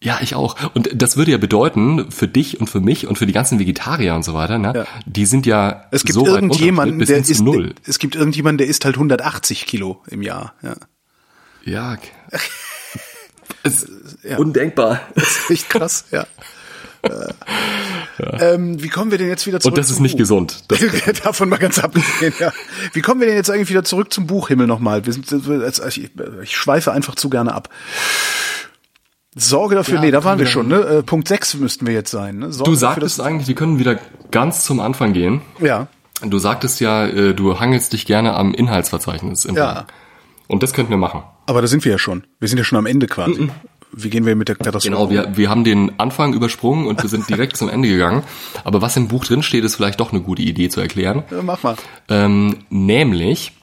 [0.02, 0.56] Ja, ich auch.
[0.76, 4.14] Und das würde ja bedeuten, für dich und für mich und für die ganzen Vegetarier
[4.14, 4.86] und so weiter, ne, ja.
[5.08, 7.74] die sind ja es gibt so irgendjemanden, der ist null.
[7.84, 10.54] Es gibt irgendjemanden, der isst halt 180 Kilo im Jahr.
[10.62, 10.76] Ja.
[11.64, 11.98] Ja.
[13.64, 13.88] es,
[14.24, 14.38] ja.
[14.38, 15.02] Undenkbar.
[15.16, 16.28] Das ist echt krass, ja.
[17.04, 18.54] Ja.
[18.54, 19.74] Ähm, wie kommen wir denn jetzt wieder zurück?
[19.74, 20.20] Und das ist nicht Buch?
[20.20, 20.64] gesund.
[21.24, 22.52] Davon mal ganz abgesehen, ja.
[22.94, 25.06] Wie kommen wir denn jetzt eigentlich wieder zurück zum Buchhimmel nochmal?
[25.06, 26.12] Wir sind, ich,
[26.42, 27.70] ich schweife einfach zu gerne ab.
[29.36, 30.78] Sorge dafür, ja, nee, da waren wir schon, ne?
[30.78, 32.40] Äh, Punkt 6 müssten wir jetzt sein.
[32.40, 32.52] Ne?
[32.52, 34.00] Sorge du sagtest dafür, eigentlich, wir können wieder
[34.32, 35.42] ganz zum Anfang gehen.
[35.60, 35.88] Ja.
[36.22, 39.46] Du sagtest ja, äh, du hangelst dich gerne am Inhaltsverzeichnis.
[39.46, 39.86] Im ja.
[40.48, 41.22] Und das könnten wir machen.
[41.46, 42.26] Aber da sind wir ja schon.
[42.40, 43.42] Wir sind ja schon am Ende quasi.
[43.42, 43.52] Mm -mm.
[43.92, 44.90] Wie gehen wir mit der Katastrophe?
[44.90, 48.24] Genau, wir, wir haben den Anfang übersprungen und wir sind direkt zum Ende gegangen.
[48.64, 51.24] Aber was im Buch drin steht, ist vielleicht doch eine gute Idee zu erklären.
[51.32, 51.76] Ja, mach mal.
[52.10, 53.54] Ähm, nämlich,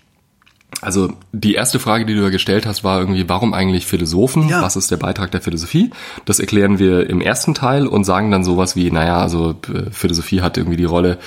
[0.80, 4.48] also die erste Frage, die du ja gestellt hast, war irgendwie, warum eigentlich Philosophen?
[4.48, 4.62] Ja.
[4.62, 5.90] Was ist der Beitrag der Philosophie?
[6.24, 10.40] Das erklären wir im ersten Teil und sagen dann sowas wie, naja, also äh, Philosophie
[10.40, 11.18] hat irgendwie die Rolle,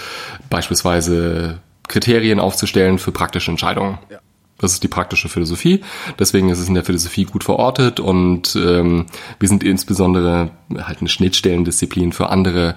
[0.50, 4.00] beispielsweise Kriterien aufzustellen für praktische Entscheidungen.
[4.10, 4.20] Ja.
[4.60, 5.82] Das ist die praktische Philosophie.
[6.18, 9.06] Deswegen ist es in der Philosophie gut verortet und ähm,
[9.40, 12.76] wir sind insbesondere halt eine Schnittstellendisziplin für andere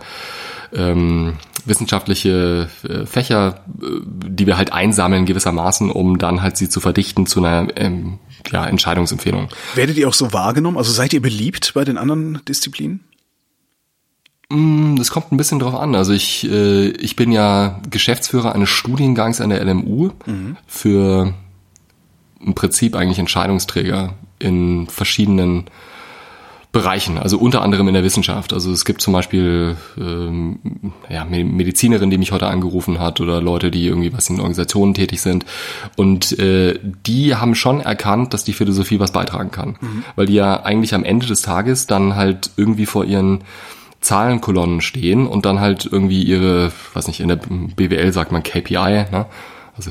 [0.73, 6.81] ähm, wissenschaftliche äh, Fächer, äh, die wir halt einsammeln gewissermaßen, um dann halt sie zu
[6.81, 8.19] verdichten zu einer ähm,
[8.51, 9.49] ja, Entscheidungsempfehlung.
[9.75, 10.77] Werdet ihr auch so wahrgenommen?
[10.77, 13.01] Also seid ihr beliebt bei den anderen Disziplinen?
[14.51, 15.95] Mm, das kommt ein bisschen drauf an.
[15.95, 20.57] Also ich, äh, ich bin ja Geschäftsführer eines Studiengangs an der LMU mhm.
[20.67, 21.35] für
[22.45, 25.67] im Prinzip eigentlich Entscheidungsträger in verschiedenen
[26.73, 28.53] Bereichen, also unter anderem in der Wissenschaft.
[28.53, 30.61] Also es gibt zum Beispiel ähm,
[31.09, 35.21] ja, Medizinerin, die mich heute angerufen hat oder Leute, die irgendwie was in Organisationen tätig
[35.21, 35.45] sind.
[35.97, 39.79] Und äh, die haben schon erkannt, dass die Philosophie was beitragen kann.
[39.81, 40.05] Mhm.
[40.15, 43.43] Weil die ja eigentlich am Ende des Tages dann halt irgendwie vor ihren
[44.01, 49.07] Zahlenkolonnen stehen und dann halt irgendwie ihre, was nicht, in der BWL sagt man KPI,
[49.11, 49.27] ne?
[49.77, 49.91] Also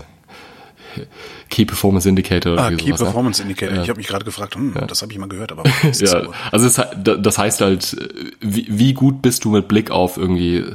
[1.50, 2.58] Key Performance Indicator.
[2.58, 3.50] Ah, Key sowas, Performance ne?
[3.50, 3.76] Indicator.
[3.76, 3.84] Ja.
[3.84, 4.86] Ich habe mich gerade gefragt, hm, ja.
[4.86, 6.34] das habe ich mal gehört, aber ja, so.
[6.52, 6.82] also es,
[7.22, 7.96] das heißt halt,
[8.40, 10.66] wie, wie gut bist du mit Blick auf irgendwie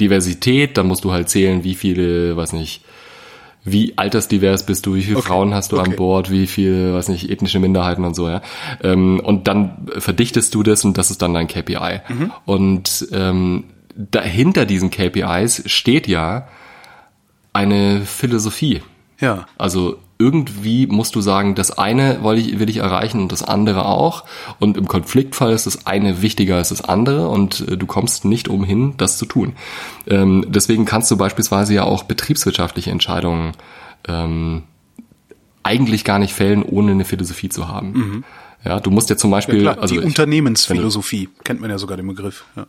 [0.00, 0.76] Diversität?
[0.76, 2.84] Dann musst du halt zählen, wie viele, weiß nicht,
[3.64, 5.28] wie altersdivers bist du, wie viele okay.
[5.28, 5.90] Frauen hast du okay.
[5.90, 8.42] an Bord, wie viel, weiß nicht, ethnische Minderheiten und so, ja.
[8.82, 12.00] Ähm, und dann verdichtest du das und das ist dann dein KPI.
[12.08, 12.32] Mhm.
[12.44, 16.48] Und ähm, dahinter diesen KPIs steht ja
[17.52, 18.82] eine Philosophie.
[19.22, 19.46] Ja.
[19.56, 23.86] Also irgendwie musst du sagen, das eine will ich, will ich erreichen und das andere
[23.86, 24.24] auch.
[24.58, 28.48] Und im Konfliktfall ist das eine wichtiger als das andere und äh, du kommst nicht
[28.48, 29.54] umhin, das zu tun.
[30.06, 33.52] Ähm, deswegen kannst du beispielsweise ja auch betriebswirtschaftliche Entscheidungen
[34.06, 34.64] ähm,
[35.62, 37.92] eigentlich gar nicht fällen, ohne eine Philosophie zu haben.
[37.92, 38.24] Mhm.
[38.64, 39.62] Ja, du musst ja zum Beispiel.
[39.62, 42.44] Ja, klar, also die Unternehmensphilosophie kennt man ja sogar den Begriff.
[42.56, 42.66] Ja.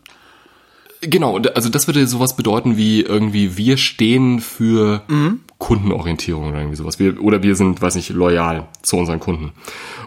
[1.05, 5.41] Genau, also das würde sowas bedeuten wie irgendwie wir stehen für mhm.
[5.57, 6.99] Kundenorientierung oder irgendwie sowas.
[6.99, 9.51] Wir, oder wir sind, weiß nicht, loyal zu unseren Kunden.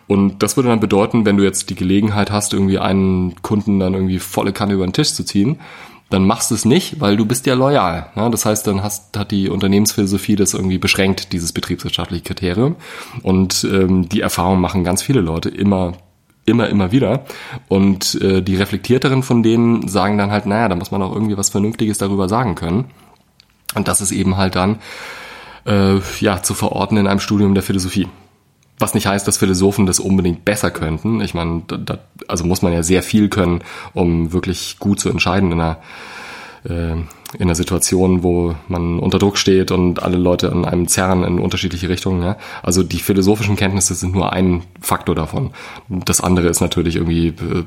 [0.06, 3.94] Und das würde dann bedeuten, wenn du jetzt die Gelegenheit hast, irgendwie einen Kunden dann
[3.94, 5.58] irgendwie volle Kanne über den Tisch zu ziehen,
[6.08, 8.10] dann machst du es nicht, weil du bist ja loyal.
[8.14, 12.76] Ja, das heißt, dann hast, hat die Unternehmensphilosophie das irgendwie beschränkt, dieses betriebswirtschaftliche Kriterium.
[13.22, 15.94] Und ähm, die Erfahrung machen ganz viele Leute immer
[16.46, 17.24] immer, immer wieder.
[17.68, 21.36] Und äh, die Reflektierteren von denen sagen dann halt, naja, da muss man auch irgendwie
[21.36, 22.86] was Vernünftiges darüber sagen können.
[23.74, 24.78] Und das ist eben halt dann
[25.66, 28.08] äh, ja zu verorten in einem Studium der Philosophie.
[28.78, 31.20] Was nicht heißt, dass Philosophen das unbedingt besser könnten.
[31.20, 31.98] Ich meine, da, da,
[32.28, 33.62] also muss man ja sehr viel können,
[33.94, 35.78] um wirklich gut zu entscheiden in einer
[36.64, 36.96] äh,
[37.34, 41.38] in einer Situation, wo man unter Druck steht und alle Leute an einem zerren in
[41.38, 42.22] unterschiedliche Richtungen.
[42.22, 42.36] Ja?
[42.62, 45.50] Also die philosophischen Kenntnisse sind nur ein Faktor davon.
[45.88, 47.64] Das andere ist natürlich irgendwie äh,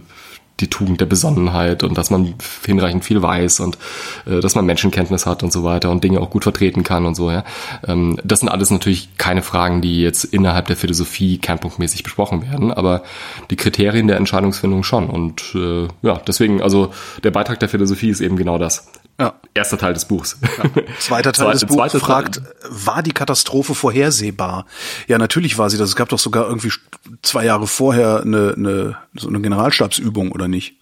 [0.60, 3.78] die Tugend der Besonnenheit und dass man hinreichend viel weiß und
[4.26, 7.16] äh, dass man Menschenkenntnis hat und so weiter und Dinge auch gut vertreten kann und
[7.16, 7.32] so.
[7.32, 7.44] Ja,
[7.88, 12.72] ähm, das sind alles natürlich keine Fragen, die jetzt innerhalb der Philosophie kernpunktmäßig besprochen werden,
[12.72, 13.04] aber
[13.50, 15.10] die Kriterien der Entscheidungsfindung schon.
[15.10, 16.92] Und äh, ja, deswegen also
[17.24, 18.88] der Beitrag der Philosophie ist eben genau das.
[19.20, 19.34] Ja.
[19.54, 20.38] Erster Teil des Buchs.
[20.42, 20.84] Ja.
[21.00, 22.46] Zweiter Teil des Buchs fragt, Teil.
[22.70, 24.66] war die Katastrophe vorhersehbar?
[25.08, 25.90] Ja, natürlich war sie das.
[25.90, 26.72] Es gab doch sogar irgendwie
[27.22, 30.76] zwei Jahre vorher eine, eine, so eine Generalstabsübung, oder nicht?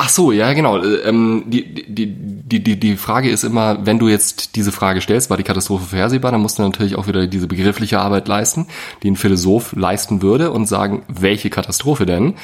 [0.00, 0.80] Ach so, ja, genau.
[0.80, 5.28] Ähm, die, die, die, die, die Frage ist immer, wenn du jetzt diese Frage stellst,
[5.28, 8.68] war die Katastrophe vorhersehbar, dann musst du natürlich auch wieder diese begriffliche Arbeit leisten,
[9.02, 12.34] die ein Philosoph leisten würde und sagen, welche Katastrophe denn?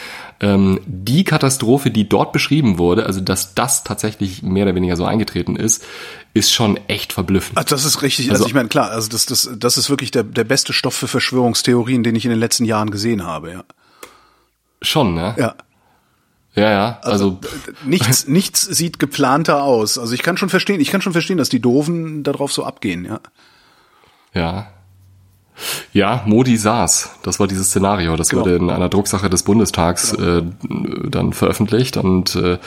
[0.40, 5.04] Ähm, die Katastrophe, die dort beschrieben wurde, also dass das tatsächlich mehr oder weniger so
[5.04, 5.84] eingetreten ist,
[6.34, 7.56] ist schon echt verblüffend.
[7.56, 8.30] Ach, das ist richtig.
[8.30, 10.94] Also, also ich meine, klar, also das, das, das ist wirklich der, der beste Stoff
[10.94, 13.64] für Verschwörungstheorien, den ich in den letzten Jahren gesehen habe, ja.
[14.82, 15.36] Schon, ne?
[15.38, 15.54] Ja.
[16.54, 17.40] Ja, ja, also, also
[17.84, 19.98] nichts, nichts sieht geplanter aus.
[19.98, 23.04] Also ich kann schon verstehen, ich kann schon verstehen, dass die Doofen darauf so abgehen,
[23.04, 23.20] ja.
[24.34, 24.68] Ja.
[25.92, 27.18] Ja, Modi saß.
[27.22, 28.16] Das war dieses Szenario.
[28.16, 28.42] Das genau.
[28.42, 30.38] wurde in einer Drucksache des Bundestags genau.
[30.38, 30.42] äh,
[31.08, 32.58] dann veröffentlicht und äh,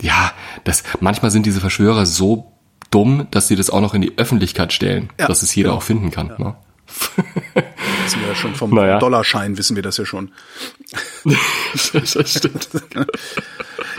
[0.00, 0.32] ja,
[0.64, 2.52] das manchmal sind diese Verschwörer so
[2.90, 5.78] dumm, dass sie das auch noch in die Öffentlichkeit stellen, ja, dass es jeder genau.
[5.78, 6.28] auch finden kann.
[6.38, 6.44] Ja.
[6.44, 6.56] Ne?
[7.54, 8.98] wir ja schon vom naja.
[8.98, 10.30] Dollarschein, wissen wir das ja schon.
[11.24, 12.68] das stimmt.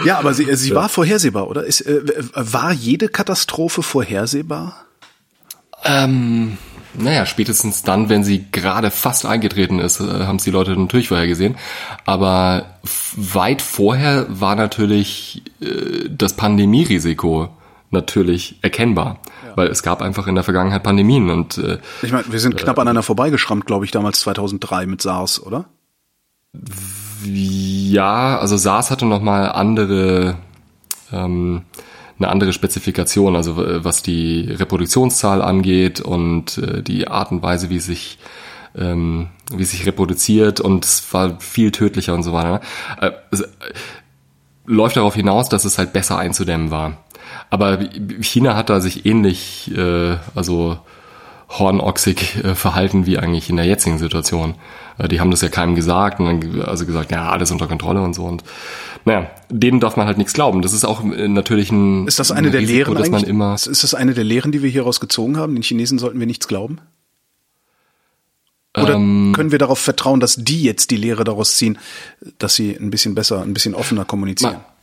[0.05, 1.63] ja, aber sie, sie war vorhersehbar, oder?
[1.63, 2.01] Ist, äh,
[2.33, 4.85] war jede Katastrophe vorhersehbar?
[5.83, 6.57] Ähm,
[6.93, 11.09] naja, spätestens dann, wenn sie gerade fast eingetreten ist, äh, haben es die Leute natürlich
[11.09, 11.55] vorher gesehen.
[12.05, 12.77] Aber
[13.15, 17.56] weit vorher war natürlich äh, das Pandemierisiko
[17.89, 19.55] natürlich erkennbar, ja.
[19.55, 22.63] weil es gab einfach in der Vergangenheit Pandemien und äh, ich meine, wir sind äh,
[22.63, 25.65] knapp an einer vorbeigeschrammt, glaube ich, damals 2003 mit SARS, oder?
[27.23, 30.35] Ja, also SARS hatte noch mal andere
[31.11, 31.63] ähm,
[32.19, 37.79] eine andere Spezifikation, also was die Reproduktionszahl angeht und äh, die Art und Weise, wie
[37.79, 38.17] sich
[38.75, 42.61] ähm, wie sich reproduziert und es war viel tödlicher und so weiter.
[43.01, 43.47] Äh, es, äh,
[44.65, 46.97] läuft darauf hinaus, dass es halt besser einzudämmen war.
[47.49, 47.79] Aber
[48.21, 50.79] China hat da sich ähnlich, äh, also
[51.49, 54.55] hornochsig äh, verhalten wie eigentlich in der jetzigen Situation.
[54.97, 58.01] Äh, die haben das ja keinem gesagt und dann also gesagt, ja, alles unter Kontrolle
[58.01, 58.25] und so.
[58.25, 58.43] Und
[59.05, 60.61] naja, denen darf man halt nichts glauben.
[60.61, 63.23] Das ist auch äh, natürlich ein Ist das eine ein der Risiko, Lehren dass man
[63.23, 65.53] immer ist das eine der Lehren, die wir hieraus gezogen haben?
[65.55, 66.79] Den Chinesen sollten wir nichts glauben?
[68.75, 71.79] Oder Ähm, können wir darauf vertrauen, dass die jetzt die Lehre daraus ziehen,
[72.37, 74.53] dass sie ein bisschen besser, ein bisschen offener kommunizieren?
[74.55, 74.76] man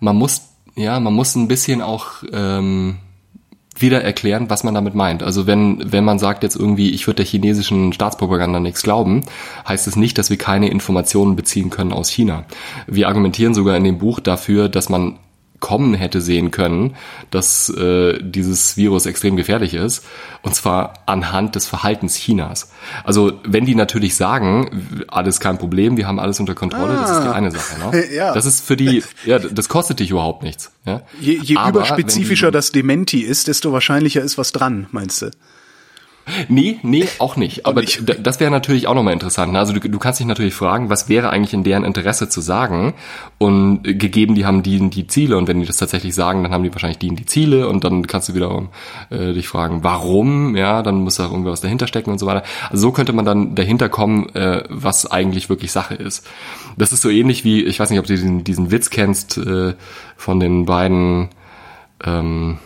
[0.00, 0.42] muss,
[0.74, 2.98] ja, man muss ein bisschen auch ähm,
[3.76, 5.22] wieder erklären, was man damit meint.
[5.22, 9.22] Also wenn, wenn man sagt jetzt irgendwie, ich würde der chinesischen Staatspropaganda nichts glauben,
[9.66, 12.44] heißt es nicht, dass wir keine Informationen beziehen können aus China.
[12.86, 15.18] Wir argumentieren sogar in dem Buch dafür, dass man
[15.60, 16.94] kommen hätte sehen können,
[17.30, 20.04] dass äh, dieses Virus extrem gefährlich ist,
[20.42, 22.72] und zwar anhand des Verhaltens Chinas.
[23.04, 27.22] Also wenn die natürlich sagen, alles kein Problem, wir haben alles unter Kontrolle, das ist
[27.24, 27.78] die eine Sache.
[27.78, 28.04] Ne?
[28.18, 28.32] Ja.
[28.32, 30.72] Das ist für die, ja, das kostet dich überhaupt nichts.
[30.86, 31.02] Ja?
[31.20, 35.30] Je, je Aber überspezifischer wenn das Dementi ist, desto wahrscheinlicher ist was dran, meinst du?
[36.48, 37.66] Nee, nee, auch nicht.
[37.66, 38.02] Aber nicht.
[38.24, 39.56] das wäre natürlich auch nochmal interessant.
[39.56, 42.94] Also du, du kannst dich natürlich fragen, was wäre eigentlich in deren Interesse zu sagen?
[43.38, 46.52] Und äh, gegeben, die haben die, die Ziele und wenn die das tatsächlich sagen, dann
[46.52, 48.68] haben die wahrscheinlich die, die Ziele und dann kannst du wiederum
[49.10, 50.56] äh, dich fragen, warum?
[50.56, 52.42] Ja, dann muss da irgendwas dahinter stecken und so weiter.
[52.70, 56.26] Also so könnte man dann dahinter kommen, äh, was eigentlich wirklich Sache ist.
[56.76, 59.74] Das ist so ähnlich wie, ich weiß nicht, ob du diesen, diesen Witz kennst äh,
[60.16, 61.28] von den beiden
[62.04, 62.58] ähm,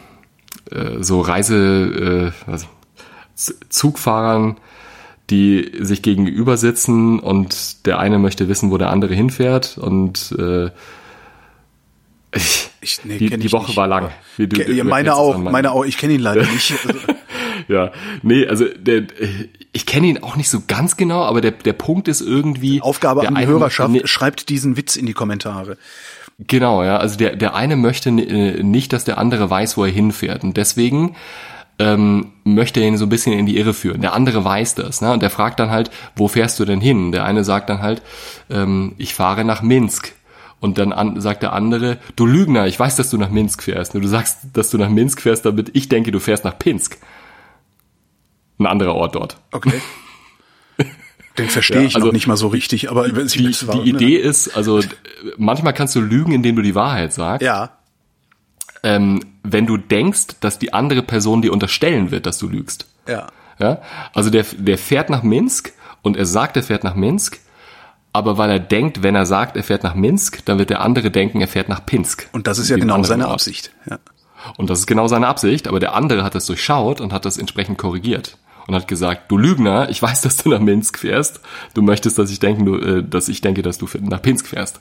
[0.71, 2.67] äh, so Reise, äh, was,
[3.69, 4.57] Zugfahrern,
[5.31, 10.71] die sich gegenüber sitzen und der eine möchte wissen, wo der andere hinfährt und äh,
[12.35, 13.77] ich, Ich, nee, die, die Woche nicht.
[13.77, 14.11] war lang.
[14.39, 15.85] Du- du meine auch, an meinem- meine auch.
[15.85, 16.73] Ich kenne ihn leider nicht.
[16.87, 16.99] Also,
[17.69, 17.93] Ja,
[18.23, 19.05] nee, also der,
[19.73, 23.27] ich kenne ihn auch nicht so ganz genau, aber der, der Punkt ist irgendwie Aufgabe
[23.29, 25.77] an die Hörerschaft, nee, schreibt diesen Witz in die Kommentare.
[26.41, 26.97] Genau, ja.
[26.97, 30.43] Also der, der eine möchte äh, nicht, dass der andere weiß, wo er hinfährt.
[30.43, 31.15] Und deswegen
[31.79, 34.01] ähm, möchte ihn so ein bisschen in die Irre führen.
[34.03, 35.13] Der andere weiß das, ne?
[35.13, 37.13] Und der fragt dann halt, wo fährst du denn hin?
[37.13, 38.03] Der eine sagt dann halt,
[38.51, 40.13] ähm, ich fahre nach Minsk.
[40.61, 43.95] Und dann an, sagt der andere, du Lügner, ich weiß, dass du nach Minsk fährst.
[43.95, 46.99] Nur du sagst, dass du nach Minsk fährst, damit ich denke, du fährst nach Pinsk.
[48.59, 49.39] Ein anderer Ort dort.
[49.51, 49.81] Okay.
[51.39, 53.89] Den verstehe Ja, ich also noch nicht mal so richtig, aber Die, es war- die
[53.91, 54.81] Idee ist, also
[55.39, 57.43] manchmal kannst du lügen, indem du die Wahrheit sagst.
[57.45, 57.79] Ja,
[58.83, 62.87] ähm, wenn du denkst, dass die andere Person dir unterstellen wird, dass du lügst.
[63.07, 63.27] ja.
[63.59, 63.81] Ja?
[64.13, 65.73] Also der, der fährt nach Minsk
[66.03, 67.39] und er sagt, er fährt nach Minsk,
[68.13, 71.11] aber weil er denkt, wenn er sagt, er fährt nach Minsk, dann wird der andere
[71.11, 72.29] denken, er fährt nach Pinsk.
[72.33, 73.35] Und das ist ja genau seine Ort.
[73.35, 73.71] Absicht.
[73.89, 73.99] Ja.
[74.57, 77.39] Und das ist genau seine Absicht, aber der andere hat das durchschaut und hat das
[77.39, 78.37] entsprechend korrigiert.
[78.67, 81.41] Und hat gesagt, du Lügner, ich weiß, dass du nach Minsk fährst.
[81.75, 84.81] Du möchtest, dass ich denke, äh, dass ich denke, dass du nach Pinsk fährst.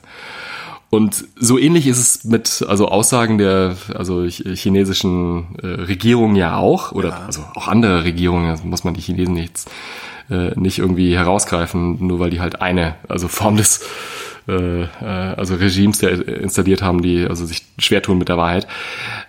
[0.94, 6.56] Und so ähnlich ist es mit also Aussagen der also ch- chinesischen äh, Regierung ja
[6.56, 9.64] auch oder also auch andere Regierungen, muss man die Chinesen nichts
[10.30, 13.80] äh, nicht irgendwie herausgreifen, nur weil die halt eine also Form des
[14.48, 18.66] äh, äh, also Regimes der installiert haben, die also sich schwer tun mit der Wahrheit.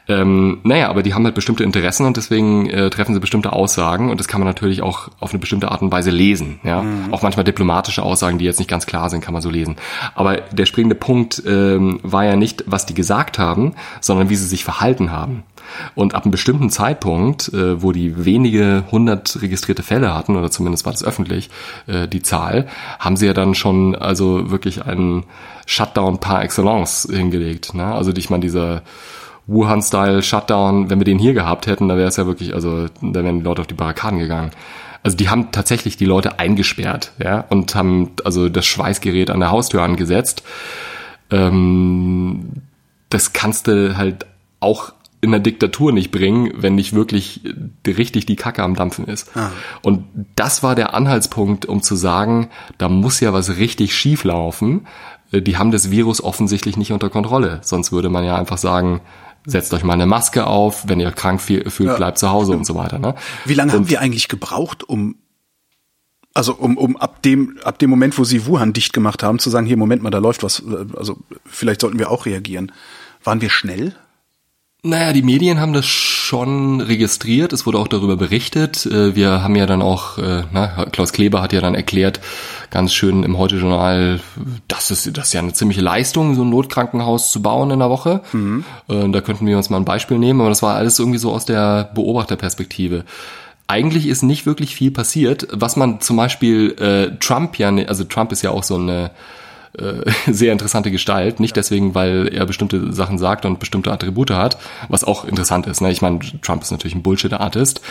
[0.08, 4.10] Ähm, naja, aber die haben halt bestimmte Interessen und deswegen äh, treffen sie bestimmte Aussagen
[4.10, 6.60] und das kann man natürlich auch auf eine bestimmte Art und Weise lesen.
[6.64, 9.78] Ja, auch manchmal diplomatische Aussagen, die jetzt nicht ganz klar sind, kann man so lesen.
[10.16, 14.48] Aber der springende Punkt ähm, war ja nicht, was die gesagt haben, sondern wie sie
[14.48, 15.44] sich verhalten haben.
[15.96, 20.86] Und ab einem bestimmten Zeitpunkt, äh, wo die wenige hundert registrierte Fälle hatten, oder zumindest
[20.86, 21.50] war das öffentlich,
[21.88, 22.68] äh, die Zahl,
[23.00, 25.26] haben sie ja dann schon also wirklich einen
[25.66, 27.74] Shutdown par excellence hingelegt.
[27.74, 27.86] Ne?
[27.86, 28.84] Also ich meine, dieser
[29.48, 33.40] Wuhan-Style-Shutdown, wenn wir den hier gehabt hätten, da wäre es ja wirklich, also da wären
[33.40, 34.52] die Leute auf die Barrikaden gegangen.
[35.04, 39.52] Also die haben tatsächlich die Leute eingesperrt, ja, und haben also das Schweißgerät an der
[39.52, 40.44] Haustür angesetzt.
[41.30, 42.46] Ähm,
[43.10, 44.26] das kannst du halt
[44.62, 44.94] auch
[45.24, 47.42] in der Diktatur nicht bringen, wenn nicht wirklich
[47.88, 49.32] richtig die Kacke am Dampfen ist.
[49.82, 50.04] Und
[50.36, 54.86] das war der Anhaltspunkt, um zu sagen, da muss ja was richtig schief laufen.
[55.32, 57.60] Äh, Die haben das Virus offensichtlich nicht unter Kontrolle.
[57.64, 59.02] Sonst würde man ja einfach sagen,
[59.46, 62.66] setzt euch mal eine Maske auf, wenn ihr krank fühlt, Ja, bleibt zu Hause und
[62.66, 63.00] so weiter.
[63.00, 63.16] Ne?
[63.46, 65.16] Wie lange Und- haben wir eigentlich gebraucht, um
[66.36, 69.50] also um, um ab dem ab dem Moment, wo sie Wuhan dicht gemacht haben, zu
[69.52, 72.72] sagen, hier Moment mal, da läuft was, äh, also vielleicht sollten wir auch reagieren.
[73.24, 73.96] Waren wir schnell?
[74.86, 78.86] Naja, die Medien haben das schon registriert, es wurde auch darüber berichtet.
[78.86, 82.20] Äh, Wir haben ja dann auch, äh, na, Klaus Kleber hat ja dann erklärt,
[82.70, 84.20] ganz schön im Heute-Journal,
[84.68, 87.90] das ist, das ist ja eine ziemliche Leistung, so ein Notkrankenhaus zu bauen in der
[87.90, 88.24] Woche.
[88.90, 91.32] Äh, Da könnten wir uns mal ein Beispiel nehmen, aber das war alles irgendwie so
[91.32, 93.06] aus der Beobachterperspektive.
[93.68, 98.04] Eigentlich ist nicht wirklich viel passiert, was man zum Beispiel äh, Trump ja, ne- also
[98.04, 99.12] Trump ist ja auch so eine
[99.78, 101.40] äh, sehr interessante Gestalt.
[101.40, 104.58] Nicht deswegen, weil er bestimmte Sachen sagt und bestimmte Attribute hat,
[104.90, 105.82] was auch interessant ist.
[105.82, 105.92] Ne?
[105.92, 107.82] Ich meine, Trump ist natürlich ein Bullshit-Artist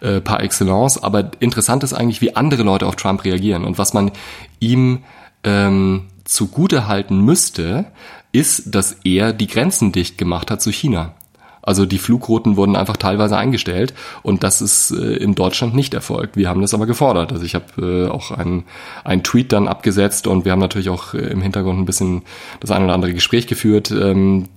[0.00, 3.94] äh, par excellence, aber interessant ist eigentlich, wie andere Leute auf Trump reagieren und was
[3.94, 4.12] man
[4.60, 5.04] ihm
[5.44, 7.86] ähm, zugute halten müsste,
[8.32, 11.14] ist, dass er die Grenzen dicht gemacht hat zu China.
[11.62, 16.36] Also die Flugrouten wurden einfach teilweise eingestellt und das ist äh, in Deutschland nicht erfolgt.
[16.36, 17.32] Wir haben das aber gefordert.
[17.32, 18.64] Also ich habe äh, auch einen,
[19.04, 22.22] einen Tweet dann abgesetzt und wir haben natürlich auch äh, im Hintergrund ein bisschen
[22.60, 23.92] das ein oder andere Gespräch geführt.
[23.92, 24.48] Ähm,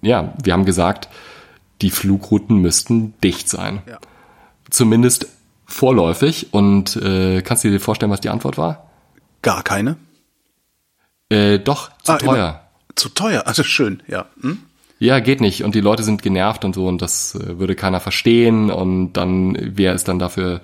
[0.00, 1.10] ja, wir haben gesagt,
[1.82, 3.82] die Flugrouten müssten dicht sein.
[3.86, 3.98] Ja.
[4.70, 5.28] Zumindest
[5.66, 6.48] vorläufig.
[6.52, 8.90] Und äh, kannst du dir vorstellen, was die Antwort war?
[9.42, 9.96] Gar keine.
[11.28, 12.34] Äh, doch, zu ah, teuer.
[12.34, 12.60] Immer.
[12.94, 14.26] Zu teuer, also schön, ja.
[14.40, 14.62] Hm?
[14.98, 15.62] Ja, geht nicht.
[15.62, 19.56] Und die Leute sind genervt und so und das äh, würde keiner verstehen und dann,
[19.60, 20.62] wer ist dann dafür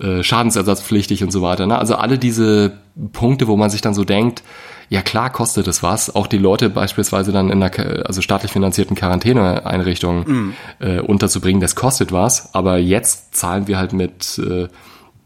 [0.00, 1.66] äh, schadensersatzpflichtig und so weiter.
[1.66, 1.78] Ne?
[1.78, 2.78] Also alle diese
[3.12, 4.42] Punkte, wo man sich dann so denkt,
[4.88, 6.14] ja klar kostet es was.
[6.14, 10.54] Auch die Leute beispielsweise dann in einer also staatlich finanzierten Quarantäneeinrichtung mm.
[10.80, 12.54] äh, unterzubringen, das kostet was.
[12.54, 14.68] Aber jetzt zahlen wir halt mit äh,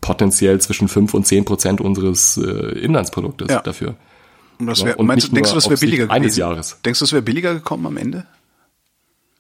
[0.01, 3.61] potenziell zwischen fünf und zehn Prozent unseres äh, Inlandsproduktes ja.
[3.61, 3.95] dafür.
[4.59, 6.17] Und das wär, und meinst, denkst du, das wäre billiger gewesen?
[6.17, 6.79] Eines Jahres.
[6.85, 8.27] Denkst du, es wäre billiger gekommen am Ende?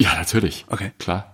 [0.01, 0.67] Ja, natürlich.
[0.69, 0.91] Okay.
[0.99, 1.33] Klar.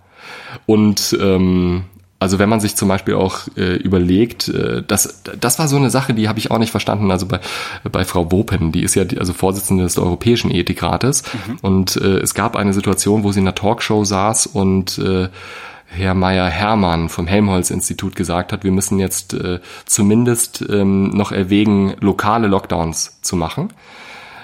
[0.65, 1.85] Und ähm,
[2.21, 5.89] also wenn man sich zum Beispiel auch äh, überlegt, äh, das, das war so eine
[5.89, 7.09] Sache, die habe ich auch nicht verstanden.
[7.09, 7.39] Also bei,
[7.91, 11.23] bei Frau Wopen, die ist ja die, also Vorsitzende des Europäischen Ethikrates.
[11.23, 11.57] Mhm.
[11.63, 15.29] Und äh, es gab eine Situation, wo sie in einer Talkshow saß und äh,
[15.93, 21.95] Herr Meyer Hermann vom Helmholtz-Institut gesagt hat, wir müssen jetzt äh, zumindest ähm, noch erwägen,
[21.99, 23.73] lokale Lockdowns zu machen.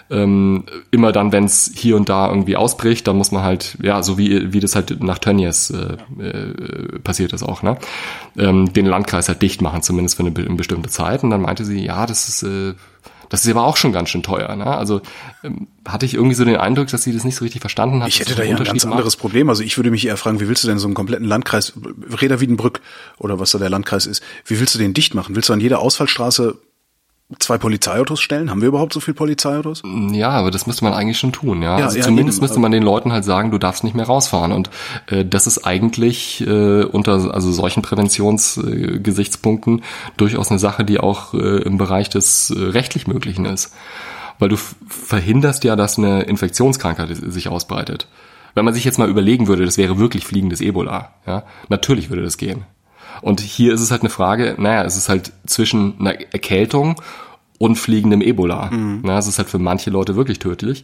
[0.09, 4.03] Ähm, immer dann, wenn es hier und da irgendwie ausbricht, dann muss man halt, ja,
[4.03, 7.77] so wie, wie das halt nach Tönnies äh, äh, passiert ist auch, ne?
[8.37, 11.23] Ähm, den Landkreis halt dicht machen, zumindest für eine, eine bestimmte Zeit.
[11.23, 12.73] Und dann meinte sie, ja, das ist äh,
[13.29, 14.55] das ist aber auch schon ganz schön teuer.
[14.55, 14.65] Ne?
[14.65, 15.01] Also
[15.43, 18.09] ähm, hatte ich irgendwie so den Eindruck, dass sie das nicht so richtig verstanden hat.
[18.09, 18.93] Ich hätte da ja ein ganz macht.
[18.93, 19.49] anderes Problem.
[19.49, 21.73] Also ich würde mich eher fragen, wie willst du denn so einen kompletten Landkreis,
[22.21, 22.81] Reda Wiedenbrück
[23.17, 25.35] oder was da der Landkreis ist, wie willst du den dicht machen?
[25.35, 26.57] Willst du an jeder Ausfallstraße
[27.39, 28.49] zwei Polizeiautos stellen?
[28.49, 29.83] Haben wir überhaupt so viel Polizeiautos?
[30.11, 31.77] Ja, aber das müsste man eigentlich schon tun, ja.
[31.77, 32.43] ja also ja, zumindest eben.
[32.43, 34.53] müsste man den Leuten halt sagen, du darfst nicht mehr rausfahren.
[34.53, 34.69] Und
[35.07, 39.83] äh, das ist eigentlich äh, unter also solchen Präventionsgesichtspunkten äh,
[40.15, 43.73] durchaus eine Sache, die auch äh, im Bereich des äh, rechtlich Möglichen ist.
[44.39, 48.07] Weil du verhinderst ja, dass eine Infektionskrankheit sich ausbreitet.
[48.53, 52.23] Wenn man sich jetzt mal überlegen würde, das wäre wirklich fliegendes Ebola, ja, natürlich würde
[52.23, 52.65] das gehen.
[53.21, 57.01] Und hier ist es halt eine Frage, naja, es ist halt zwischen einer Erkältung
[57.57, 58.69] und fliegendem Ebola.
[58.71, 59.01] Mhm.
[59.03, 60.83] Na, es ist halt für manche Leute wirklich tödlich.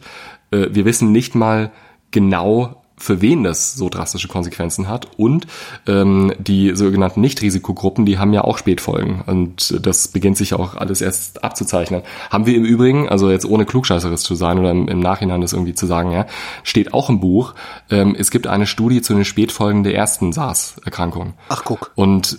[0.50, 1.70] Äh, wir wissen nicht mal
[2.10, 5.08] genau, für wen das so drastische Konsequenzen hat.
[5.16, 5.46] Und
[5.86, 9.22] ähm, die sogenannten Nicht-Risikogruppen, die haben ja auch Spätfolgen.
[9.26, 12.02] Und das beginnt sich auch alles erst abzuzeichnen.
[12.30, 15.52] Haben wir im Übrigen, also jetzt ohne Klugscheißeres zu sein oder im, im Nachhinein das
[15.52, 16.26] irgendwie zu sagen, ja,
[16.62, 17.54] steht auch im Buch,
[17.90, 21.34] ähm, es gibt eine Studie zu den Spätfolgen der ersten SARS-Erkrankung.
[21.48, 21.90] Ach, guck.
[21.96, 22.38] Und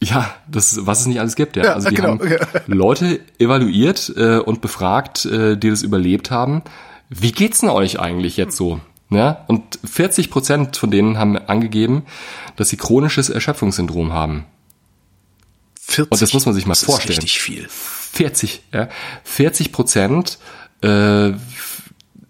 [0.00, 1.64] ja, das, was es nicht alles gibt, ja.
[1.64, 2.10] ja also die genau.
[2.10, 2.20] haben
[2.66, 6.62] Leute evaluiert äh, und befragt, äh, die das überlebt haben.
[7.08, 8.80] Wie geht's denn euch eigentlich jetzt so?
[9.10, 9.44] Ja?
[9.48, 12.04] Und 40 Prozent von denen haben angegeben,
[12.56, 14.46] dass sie chronisches Erschöpfungssyndrom haben.
[15.80, 16.12] 40?
[16.12, 17.18] Und das muss man sich mal das vorstellen.
[17.18, 17.66] Ist richtig viel.
[17.68, 18.88] 40, ja.
[19.24, 20.38] 40 Prozent
[20.82, 21.32] äh,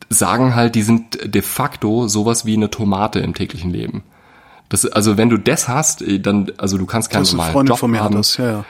[0.08, 4.04] sagen halt, die sind de facto sowas wie eine Tomate im täglichen Leben.
[4.68, 8.00] Das, also wenn du das hast, dann, also du kannst keinen normalen Job von mir
[8.00, 8.14] haben.
[8.14, 8.64] Das, ja, ja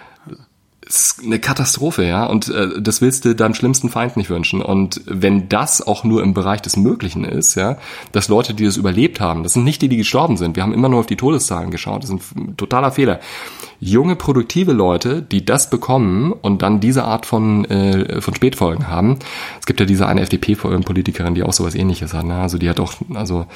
[0.88, 2.24] ist eine Katastrophe, ja.
[2.24, 4.62] Und äh, das willst du deinem schlimmsten Feind nicht wünschen.
[4.62, 7.76] Und wenn das auch nur im Bereich des Möglichen ist, ja,
[8.12, 10.56] dass Leute, die das überlebt haben, das sind nicht die, die gestorben sind.
[10.56, 12.02] Wir haben immer nur auf die Todeszahlen geschaut.
[12.02, 13.20] Das ist ein totaler Fehler.
[13.80, 19.18] Junge, produktive Leute, die das bekommen und dann diese Art von, äh, von Spätfolgen haben.
[19.60, 22.24] Es gibt ja diese eine FDP-Politikerin, die auch sowas ähnliches hat.
[22.24, 22.34] Ne?
[22.34, 23.46] Also die hat auch also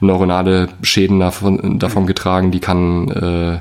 [0.00, 3.60] neuronale Schäden davon, davon getragen, die kann äh,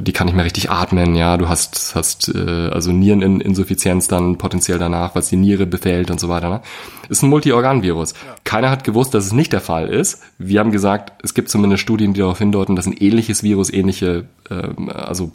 [0.00, 4.78] die kann nicht mehr richtig atmen, ja, du hast, hast äh, also Niereninsuffizienz dann potenziell
[4.78, 6.48] danach, was die Niere befällt und so weiter.
[6.48, 6.60] Ne?
[7.08, 8.12] Ist ein Multiorganvirus.
[8.12, 8.36] Ja.
[8.44, 10.22] Keiner hat gewusst, dass es nicht der Fall ist.
[10.38, 14.24] Wir haben gesagt, es gibt zumindest Studien, die darauf hindeuten, dass ein ähnliches Virus ähnliche
[14.48, 15.30] äh, also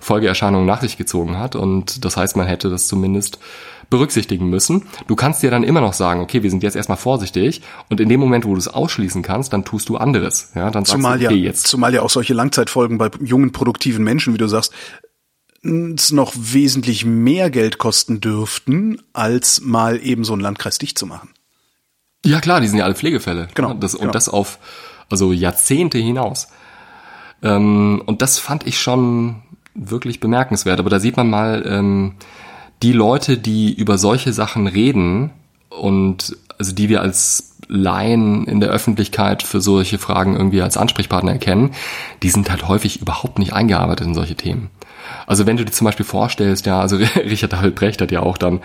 [0.00, 1.56] Folgeerscheinungen nach sich gezogen hat.
[1.56, 3.38] Und das heißt, man hätte das zumindest
[3.90, 4.84] berücksichtigen müssen.
[5.06, 8.08] Du kannst dir dann immer noch sagen, okay, wir sind jetzt erstmal vorsichtig und in
[8.08, 10.52] dem Moment, wo du es ausschließen kannst, dann tust du anderes.
[10.54, 11.66] Ja, dann zumal du, okay, ja, jetzt.
[11.66, 14.72] Zumal ja auch solche Langzeitfolgen bei jungen, produktiven Menschen, wie du sagst,
[15.64, 21.06] es noch wesentlich mehr Geld kosten dürften, als mal eben so einen Landkreis dicht zu
[21.06, 21.30] machen.
[22.24, 23.48] Ja klar, die sind ja alle Pflegefälle.
[23.54, 23.74] Genau.
[23.74, 24.06] Das, genau.
[24.06, 24.58] Und das auf
[25.12, 26.48] also Jahrzehnte hinaus.
[27.42, 29.42] Ähm, und das fand ich schon
[29.74, 30.80] wirklich bemerkenswert.
[30.80, 32.14] Aber da sieht man mal, ähm,
[32.82, 35.30] die Leute, die über solche Sachen reden
[35.70, 41.32] und also die wir als Laien in der Öffentlichkeit für solche Fragen irgendwie als Ansprechpartner
[41.32, 41.70] erkennen,
[42.22, 44.70] die sind halt häufig überhaupt nicht eingearbeitet in solche Themen.
[45.26, 48.36] Also wenn du dir zum Beispiel vorstellst, ja, also Richard David Brecht hat ja auch
[48.36, 48.60] dann,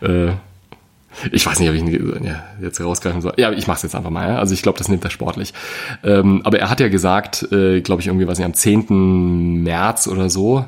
[0.00, 0.32] äh,
[1.32, 3.34] ich weiß nicht, ob ich ihn jetzt rausgreifen soll.
[3.36, 4.28] Ja, ich mach's jetzt einfach mal.
[4.28, 4.38] Ja?
[4.38, 5.52] Also ich glaube, das nimmt er sportlich.
[6.04, 9.62] Ähm, aber er hat ja gesagt, äh, glaube ich irgendwie, was nicht, am 10.
[9.62, 10.64] März oder so,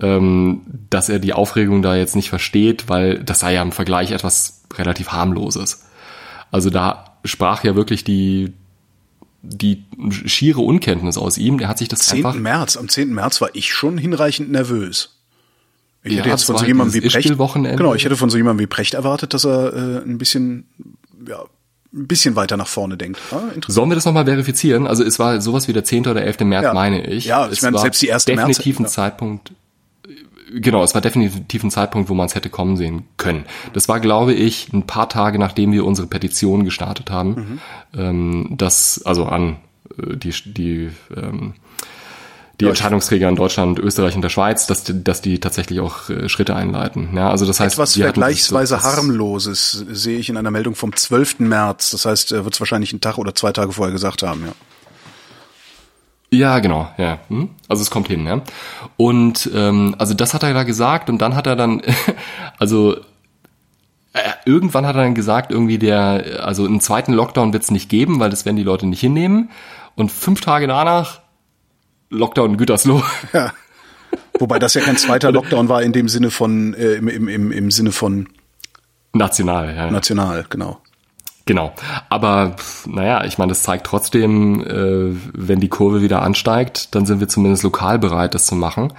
[0.00, 4.10] ähm, dass er die Aufregung da jetzt nicht versteht, weil das sei ja im Vergleich
[4.12, 5.84] etwas relativ harmloses.
[6.50, 8.52] Also da sprach ja wirklich die
[9.42, 9.84] die
[10.26, 12.18] schiere Unkenntnis aus ihm, der hat sich das 10.
[12.18, 12.34] einfach...
[12.34, 13.14] März, am 10.
[13.14, 15.14] März war ich schon hinreichend nervös.
[16.02, 18.60] Ich Ja, hätte jetzt von so jemandem wie Precht, genau, ich hätte von so jemandem
[18.64, 20.66] wie Precht erwartet, dass er äh, ein bisschen,
[21.28, 21.38] ja,
[21.94, 23.20] ein bisschen weiter nach vorne denkt.
[23.30, 23.64] Ah, interessant.
[23.68, 24.86] Sollen wir das nochmal verifizieren?
[24.88, 26.08] Also es war sowas wie der 10.
[26.08, 26.40] oder 11.
[26.40, 26.74] März, Ja.
[26.74, 27.24] meine ich.
[27.26, 28.88] Ja, ich es meine, selbst die erste März- definitiv ein ja.
[28.88, 29.52] Zeitpunkt.
[30.50, 33.44] Genau, es war definitiv ein Zeitpunkt, wo man es hätte kommen sehen können.
[33.72, 37.60] Das war, glaube ich, ein paar Tage nachdem wir unsere Petition gestartet haben.
[37.94, 38.00] Mhm.
[38.00, 39.56] Ähm, das, also an
[39.98, 41.54] äh, die, die, ähm,
[42.60, 46.28] die Entscheidungsträger in Deutschland, Österreich und der Schweiz, dass die, dass die tatsächlich auch äh,
[46.28, 47.10] Schritte einleiten.
[47.14, 51.40] Ja, also das heißt, Etwas vergleichsweise das- harmloses sehe ich in einer Meldung vom 12.
[51.40, 51.90] März.
[51.90, 54.52] Das heißt, er wird es wahrscheinlich einen Tag oder zwei Tage vorher gesagt haben, ja.
[56.30, 57.20] Ja, genau, ja.
[57.28, 57.50] Hm?
[57.68, 58.42] Also es kommt hin, ja.
[58.96, 61.82] Und ähm, also das hat er da gesagt und dann hat er dann,
[62.58, 62.96] also
[64.12, 67.88] äh, irgendwann hat er dann gesagt, irgendwie der, also einen zweiten Lockdown wird es nicht
[67.88, 69.50] geben, weil das werden die Leute nicht hinnehmen.
[69.94, 71.20] Und fünf Tage danach
[72.10, 73.02] Lockdown in Gütersloh.
[73.32, 73.52] ja.
[74.38, 77.52] Wobei das ja kein zweiter Lockdown war in dem Sinne von, äh, im, im, im,
[77.52, 78.28] im Sinne von
[79.14, 79.90] National, ja.
[79.90, 80.80] national, genau.
[81.48, 81.72] Genau.
[82.10, 87.20] Aber naja, ich meine, das zeigt trotzdem, äh, wenn die Kurve wieder ansteigt, dann sind
[87.20, 88.92] wir zumindest lokal bereit, das zu machen.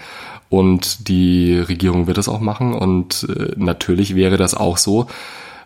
[0.50, 2.74] Und die Regierung wird das auch machen.
[2.74, 5.06] Und äh, natürlich wäre das auch so,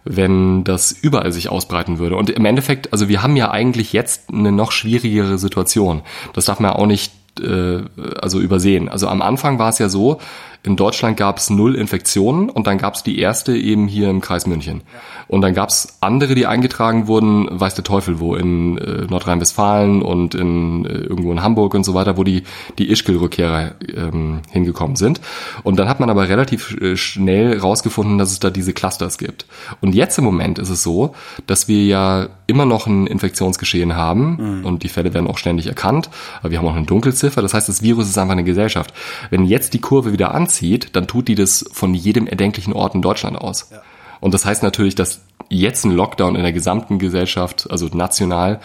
[0.03, 2.17] wenn das überall sich ausbreiten würde.
[2.17, 6.01] Und im Endeffekt, also wir haben ja eigentlich jetzt eine noch schwierigere Situation.
[6.33, 7.79] Das darf man auch nicht äh,
[8.21, 8.89] also übersehen.
[8.89, 10.19] Also am Anfang war es ja so,
[10.65, 14.21] in Deutschland gab es null Infektionen und dann gab es die erste eben hier im
[14.21, 14.81] Kreis München.
[15.27, 20.01] Und dann gab es andere, die eingetragen wurden, weiß der Teufel wo, in äh, Nordrhein-Westfalen
[20.01, 22.43] und in äh, irgendwo in Hamburg und so weiter, wo die,
[22.77, 25.19] die Ischgl-Rückkehrer ähm, hingekommen sind.
[25.63, 29.45] Und dann hat man aber relativ äh, schnell rausgefunden, dass es da diese Clusters gibt.
[29.81, 31.13] Und jetzt im Moment ist es so,
[31.45, 36.09] dass wir ja immer noch ein Infektionsgeschehen haben und die Fälle werden auch ständig erkannt,
[36.41, 37.41] aber wir haben auch eine Dunkelziffer.
[37.41, 38.93] Das heißt, das Virus ist einfach eine Gesellschaft.
[39.29, 40.52] Wenn jetzt die Kurve wieder anzieht,
[40.95, 43.71] dann tut die das von jedem erdenklichen Ort in Deutschland aus.
[44.19, 48.59] Und das heißt natürlich, dass jetzt ein Lockdown in der gesamten Gesellschaft, also national,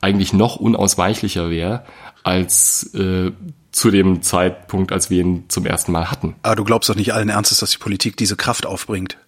[0.00, 1.84] eigentlich noch unausweichlicher wäre
[2.22, 3.32] als äh,
[3.70, 6.34] zu dem Zeitpunkt, als wir ihn zum ersten Mal hatten.
[6.42, 9.18] Aber du glaubst doch nicht allen Ernstes, dass die Politik diese Kraft aufbringt.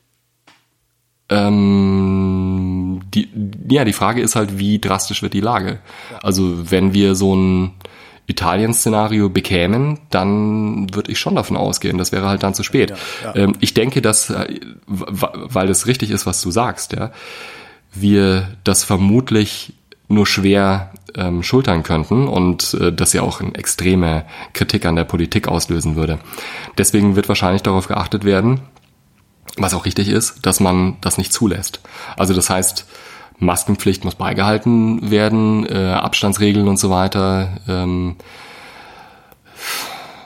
[1.28, 3.28] Ähm, die,
[3.68, 5.80] ja, die Frage ist halt, wie drastisch wird die Lage?
[6.22, 7.72] Also wenn wir so ein
[8.28, 12.92] Italien-Szenario bekämen, dann würde ich schon davon ausgehen, das wäre halt dann zu spät.
[13.24, 13.34] ja.
[13.34, 17.10] Ähm, ich denke, dass, äh, weil es richtig ist, was du sagst, ja,
[17.94, 19.72] wir das vermutlich
[20.08, 25.04] nur schwer ähm, schultern könnten und äh, das ja auch eine extreme Kritik an der
[25.04, 26.18] Politik auslösen würde.
[26.76, 28.60] Deswegen wird wahrscheinlich darauf geachtet werden,
[29.56, 31.80] was auch richtig ist, dass man das nicht zulässt.
[32.16, 32.86] Also das heißt,
[33.38, 37.58] Maskenpflicht muss beigehalten werden, äh, Abstandsregeln und so weiter.
[37.68, 38.16] Ähm,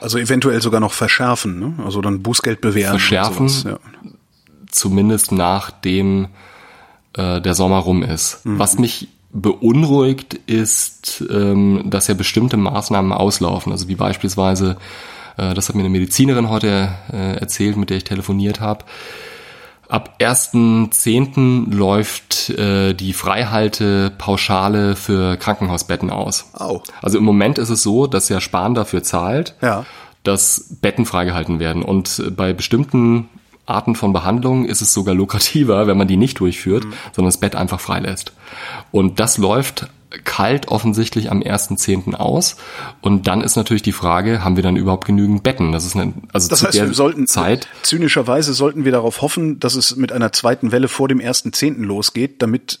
[0.01, 1.73] Also eventuell sogar noch verschärfen, ne?
[1.85, 2.91] Also dann Bußgeld bewähren.
[2.99, 3.47] Verschärfen?
[3.47, 4.09] sowas, Ja.
[4.69, 6.27] zumindest nachdem
[7.15, 8.39] äh, der Sommer rum ist.
[8.43, 13.71] Was mich beunruhigt, ist, ähm, dass ja bestimmte Maßnahmen auslaufen.
[13.71, 14.77] Also wie beispielsweise,
[15.37, 18.85] äh, das hat mir eine Medizinerin heute äh, erzählt, mit der ich telefoniert habe.
[19.89, 21.71] Ab 1.10.
[21.73, 26.45] läuft äh, die Freihalte-Pauschale für Krankenhausbetten aus.
[26.53, 26.81] Au.
[27.01, 29.85] Also im Moment ist es so, dass ja Spahn dafür zahlt, Ja.
[30.23, 31.83] dass Betten freigehalten werden.
[31.83, 33.29] Und äh, bei bestimmten
[33.65, 36.83] Arten von Behandlungen ist es sogar lukrativer, wenn man die nicht durchführt,
[37.13, 38.33] sondern das Bett einfach freilässt.
[38.91, 39.87] Und das läuft
[40.23, 42.13] kalt offensichtlich am 1.10.
[42.15, 42.55] aus.
[43.01, 45.71] Und dann ist natürlich die Frage, haben wir dann überhaupt genügend Betten?
[45.71, 47.67] Das ist eine, also Das zu heißt, der wir sollten Zeit.
[47.81, 51.83] zynischerweise sollten wir darauf hoffen, dass es mit einer zweiten Welle vor dem ersten Zehnten
[51.83, 52.79] losgeht, damit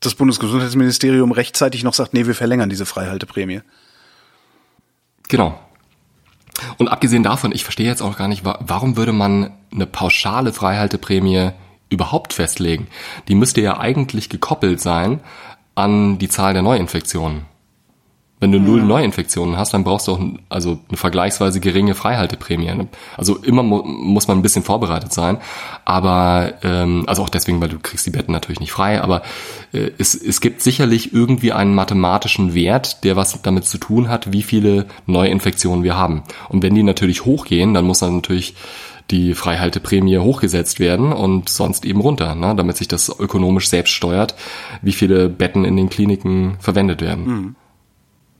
[0.00, 3.60] das Bundesgesundheitsministerium rechtzeitig noch sagt, nee, wir verlängern diese Freihalteprämie.
[5.28, 5.58] Genau.
[6.78, 10.52] Und abgesehen davon, ich verstehe jetzt auch gar nicht, wa- warum würde man eine pauschale
[10.52, 11.50] Freihalteprämie
[11.88, 12.88] überhaupt festlegen?
[13.28, 15.20] Die müsste ja eigentlich gekoppelt sein
[15.74, 17.46] an die Zahl der Neuinfektionen.
[18.40, 22.74] Wenn du null Neuinfektionen hast, dann brauchst du auch also eine vergleichsweise geringe Freihalteprämie.
[22.74, 22.88] Ne?
[23.18, 25.36] Also immer mu muss man ein bisschen vorbereitet sein,
[25.84, 29.20] aber ähm, also auch deswegen, weil du kriegst die Betten natürlich nicht frei, aber
[29.72, 34.32] äh, es, es gibt sicherlich irgendwie einen mathematischen Wert, der was damit zu tun hat,
[34.32, 36.22] wie viele Neuinfektionen wir haben.
[36.48, 38.54] Und wenn die natürlich hochgehen, dann muss dann natürlich
[39.10, 44.34] die Freihalteprämie hochgesetzt werden und sonst eben runter, ne, damit sich das ökonomisch selbst steuert,
[44.82, 47.26] wie viele Betten in den Kliniken verwendet werden.
[47.26, 47.56] Mhm.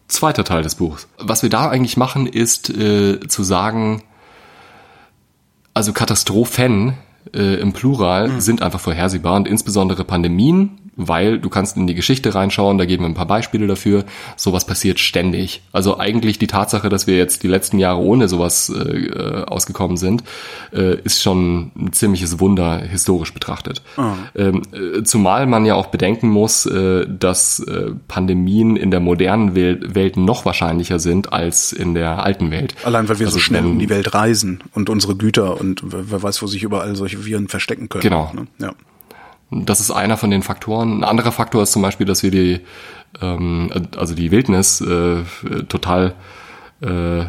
[0.08, 1.08] Zweiter Teil des Buchs.
[1.18, 4.02] Was wir da eigentlich machen, ist äh, zu sagen,
[5.72, 6.94] also Katastrophen
[7.32, 8.40] äh, im Plural mhm.
[8.40, 13.04] sind einfach vorhersehbar und insbesondere Pandemien weil du kannst in die Geschichte reinschauen, da geben
[13.04, 14.04] wir ein paar Beispiele dafür.
[14.36, 15.62] Sowas passiert ständig.
[15.72, 20.22] Also eigentlich die Tatsache, dass wir jetzt die letzten Jahre ohne sowas äh, ausgekommen sind,
[20.72, 23.82] äh, ist schon ein ziemliches Wunder historisch betrachtet.
[23.96, 24.12] Oh.
[24.34, 29.54] Ähm, äh, zumal man ja auch bedenken muss, äh, dass äh, Pandemien in der modernen
[29.54, 32.74] Welt, Welt, noch wahrscheinlicher sind als in der alten Welt.
[32.84, 36.22] Allein weil wir also so schnell um die Welt reisen und unsere Güter und wer
[36.22, 38.02] weiß, wo sich überall solche Viren verstecken können.
[38.02, 38.32] Genau.
[38.34, 38.46] Ne?
[38.58, 38.72] Ja.
[39.50, 40.98] Das ist einer von den Faktoren.
[40.98, 42.60] Ein anderer Faktor ist zum Beispiel, dass wir die,
[43.20, 45.22] ähm, also die Wildnis äh,
[45.68, 46.14] total
[46.80, 47.24] äh,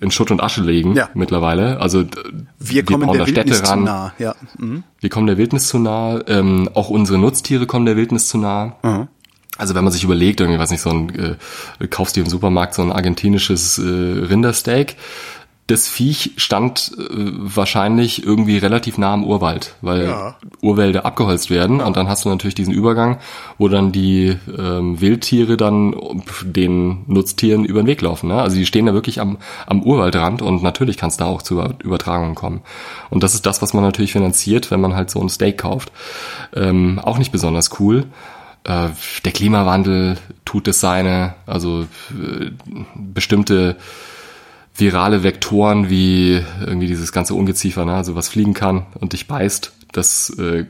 [0.00, 1.08] in Schutt und Asche legen ja.
[1.14, 1.80] mittlerweile.
[1.80, 2.08] Also wir,
[2.58, 3.80] wir kommen der Wildnis ran.
[3.80, 4.12] zu nah.
[4.18, 4.34] Ja.
[4.56, 4.84] Mhm.
[5.00, 6.20] Wir kommen der Wildnis zu nah.
[6.26, 8.76] Ähm, auch unsere Nutztiere kommen der Wildnis zu nah.
[8.82, 9.08] Mhm.
[9.56, 11.36] Also wenn man sich überlegt, irgendwie, weiß nicht, so ein,
[11.80, 14.96] äh, kaufst dir im Supermarkt so ein argentinisches äh, Rindersteak,
[15.68, 20.36] das Viech stand äh, wahrscheinlich irgendwie relativ nah am Urwald, weil ja.
[20.62, 21.86] Urwälder abgeholzt werden ja.
[21.86, 23.18] und dann hast du natürlich diesen Übergang,
[23.58, 25.94] wo dann die ähm, Wildtiere dann
[26.42, 28.28] den Nutztieren über den Weg laufen.
[28.28, 28.40] Ne?
[28.40, 29.36] Also die stehen da wirklich am,
[29.66, 32.62] am Urwaldrand und natürlich kann es da auch zu Übertragungen kommen.
[33.10, 35.92] Und das ist das, was man natürlich finanziert, wenn man halt so ein Steak kauft.
[36.56, 38.06] Ähm, auch nicht besonders cool
[38.64, 38.88] äh,
[39.24, 42.50] der Klimawandel tut es seine, also äh,
[42.94, 43.76] bestimmte
[44.78, 49.72] virale Vektoren wie irgendwie dieses ganze Ungeziefer, ne, also was fliegen kann und dich beißt,
[49.92, 50.66] das äh,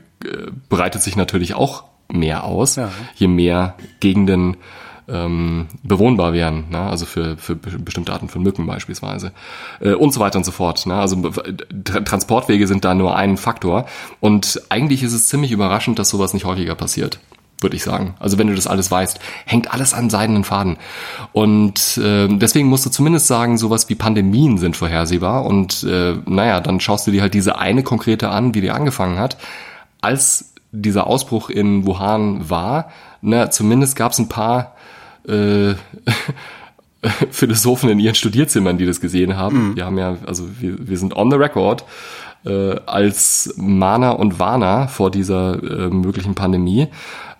[0.69, 2.89] breitet sich natürlich auch mehr aus, ja.
[3.15, 4.57] je mehr Gegenden
[5.07, 6.79] ähm, bewohnbar werden, ne?
[6.79, 9.31] also für, für bestimmte Arten von Mücken beispielsweise
[9.79, 10.85] äh, und so weiter und so fort.
[10.85, 10.95] Ne?
[10.95, 11.31] Also
[11.83, 13.85] Tra Transportwege sind da nur ein Faktor
[14.19, 17.19] und eigentlich ist es ziemlich überraschend, dass sowas nicht häufiger passiert
[17.61, 18.15] würde ich sagen.
[18.19, 20.77] Also wenn du das alles weißt, hängt alles an seidenen Faden.
[21.33, 25.45] Und äh, deswegen musst du zumindest sagen, sowas wie Pandemien sind vorhersehbar.
[25.45, 29.19] Und äh, naja, dann schaust du dir halt diese eine konkrete an, wie die angefangen
[29.19, 29.37] hat.
[30.01, 32.89] Als dieser Ausbruch in Wuhan war,
[33.21, 34.75] na, zumindest gab es ein paar
[35.27, 35.73] äh,
[37.31, 39.69] Philosophen in ihren Studierzimmern, die das gesehen haben.
[39.69, 39.75] Mhm.
[39.75, 41.85] Wir haben ja, also wir, wir sind on the record
[42.45, 46.87] äh, als Mana und Warner vor dieser äh, möglichen Pandemie.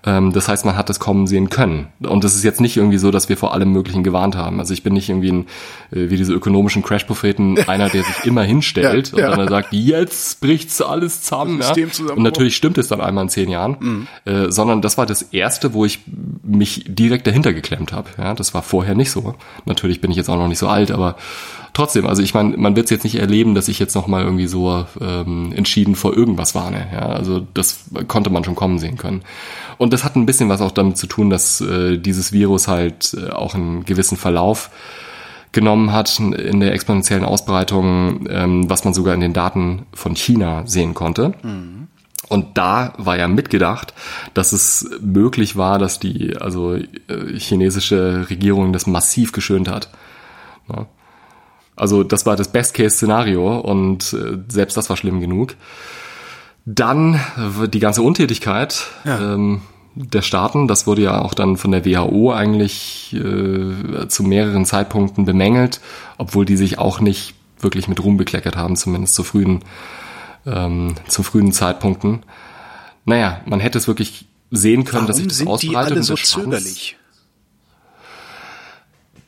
[0.06, 1.88] Ähm, das heißt, man hat das kommen sehen können.
[2.00, 4.60] Und das ist jetzt nicht irgendwie so, dass wir vor allem Möglichen gewarnt haben.
[4.60, 5.48] Also ich bin nicht irgendwie ein,
[5.92, 9.32] äh, wie diese ökonomischen Crash-Propheten, einer, der sich immer hinstellt ja, ja.
[9.32, 11.60] und dann sagt, jetzt bricht's alles zusammen.
[11.60, 11.74] Ja?
[12.16, 13.76] Und natürlich stimmt es dann einmal in zehn Jahren.
[13.80, 14.08] Mhm.
[14.26, 16.00] Äh, sondern das war das erste, wo ich
[16.44, 18.10] mich direkt dahinter geklemmt habe.
[18.18, 19.36] Ja, das war vorher nicht so.
[19.66, 21.18] Natürlich bin ich jetzt auch noch nicht so alt, aber
[21.74, 24.24] trotzdem, also ich meine, man wird es jetzt nicht erleben, dass ich jetzt noch mal
[24.24, 26.88] irgendwie so ähm, entschieden vor irgendwas warne.
[26.92, 29.22] Ja, also das konnte man schon kommen sehen können.
[29.78, 33.16] Und das hat ein bisschen was auch damit zu tun, dass äh, dieses Virus halt
[33.16, 34.70] äh, auch einen gewissen Verlauf
[35.52, 40.64] genommen hat in der exponentiellen Ausbreitung, ähm, was man sogar in den Daten von China
[40.68, 41.34] sehen konnte.
[41.42, 41.88] Mhm.
[42.28, 43.94] Und da war ja mitgedacht,
[44.36, 46.86] dass es möglich war, dass die also äh,
[47.38, 49.90] chinesische Regierung das massiv geschönt hat.
[50.72, 50.86] Ja.
[51.76, 55.56] Also das war das Best-Case-Szenario und äh, selbst das war schlimm genug.
[56.66, 57.20] Dann
[57.74, 59.34] die ganze Untätigkeit ja.
[59.34, 59.62] ähm,
[60.02, 65.26] der Staaten, das wurde ja auch dann von der WHO eigentlich äh, zu mehreren Zeitpunkten
[65.26, 65.82] bemängelt,
[66.18, 69.60] obwohl die sich auch nicht wirklich mit Ruhm bekleckert haben, zumindest zu frühen,
[70.46, 72.24] ähm, zu frühen Zeitpunkten.
[73.04, 75.92] Naja, man hätte es wirklich sehen können, Warum dass sich das sind ausbreitet.
[75.92, 76.96] Die alle so zögerlich?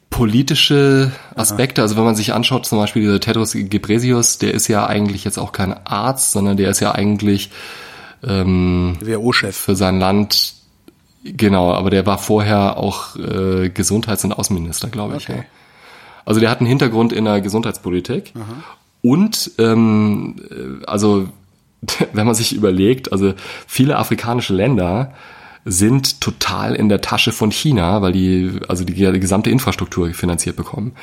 [0.10, 4.86] politische Aspekte, also wenn man sich anschaut, zum Beispiel dieser Tedros Gebresius, der ist ja
[4.86, 7.50] eigentlich jetzt auch kein Arzt, sondern der ist ja eigentlich
[8.24, 10.61] ähm, WHO-Chef für sein Land.
[11.24, 15.30] Genau, aber der war vorher auch äh, Gesundheits- und Außenminister, glaube ich.
[15.30, 15.40] Okay.
[15.40, 15.46] Ja.
[16.26, 18.64] Also der hat einen Hintergrund in der Gesundheitspolitik Aha.
[19.02, 20.36] und ähm,
[20.88, 21.30] also
[22.14, 23.34] wenn man sich überlegt, also
[23.68, 25.14] viele afrikanische Länder
[25.64, 30.56] sind total in der Tasche von China, weil die also die, die gesamte Infrastruktur finanziert
[30.56, 30.94] bekommen.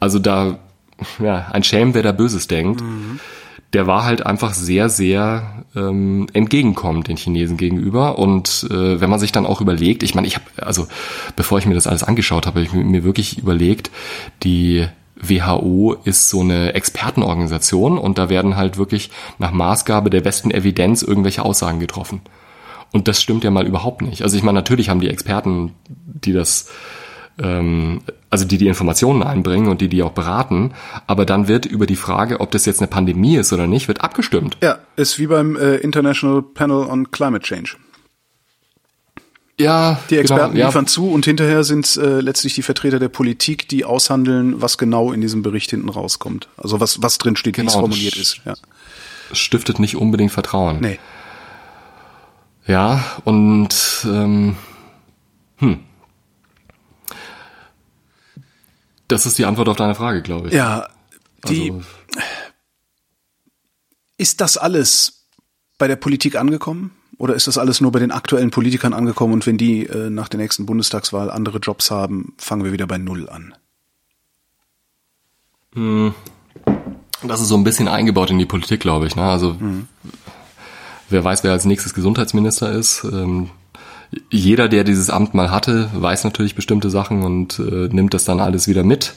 [0.00, 0.58] Also da
[1.22, 2.80] ja, ein Schelm, wer da Böses denkt.
[2.82, 3.20] Mhm.
[3.72, 8.18] Der war halt einfach sehr, sehr ähm, entgegenkommend den Chinesen gegenüber.
[8.18, 10.88] Und äh, wenn man sich dann auch überlegt, ich meine, ich habe, also
[11.36, 13.90] bevor ich mir das alles angeschaut habe, ich mir wirklich überlegt,
[14.42, 14.86] die
[15.16, 21.02] WHO ist so eine Expertenorganisation und da werden halt wirklich nach Maßgabe der besten Evidenz
[21.02, 22.22] irgendwelche Aussagen getroffen.
[22.92, 24.22] Und das stimmt ja mal überhaupt nicht.
[24.22, 26.70] Also ich meine, natürlich haben die Experten, die das
[27.40, 30.72] ähm, also die die Informationen einbringen und die die auch beraten,
[31.06, 34.02] aber dann wird über die Frage, ob das jetzt eine Pandemie ist oder nicht, wird
[34.02, 34.56] abgestimmt.
[34.62, 37.76] Ja, ist wie beim äh, International Panel on Climate Change.
[39.58, 43.10] Ja, die Experten genau, liefern zu und hinterher sind es äh, letztlich die Vertreter der
[43.10, 46.48] Politik, die aushandeln, was genau in diesem Bericht hinten rauskommt.
[46.56, 48.40] Also was was drin steht, genau, wie es formuliert ist.
[48.46, 48.54] Ja.
[49.32, 50.80] Stiftet nicht unbedingt Vertrauen.
[50.80, 50.98] Nee.
[52.66, 54.56] Ja, und ähm,
[55.58, 55.80] hm.
[59.10, 60.54] Das ist die Antwort auf deine Frage, glaube ich.
[60.54, 60.88] Ja,
[61.48, 61.82] die also,
[64.16, 65.26] ist das alles
[65.78, 66.92] bei der Politik angekommen?
[67.18, 70.28] Oder ist das alles nur bei den aktuellen Politikern angekommen und wenn die äh, nach
[70.28, 73.54] der nächsten Bundestagswahl andere Jobs haben, fangen wir wieder bei Null an?
[75.74, 76.14] Hm.
[77.22, 79.16] Das ist so ein bisschen eingebaut in die Politik, glaube ich.
[79.16, 79.22] Ne?
[79.22, 79.88] Also mhm.
[81.08, 83.04] wer weiß, wer als nächstes Gesundheitsminister ist.
[83.04, 83.50] Ähm,
[84.30, 88.40] jeder, der dieses Amt mal hatte, weiß natürlich bestimmte Sachen und äh, nimmt das dann
[88.40, 89.14] alles wieder mit.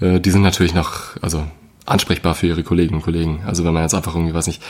[0.00, 1.44] Äh, die sind natürlich noch, also
[1.86, 3.42] ansprechbar für ihre Kolleginnen und Kollegen.
[3.46, 4.62] Also wenn man jetzt einfach irgendwie, weiß nicht,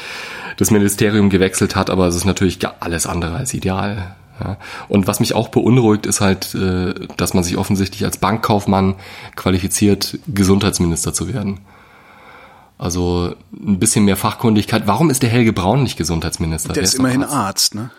[0.57, 4.15] das Ministerium gewechselt hat, aber es ist natürlich alles andere als ideal.
[4.41, 4.57] Ja.
[4.89, 8.97] Und was mich auch beunruhigt, ist halt, äh, dass man sich offensichtlich als Bankkaufmann
[9.37, 11.61] qualifiziert, Gesundheitsminister zu werden.
[12.79, 14.87] Also ein bisschen mehr Fachkundigkeit.
[14.87, 16.69] Warum ist der Helge Braun nicht Gesundheitsminister?
[16.69, 17.35] Der, der ist, ist immerhin Arzt.
[17.35, 17.91] Arzt, ne?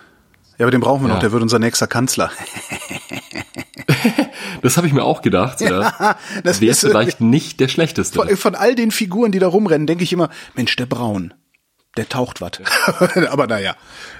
[0.58, 1.16] Ja, aber den brauchen wir ja.
[1.16, 2.32] noch, der wird unser nächster Kanzler.
[4.62, 5.62] das habe ich mir auch gedacht.
[5.62, 8.16] Ja, das Wäre vielleicht nicht der schlechteste.
[8.16, 11.34] Von, von, all den Figuren, die da rumrennen, denke ich immer, Mensch, der Braun,
[11.98, 12.52] der taucht was.
[13.30, 13.76] aber naja,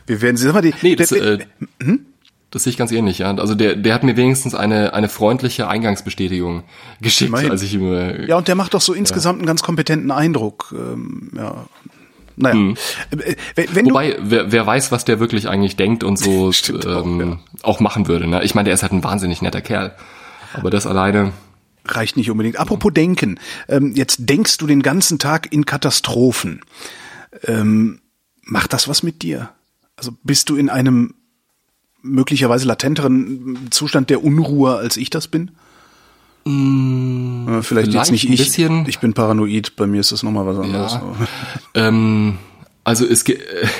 [0.08, 0.46] wir werden sie.
[0.46, 1.40] Sag mal, die, nee, das, der, äh,
[1.82, 2.06] hm?
[2.50, 3.20] das sehe ich ganz ähnlich.
[3.20, 3.34] Ja.
[3.36, 6.64] Also der, der hat mir wenigstens eine, eine freundliche Eingangsbestätigung
[7.02, 7.52] geschickt, Immerhin.
[7.52, 7.94] als ich ihm.
[7.94, 10.74] Äh, ja, und der macht doch so insgesamt einen ganz kompetenten Eindruck.
[10.78, 11.66] Ähm, ja,
[12.36, 12.56] naja.
[12.56, 12.78] Mhm.
[13.56, 16.52] Wenn Wobei, wer, wer weiß, was der wirklich eigentlich denkt und so
[16.86, 18.28] ähm, auch, auch, machen würde.
[18.28, 18.44] Ne?
[18.44, 19.96] Ich meine, der ist halt ein wahnsinnig netter Kerl.
[20.54, 21.34] Aber das alleine
[21.86, 22.58] reicht nicht unbedingt.
[22.58, 23.40] Apropos Denken.
[23.68, 26.62] Ähm, jetzt denkst du den ganzen Tag in Katastrophen.
[27.44, 28.00] Ähm,
[28.42, 29.50] macht das was mit dir?
[29.96, 31.16] Also bist du in einem
[32.02, 35.52] möglicherweise latenteren Zustand der Unruhe, als ich das bin?
[36.46, 38.40] Mmh, vielleicht, vielleicht jetzt nicht ich.
[38.40, 40.94] Bisschen, ich bin paranoid, bei mir ist das nochmal was anderes.
[40.94, 41.02] Ja.
[41.88, 42.38] ähm,
[42.84, 43.38] also es, äh,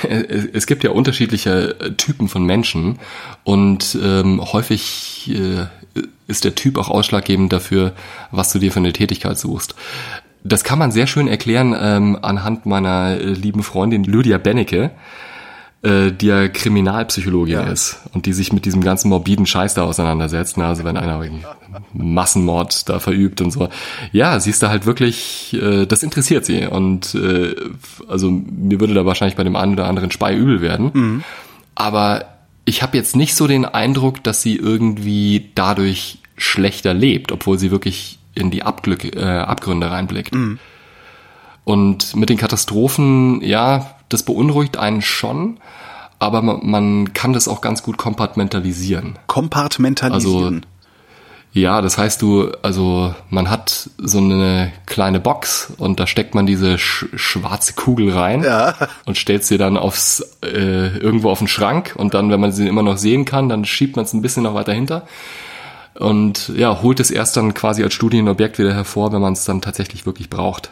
[0.52, 2.98] es gibt ja unterschiedliche äh, Typen von Menschen
[3.44, 5.66] und ähm, häufig äh,
[6.26, 7.92] ist der Typ auch ausschlaggebend dafür,
[8.30, 9.74] was du dir für eine Tätigkeit suchst.
[10.42, 14.90] Das kann man sehr schön erklären ähm, anhand meiner äh, lieben Freundin Lydia Bennecke
[15.84, 17.62] äh, die ja Kriminalpsychologin ja.
[17.64, 20.56] ist und die sich mit diesem ganzen morbiden Scheiß da auseinandersetzt.
[20.56, 20.64] Ne?
[20.64, 21.22] Also wenn einer
[21.92, 23.68] Massenmord da verübt und so.
[24.10, 26.66] Ja, siehst du halt wirklich, äh, das interessiert sie.
[26.66, 27.54] Und äh,
[28.08, 30.90] also mir würde da wahrscheinlich bei dem einen oder anderen Spei übel werden.
[30.94, 31.24] Mhm.
[31.74, 32.24] Aber
[32.64, 37.70] ich habe jetzt nicht so den Eindruck, dass sie irgendwie dadurch schlechter lebt, obwohl sie
[37.70, 40.34] wirklich in die Abglück, äh, Abgründe reinblickt.
[40.34, 40.58] Mhm.
[41.64, 45.58] Und mit den Katastrophen, ja, das beunruhigt einen schon,
[46.18, 49.18] aber man, kann das auch ganz gut kompartmentalisieren.
[49.26, 50.54] Kompartmentalisieren.
[50.54, 50.60] Also,
[51.52, 56.46] ja, das heißt du, also man hat so eine kleine Box und da steckt man
[56.46, 58.74] diese sch schwarze Kugel rein ja.
[59.06, 62.66] und stellt sie dann aufs äh, irgendwo auf den Schrank und dann, wenn man sie
[62.66, 65.06] immer noch sehen kann, dann schiebt man es ein bisschen noch weiter hinter
[65.94, 69.60] und ja, holt es erst dann quasi als Studienobjekt wieder hervor, wenn man es dann
[69.60, 70.70] tatsächlich wirklich braucht.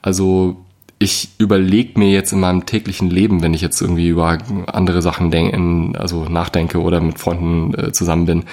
[0.00, 0.64] Also
[0.98, 5.30] ich überlege mir jetzt in meinem täglichen Leben, wenn ich jetzt irgendwie über andere Sachen
[5.30, 8.44] denke, also nachdenke oder mit Freunden äh, zusammen bin,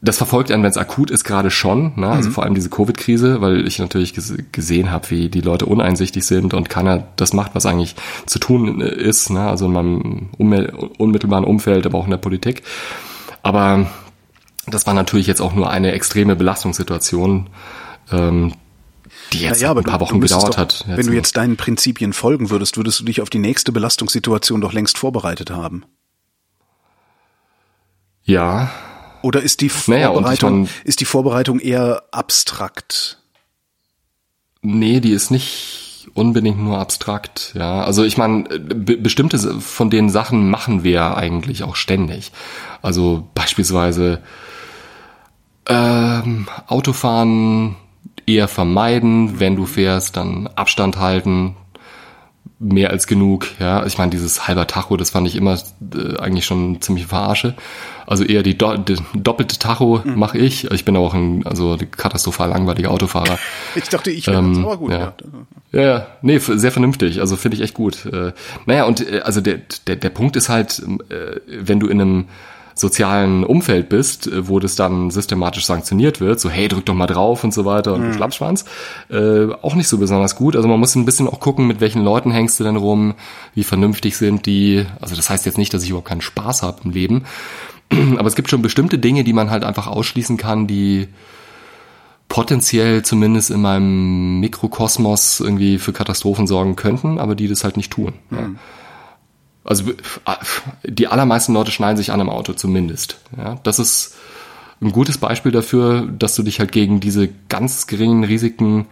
[0.00, 1.92] das verfolgt einen, wenn es akut ist, gerade schon.
[1.96, 2.08] Ne?
[2.08, 2.34] Also mhm.
[2.34, 4.14] vor allem diese Covid-Krise, weil ich natürlich
[4.52, 7.96] gesehen habe, wie die Leute uneinsichtig sind und keiner das macht, was eigentlich
[8.26, 9.30] zu tun äh, ist.
[9.30, 9.40] Ne?
[9.40, 10.28] Also in meinem
[10.98, 12.62] unmittelbaren Umfeld, aber auch in der Politik.
[13.42, 13.86] Aber
[14.66, 17.48] das war natürlich jetzt auch nur eine extreme Belastungssituation,
[18.12, 18.52] ähm,
[19.32, 20.84] die jetzt ja, ein paar Wochen gedauert doch, hat.
[20.86, 24.72] Wenn du jetzt deinen Prinzipien folgen würdest, würdest du dich auf die nächste Belastungssituation doch
[24.72, 25.84] längst vorbereitet haben.
[28.24, 28.70] Ja.
[29.22, 33.18] Oder ist die Vorbereitung, naja, ist die Vorbereitung eher abstrakt?
[34.62, 37.82] Nee, die ist nicht unbedingt nur abstrakt, ja.
[37.82, 42.32] Also ich meine, be bestimmte von den Sachen machen wir eigentlich auch ständig.
[42.82, 44.22] Also beispielsweise
[45.66, 47.76] ähm, Autofahren
[48.28, 51.56] eher vermeiden, wenn du fährst, dann Abstand halten,
[52.58, 53.46] mehr als genug.
[53.60, 55.58] Ja, ich meine, dieses halber Tacho, das fand ich immer
[55.94, 57.54] äh, eigentlich schon ziemlich verarsche.
[58.06, 60.18] Also eher die, do die doppelte Tacho mhm.
[60.18, 60.70] mache ich.
[60.70, 63.38] Ich bin auch ein also katastrophal langweiliger Autofahrer.
[63.74, 64.90] ich dachte, ich wäre ähm, aber gut.
[64.90, 65.12] Ja.
[65.72, 67.20] ja, ja, nee, sehr vernünftig.
[67.20, 68.06] Also finde ich echt gut.
[68.06, 68.32] Äh,
[68.66, 72.28] naja, und äh, also der, der, der Punkt ist halt, äh, wenn du in einem
[72.80, 77.06] sozialen Umfeld bist, äh, wo das dann systematisch sanktioniert wird, so hey, drück doch mal
[77.06, 78.12] drauf und so weiter und mhm.
[78.14, 78.64] Schlappschwanz,
[79.10, 80.56] äh, auch nicht so besonders gut.
[80.56, 83.14] Also man muss ein bisschen auch gucken, mit welchen Leuten hängst du denn rum,
[83.54, 84.86] wie vernünftig sind die.
[85.00, 87.24] Also das heißt jetzt nicht, dass ich überhaupt keinen Spaß habe im Leben,
[88.18, 91.08] aber es gibt schon bestimmte Dinge, die man halt einfach ausschließen kann, die
[92.28, 97.90] potenziell zumindest in meinem Mikrokosmos irgendwie für Katastrophen sorgen könnten, aber die das halt nicht
[97.90, 98.12] tun.
[98.30, 98.38] Mhm.
[98.38, 98.50] Ja.
[99.68, 99.92] Also
[100.82, 103.18] die allermeisten Leute schneiden sich an im Auto zumindest.
[103.36, 104.16] Ja, das ist
[104.80, 108.86] ein gutes Beispiel dafür, dass du dich halt gegen diese ganz geringen Risiken,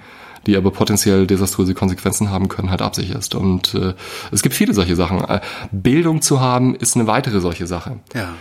[0.46, 3.34] die aber potenziell desaströse Konsequenzen haben können, halt absicherst.
[3.34, 3.94] Und äh,
[4.32, 5.24] es gibt viele solche Sachen.
[5.24, 5.40] Äh,
[5.72, 8.00] Bildung zu haben ist eine weitere solche Sache.
[8.14, 8.34] Ja.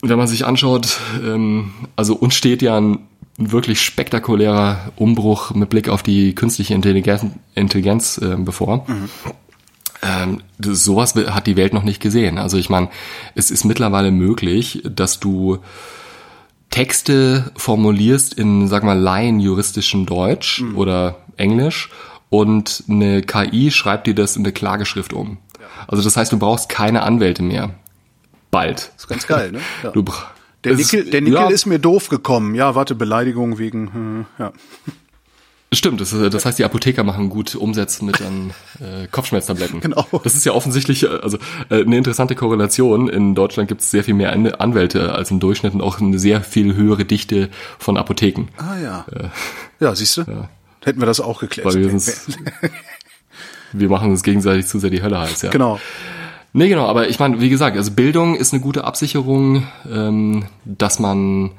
[0.00, 3.00] Wenn man sich anschaut, ähm, also uns steht ja ein
[3.36, 8.86] wirklich spektakulärer Umbruch mit Blick auf die künstliche Intelligenz, Intelligenz äh, bevor.
[8.88, 9.10] Mhm
[10.02, 12.38] ähm, sowas hat die Welt noch nicht gesehen.
[12.38, 12.88] Also ich meine,
[13.34, 15.58] es ist mittlerweile möglich, dass du
[16.70, 20.76] Texte formulierst in, sag mal, laienjuristischem Deutsch mhm.
[20.76, 21.90] oder Englisch
[22.30, 25.38] und eine KI schreibt dir das in eine Klageschrift um.
[25.60, 25.66] Ja.
[25.86, 27.74] Also das heißt, du brauchst keine Anwälte mehr.
[28.50, 28.92] Bald.
[28.94, 29.60] Das ist ganz geil, ne?
[29.82, 29.90] Ja.
[29.90, 30.04] Du,
[30.64, 31.48] der Nickel, der Nickel ja.
[31.48, 32.54] ist mir doof gekommen.
[32.54, 34.52] Ja, warte, Beleidigung wegen, hm, ja.
[35.74, 39.80] Stimmt, das, das heißt, die Apotheker machen gut Umsätze mit an äh, Kopfschmerztabletten.
[39.80, 40.06] Genau.
[40.22, 41.38] Das ist ja offensichtlich äh, also
[41.70, 43.08] äh, eine interessante Korrelation.
[43.08, 46.42] In Deutschland gibt es sehr viel mehr Anwälte als im Durchschnitt und auch eine sehr
[46.42, 48.48] viel höhere Dichte von Apotheken.
[48.58, 49.06] Ah ja.
[49.10, 49.28] Äh,
[49.80, 50.20] ja, siehst du?
[50.22, 50.50] Ja.
[50.84, 51.66] Hätten wir das auch geklärt.
[51.66, 52.26] Weil wir, uns,
[53.72, 55.50] wir machen uns gegenseitig zu sehr die Hölle heiß, ja.
[55.50, 55.80] Genau.
[56.52, 60.98] Nee, genau, aber ich meine, wie gesagt, also Bildung ist eine gute Absicherung, ähm, dass
[60.98, 61.52] man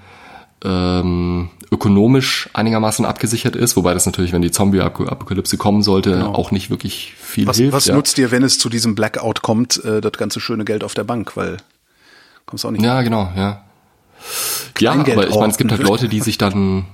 [0.64, 6.34] ähm, ökonomisch einigermaßen abgesichert ist, wobei das natürlich, wenn die Zombie-Apokalypse kommen sollte, genau.
[6.34, 7.74] auch nicht wirklich viel was, hilft.
[7.74, 7.96] Was ja.
[7.96, 11.04] nutzt dir, wenn es zu diesem Blackout kommt, äh, das ganze schöne Geld auf der
[11.04, 11.58] Bank, weil
[12.46, 12.84] kommst auch nicht.
[12.84, 13.64] Ja, genau, ja.
[14.80, 16.86] Ja, aber ich meine, es gibt halt Leute, die sich dann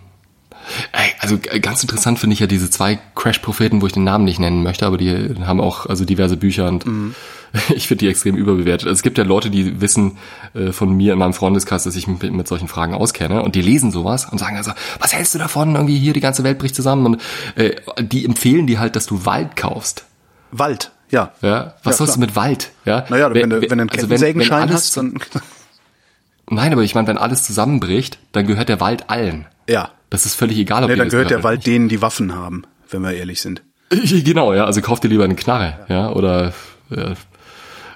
[1.19, 4.63] also ganz interessant finde ich ja diese zwei Crash-Propheten, wo ich den Namen nicht nennen
[4.63, 7.15] möchte, aber die haben auch also diverse Bücher und mhm.
[7.69, 8.87] ich finde die extrem überbewertet.
[8.87, 10.17] Also es gibt ja Leute, die wissen
[10.53, 13.55] äh, von mir in meinem Freundeskreis, dass ich mich mit, mit, solchen Fragen auskenne und
[13.55, 15.75] die lesen sowas und sagen also, was hältst du davon?
[15.75, 17.21] Irgendwie hier die ganze Welt bricht zusammen und
[17.55, 20.05] äh, die empfehlen dir halt, dass du Wald kaufst.
[20.51, 21.33] Wald, ja.
[21.41, 22.15] Ja, was ja, sollst klar.
[22.15, 22.71] du mit Wald?
[22.85, 23.05] Ja.
[23.09, 25.19] Naja, wenn, wenn, wenn du einen also wenn, hast, dann
[26.49, 29.45] Nein, aber ich meine, wenn alles zusammenbricht, dann gehört der Wald allen.
[29.69, 29.91] Ja.
[30.09, 33.01] Das ist völlig egal, ob nee, dann gehört der Wald denen, die Waffen haben, wenn
[33.03, 33.61] wir ehrlich sind.
[33.91, 34.65] Genau, ja.
[34.65, 36.53] Also kauf dir lieber eine Knarre, ja, ja oder
[36.89, 37.15] ja, äh,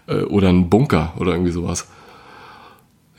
[0.08, 1.88] oder einen Bunker oder irgendwie sowas.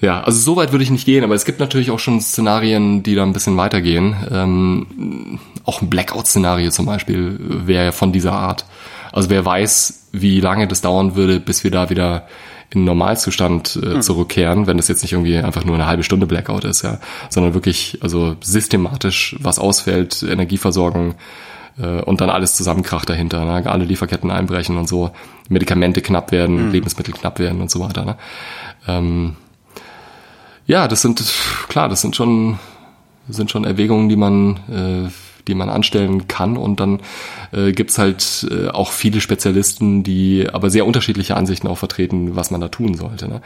[0.01, 3.03] Ja, also so weit würde ich nicht gehen, aber es gibt natürlich auch schon Szenarien,
[3.03, 4.15] die da ein bisschen weitergehen.
[4.31, 8.67] Ähm, auch ein Blackout-Szenario zum Beispiel wäre von dieser Art.
[9.13, 12.27] Also wer weiß, wie lange das dauern würde, bis wir da wieder
[12.71, 14.03] in Normalzustand äh, hm.
[14.03, 16.99] zurückkehren, wenn das jetzt nicht irgendwie einfach nur eine halbe Stunde Blackout ist, ja,
[17.31, 21.15] sondern wirklich also systematisch was ausfällt, Energieversorgung
[21.79, 23.71] äh, und dann alles zusammenkracht dahinter, ne?
[23.71, 25.11] alle Lieferketten einbrechen und so,
[25.49, 26.73] Medikamente knapp werden, mhm.
[26.73, 28.05] Lebensmittel knapp werden und so weiter.
[28.05, 28.17] Ne?
[28.87, 29.37] Ähm,
[30.67, 31.23] ja, das sind
[31.69, 32.59] klar, das sind schon
[33.29, 35.11] sind schon Erwägungen, die man äh,
[35.47, 36.57] die man anstellen kann.
[36.57, 37.01] Und dann
[37.53, 42.51] äh, gibt's halt äh, auch viele Spezialisten, die aber sehr unterschiedliche Ansichten auch vertreten, was
[42.51, 43.29] man da tun sollte.
[43.29, 43.43] Ne?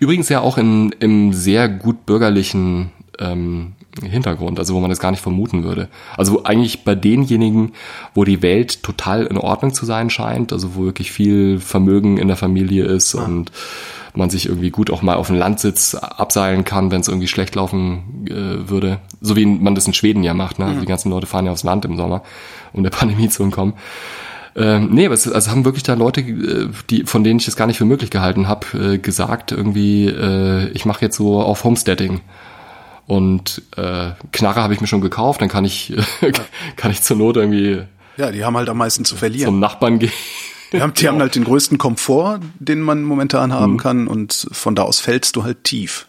[0.00, 3.72] Übrigens ja auch in, im sehr gut bürgerlichen ähm,
[4.06, 5.88] Hintergrund, also wo man das gar nicht vermuten würde.
[6.16, 7.72] Also eigentlich bei denjenigen,
[8.14, 12.28] wo die Welt total in Ordnung zu sein scheint, also wo wirklich viel Vermögen in
[12.28, 13.24] der Familie ist ah.
[13.24, 13.50] und
[14.14, 17.54] man sich irgendwie gut auch mal auf den Landsitz abseilen kann, wenn es irgendwie schlecht
[17.54, 18.98] laufen äh, würde.
[19.20, 20.58] So wie man das in Schweden ja macht.
[20.58, 20.66] Ne?
[20.66, 20.80] Mhm.
[20.80, 22.22] Die ganzen Leute fahren ja aufs Land im Sommer,
[22.72, 23.74] um der Pandemie zu entkommen.
[24.56, 27.54] Ähm, nee, aber es also haben wirklich da Leute, äh, die, von denen ich es
[27.54, 31.62] gar nicht für möglich gehalten habe, äh, gesagt, irgendwie, äh, ich mache jetzt so auf
[31.62, 32.20] Homesteading.
[33.08, 35.96] Und äh, Knarre habe ich mir schon gekauft, dann kann ich,
[36.76, 37.82] kann ich zur Not irgendwie.
[38.18, 39.46] Ja, die haben halt am meisten zu verlieren.
[39.46, 40.12] Zum Nachbarn gehen.
[40.72, 43.78] Die haben, die haben halt den größten Komfort, den man momentan haben mhm.
[43.78, 46.06] kann und von da aus fällst du halt tief.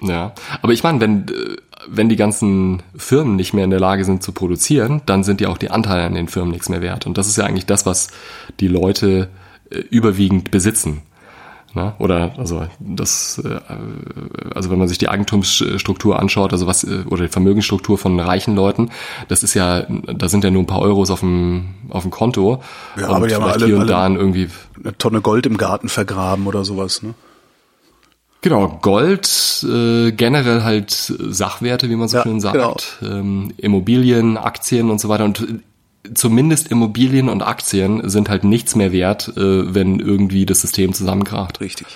[0.00, 0.32] Ja, ja.
[0.60, 1.56] aber ich meine, wenn, äh,
[1.86, 5.50] wenn die ganzen Firmen nicht mehr in der Lage sind zu produzieren, dann sind ja
[5.50, 7.06] auch die Anteile an den Firmen nichts mehr wert.
[7.06, 8.08] Und das ist ja eigentlich das, was
[8.58, 9.28] die Leute
[9.70, 11.02] äh, überwiegend besitzen.
[11.74, 11.94] Ne?
[11.98, 13.60] Oder also das, äh,
[14.54, 18.90] also wenn man sich die Eigentumsstruktur anschaut, also was oder die Vermögensstruktur von reichen Leuten,
[19.28, 22.62] das ist ja, da sind ja nur ein paar Euros auf dem auf dem Konto
[23.00, 24.48] Ja, aber die haben alle- hier und da irgendwie
[24.82, 27.14] Eine Tonne Gold im Garten vergraben oder sowas, ne?
[28.42, 33.16] Genau, Gold, äh, generell halt Sachwerte, wie man so Ja, schön sagt, genau.
[33.18, 35.24] ähm, Immobilien, Aktien und so weiter.
[35.24, 35.44] Und äh,
[36.14, 41.60] zumindest Immobilien und Aktien sind halt nichts mehr wert, äh, wenn irgendwie das System zusammenkracht.
[41.60, 41.86] Richtig.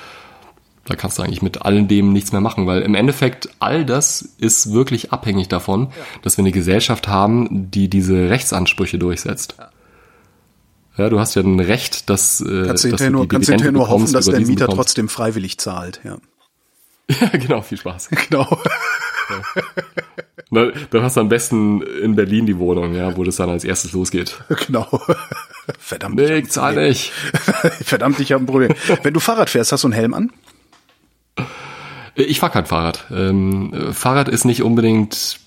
[0.85, 4.23] Da kannst du eigentlich mit all dem nichts mehr machen, weil im Endeffekt all das
[4.39, 5.89] ist wirklich abhängig davon,
[6.23, 9.57] dass wir eine Gesellschaft haben, die diese Rechtsansprüche durchsetzt.
[10.97, 13.49] Ja, du hast ja ein Recht, dass, äh, Kannst du dass du nur, die kannst
[13.49, 14.77] hinterher nur hoffen, dass der Mieter bekommst.
[14.77, 16.19] trotzdem freiwillig zahlt, ja.
[17.21, 18.09] Ja, genau, viel Spaß.
[18.29, 18.47] Genau.
[19.29, 19.63] Na,
[20.51, 23.93] dann hast du am besten in Berlin die Wohnung, ja, wo das dann als erstes
[23.93, 24.39] losgeht.
[24.67, 24.87] genau.
[25.79, 26.17] Verdammt.
[26.17, 27.11] Nee, ich zahl nicht.
[27.83, 28.75] Verdammt, ich habe ein Problem.
[29.03, 30.33] Wenn du Fahrrad fährst, hast du einen Helm an?
[32.15, 33.07] Ich fahr kein Fahrrad.
[33.11, 35.41] Ähm, äh, Fahrrad ist nicht unbedingt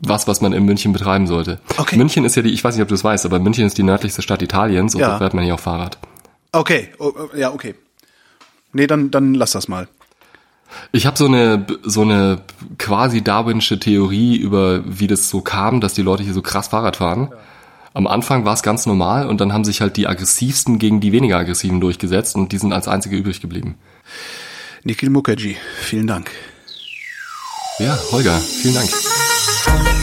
[0.00, 1.60] was, was man in München betreiben sollte.
[1.76, 1.96] Okay.
[1.96, 3.82] München ist ja die, ich weiß nicht, ob du es weißt, aber München ist die
[3.84, 5.10] nördlichste Stadt Italiens und Ja.
[5.10, 5.98] da fährt man hier auch Fahrrad.
[6.52, 7.74] Okay, oh, oh, ja, okay.
[8.72, 9.88] Nee, dann, dann lass das mal.
[10.92, 12.40] Ich habe so eine so eine
[12.78, 16.96] quasi darwinsche Theorie über wie das so kam, dass die Leute hier so krass Fahrrad
[16.96, 17.30] fahren.
[17.94, 21.12] Am Anfang war es ganz normal und dann haben sich halt die aggressivsten gegen die
[21.12, 23.76] weniger aggressiven durchgesetzt und die sind als einzige übrig geblieben.
[24.82, 26.30] Nikhil Mukherjee, vielen Dank.
[27.78, 29.93] Ja, Holger, vielen Dank.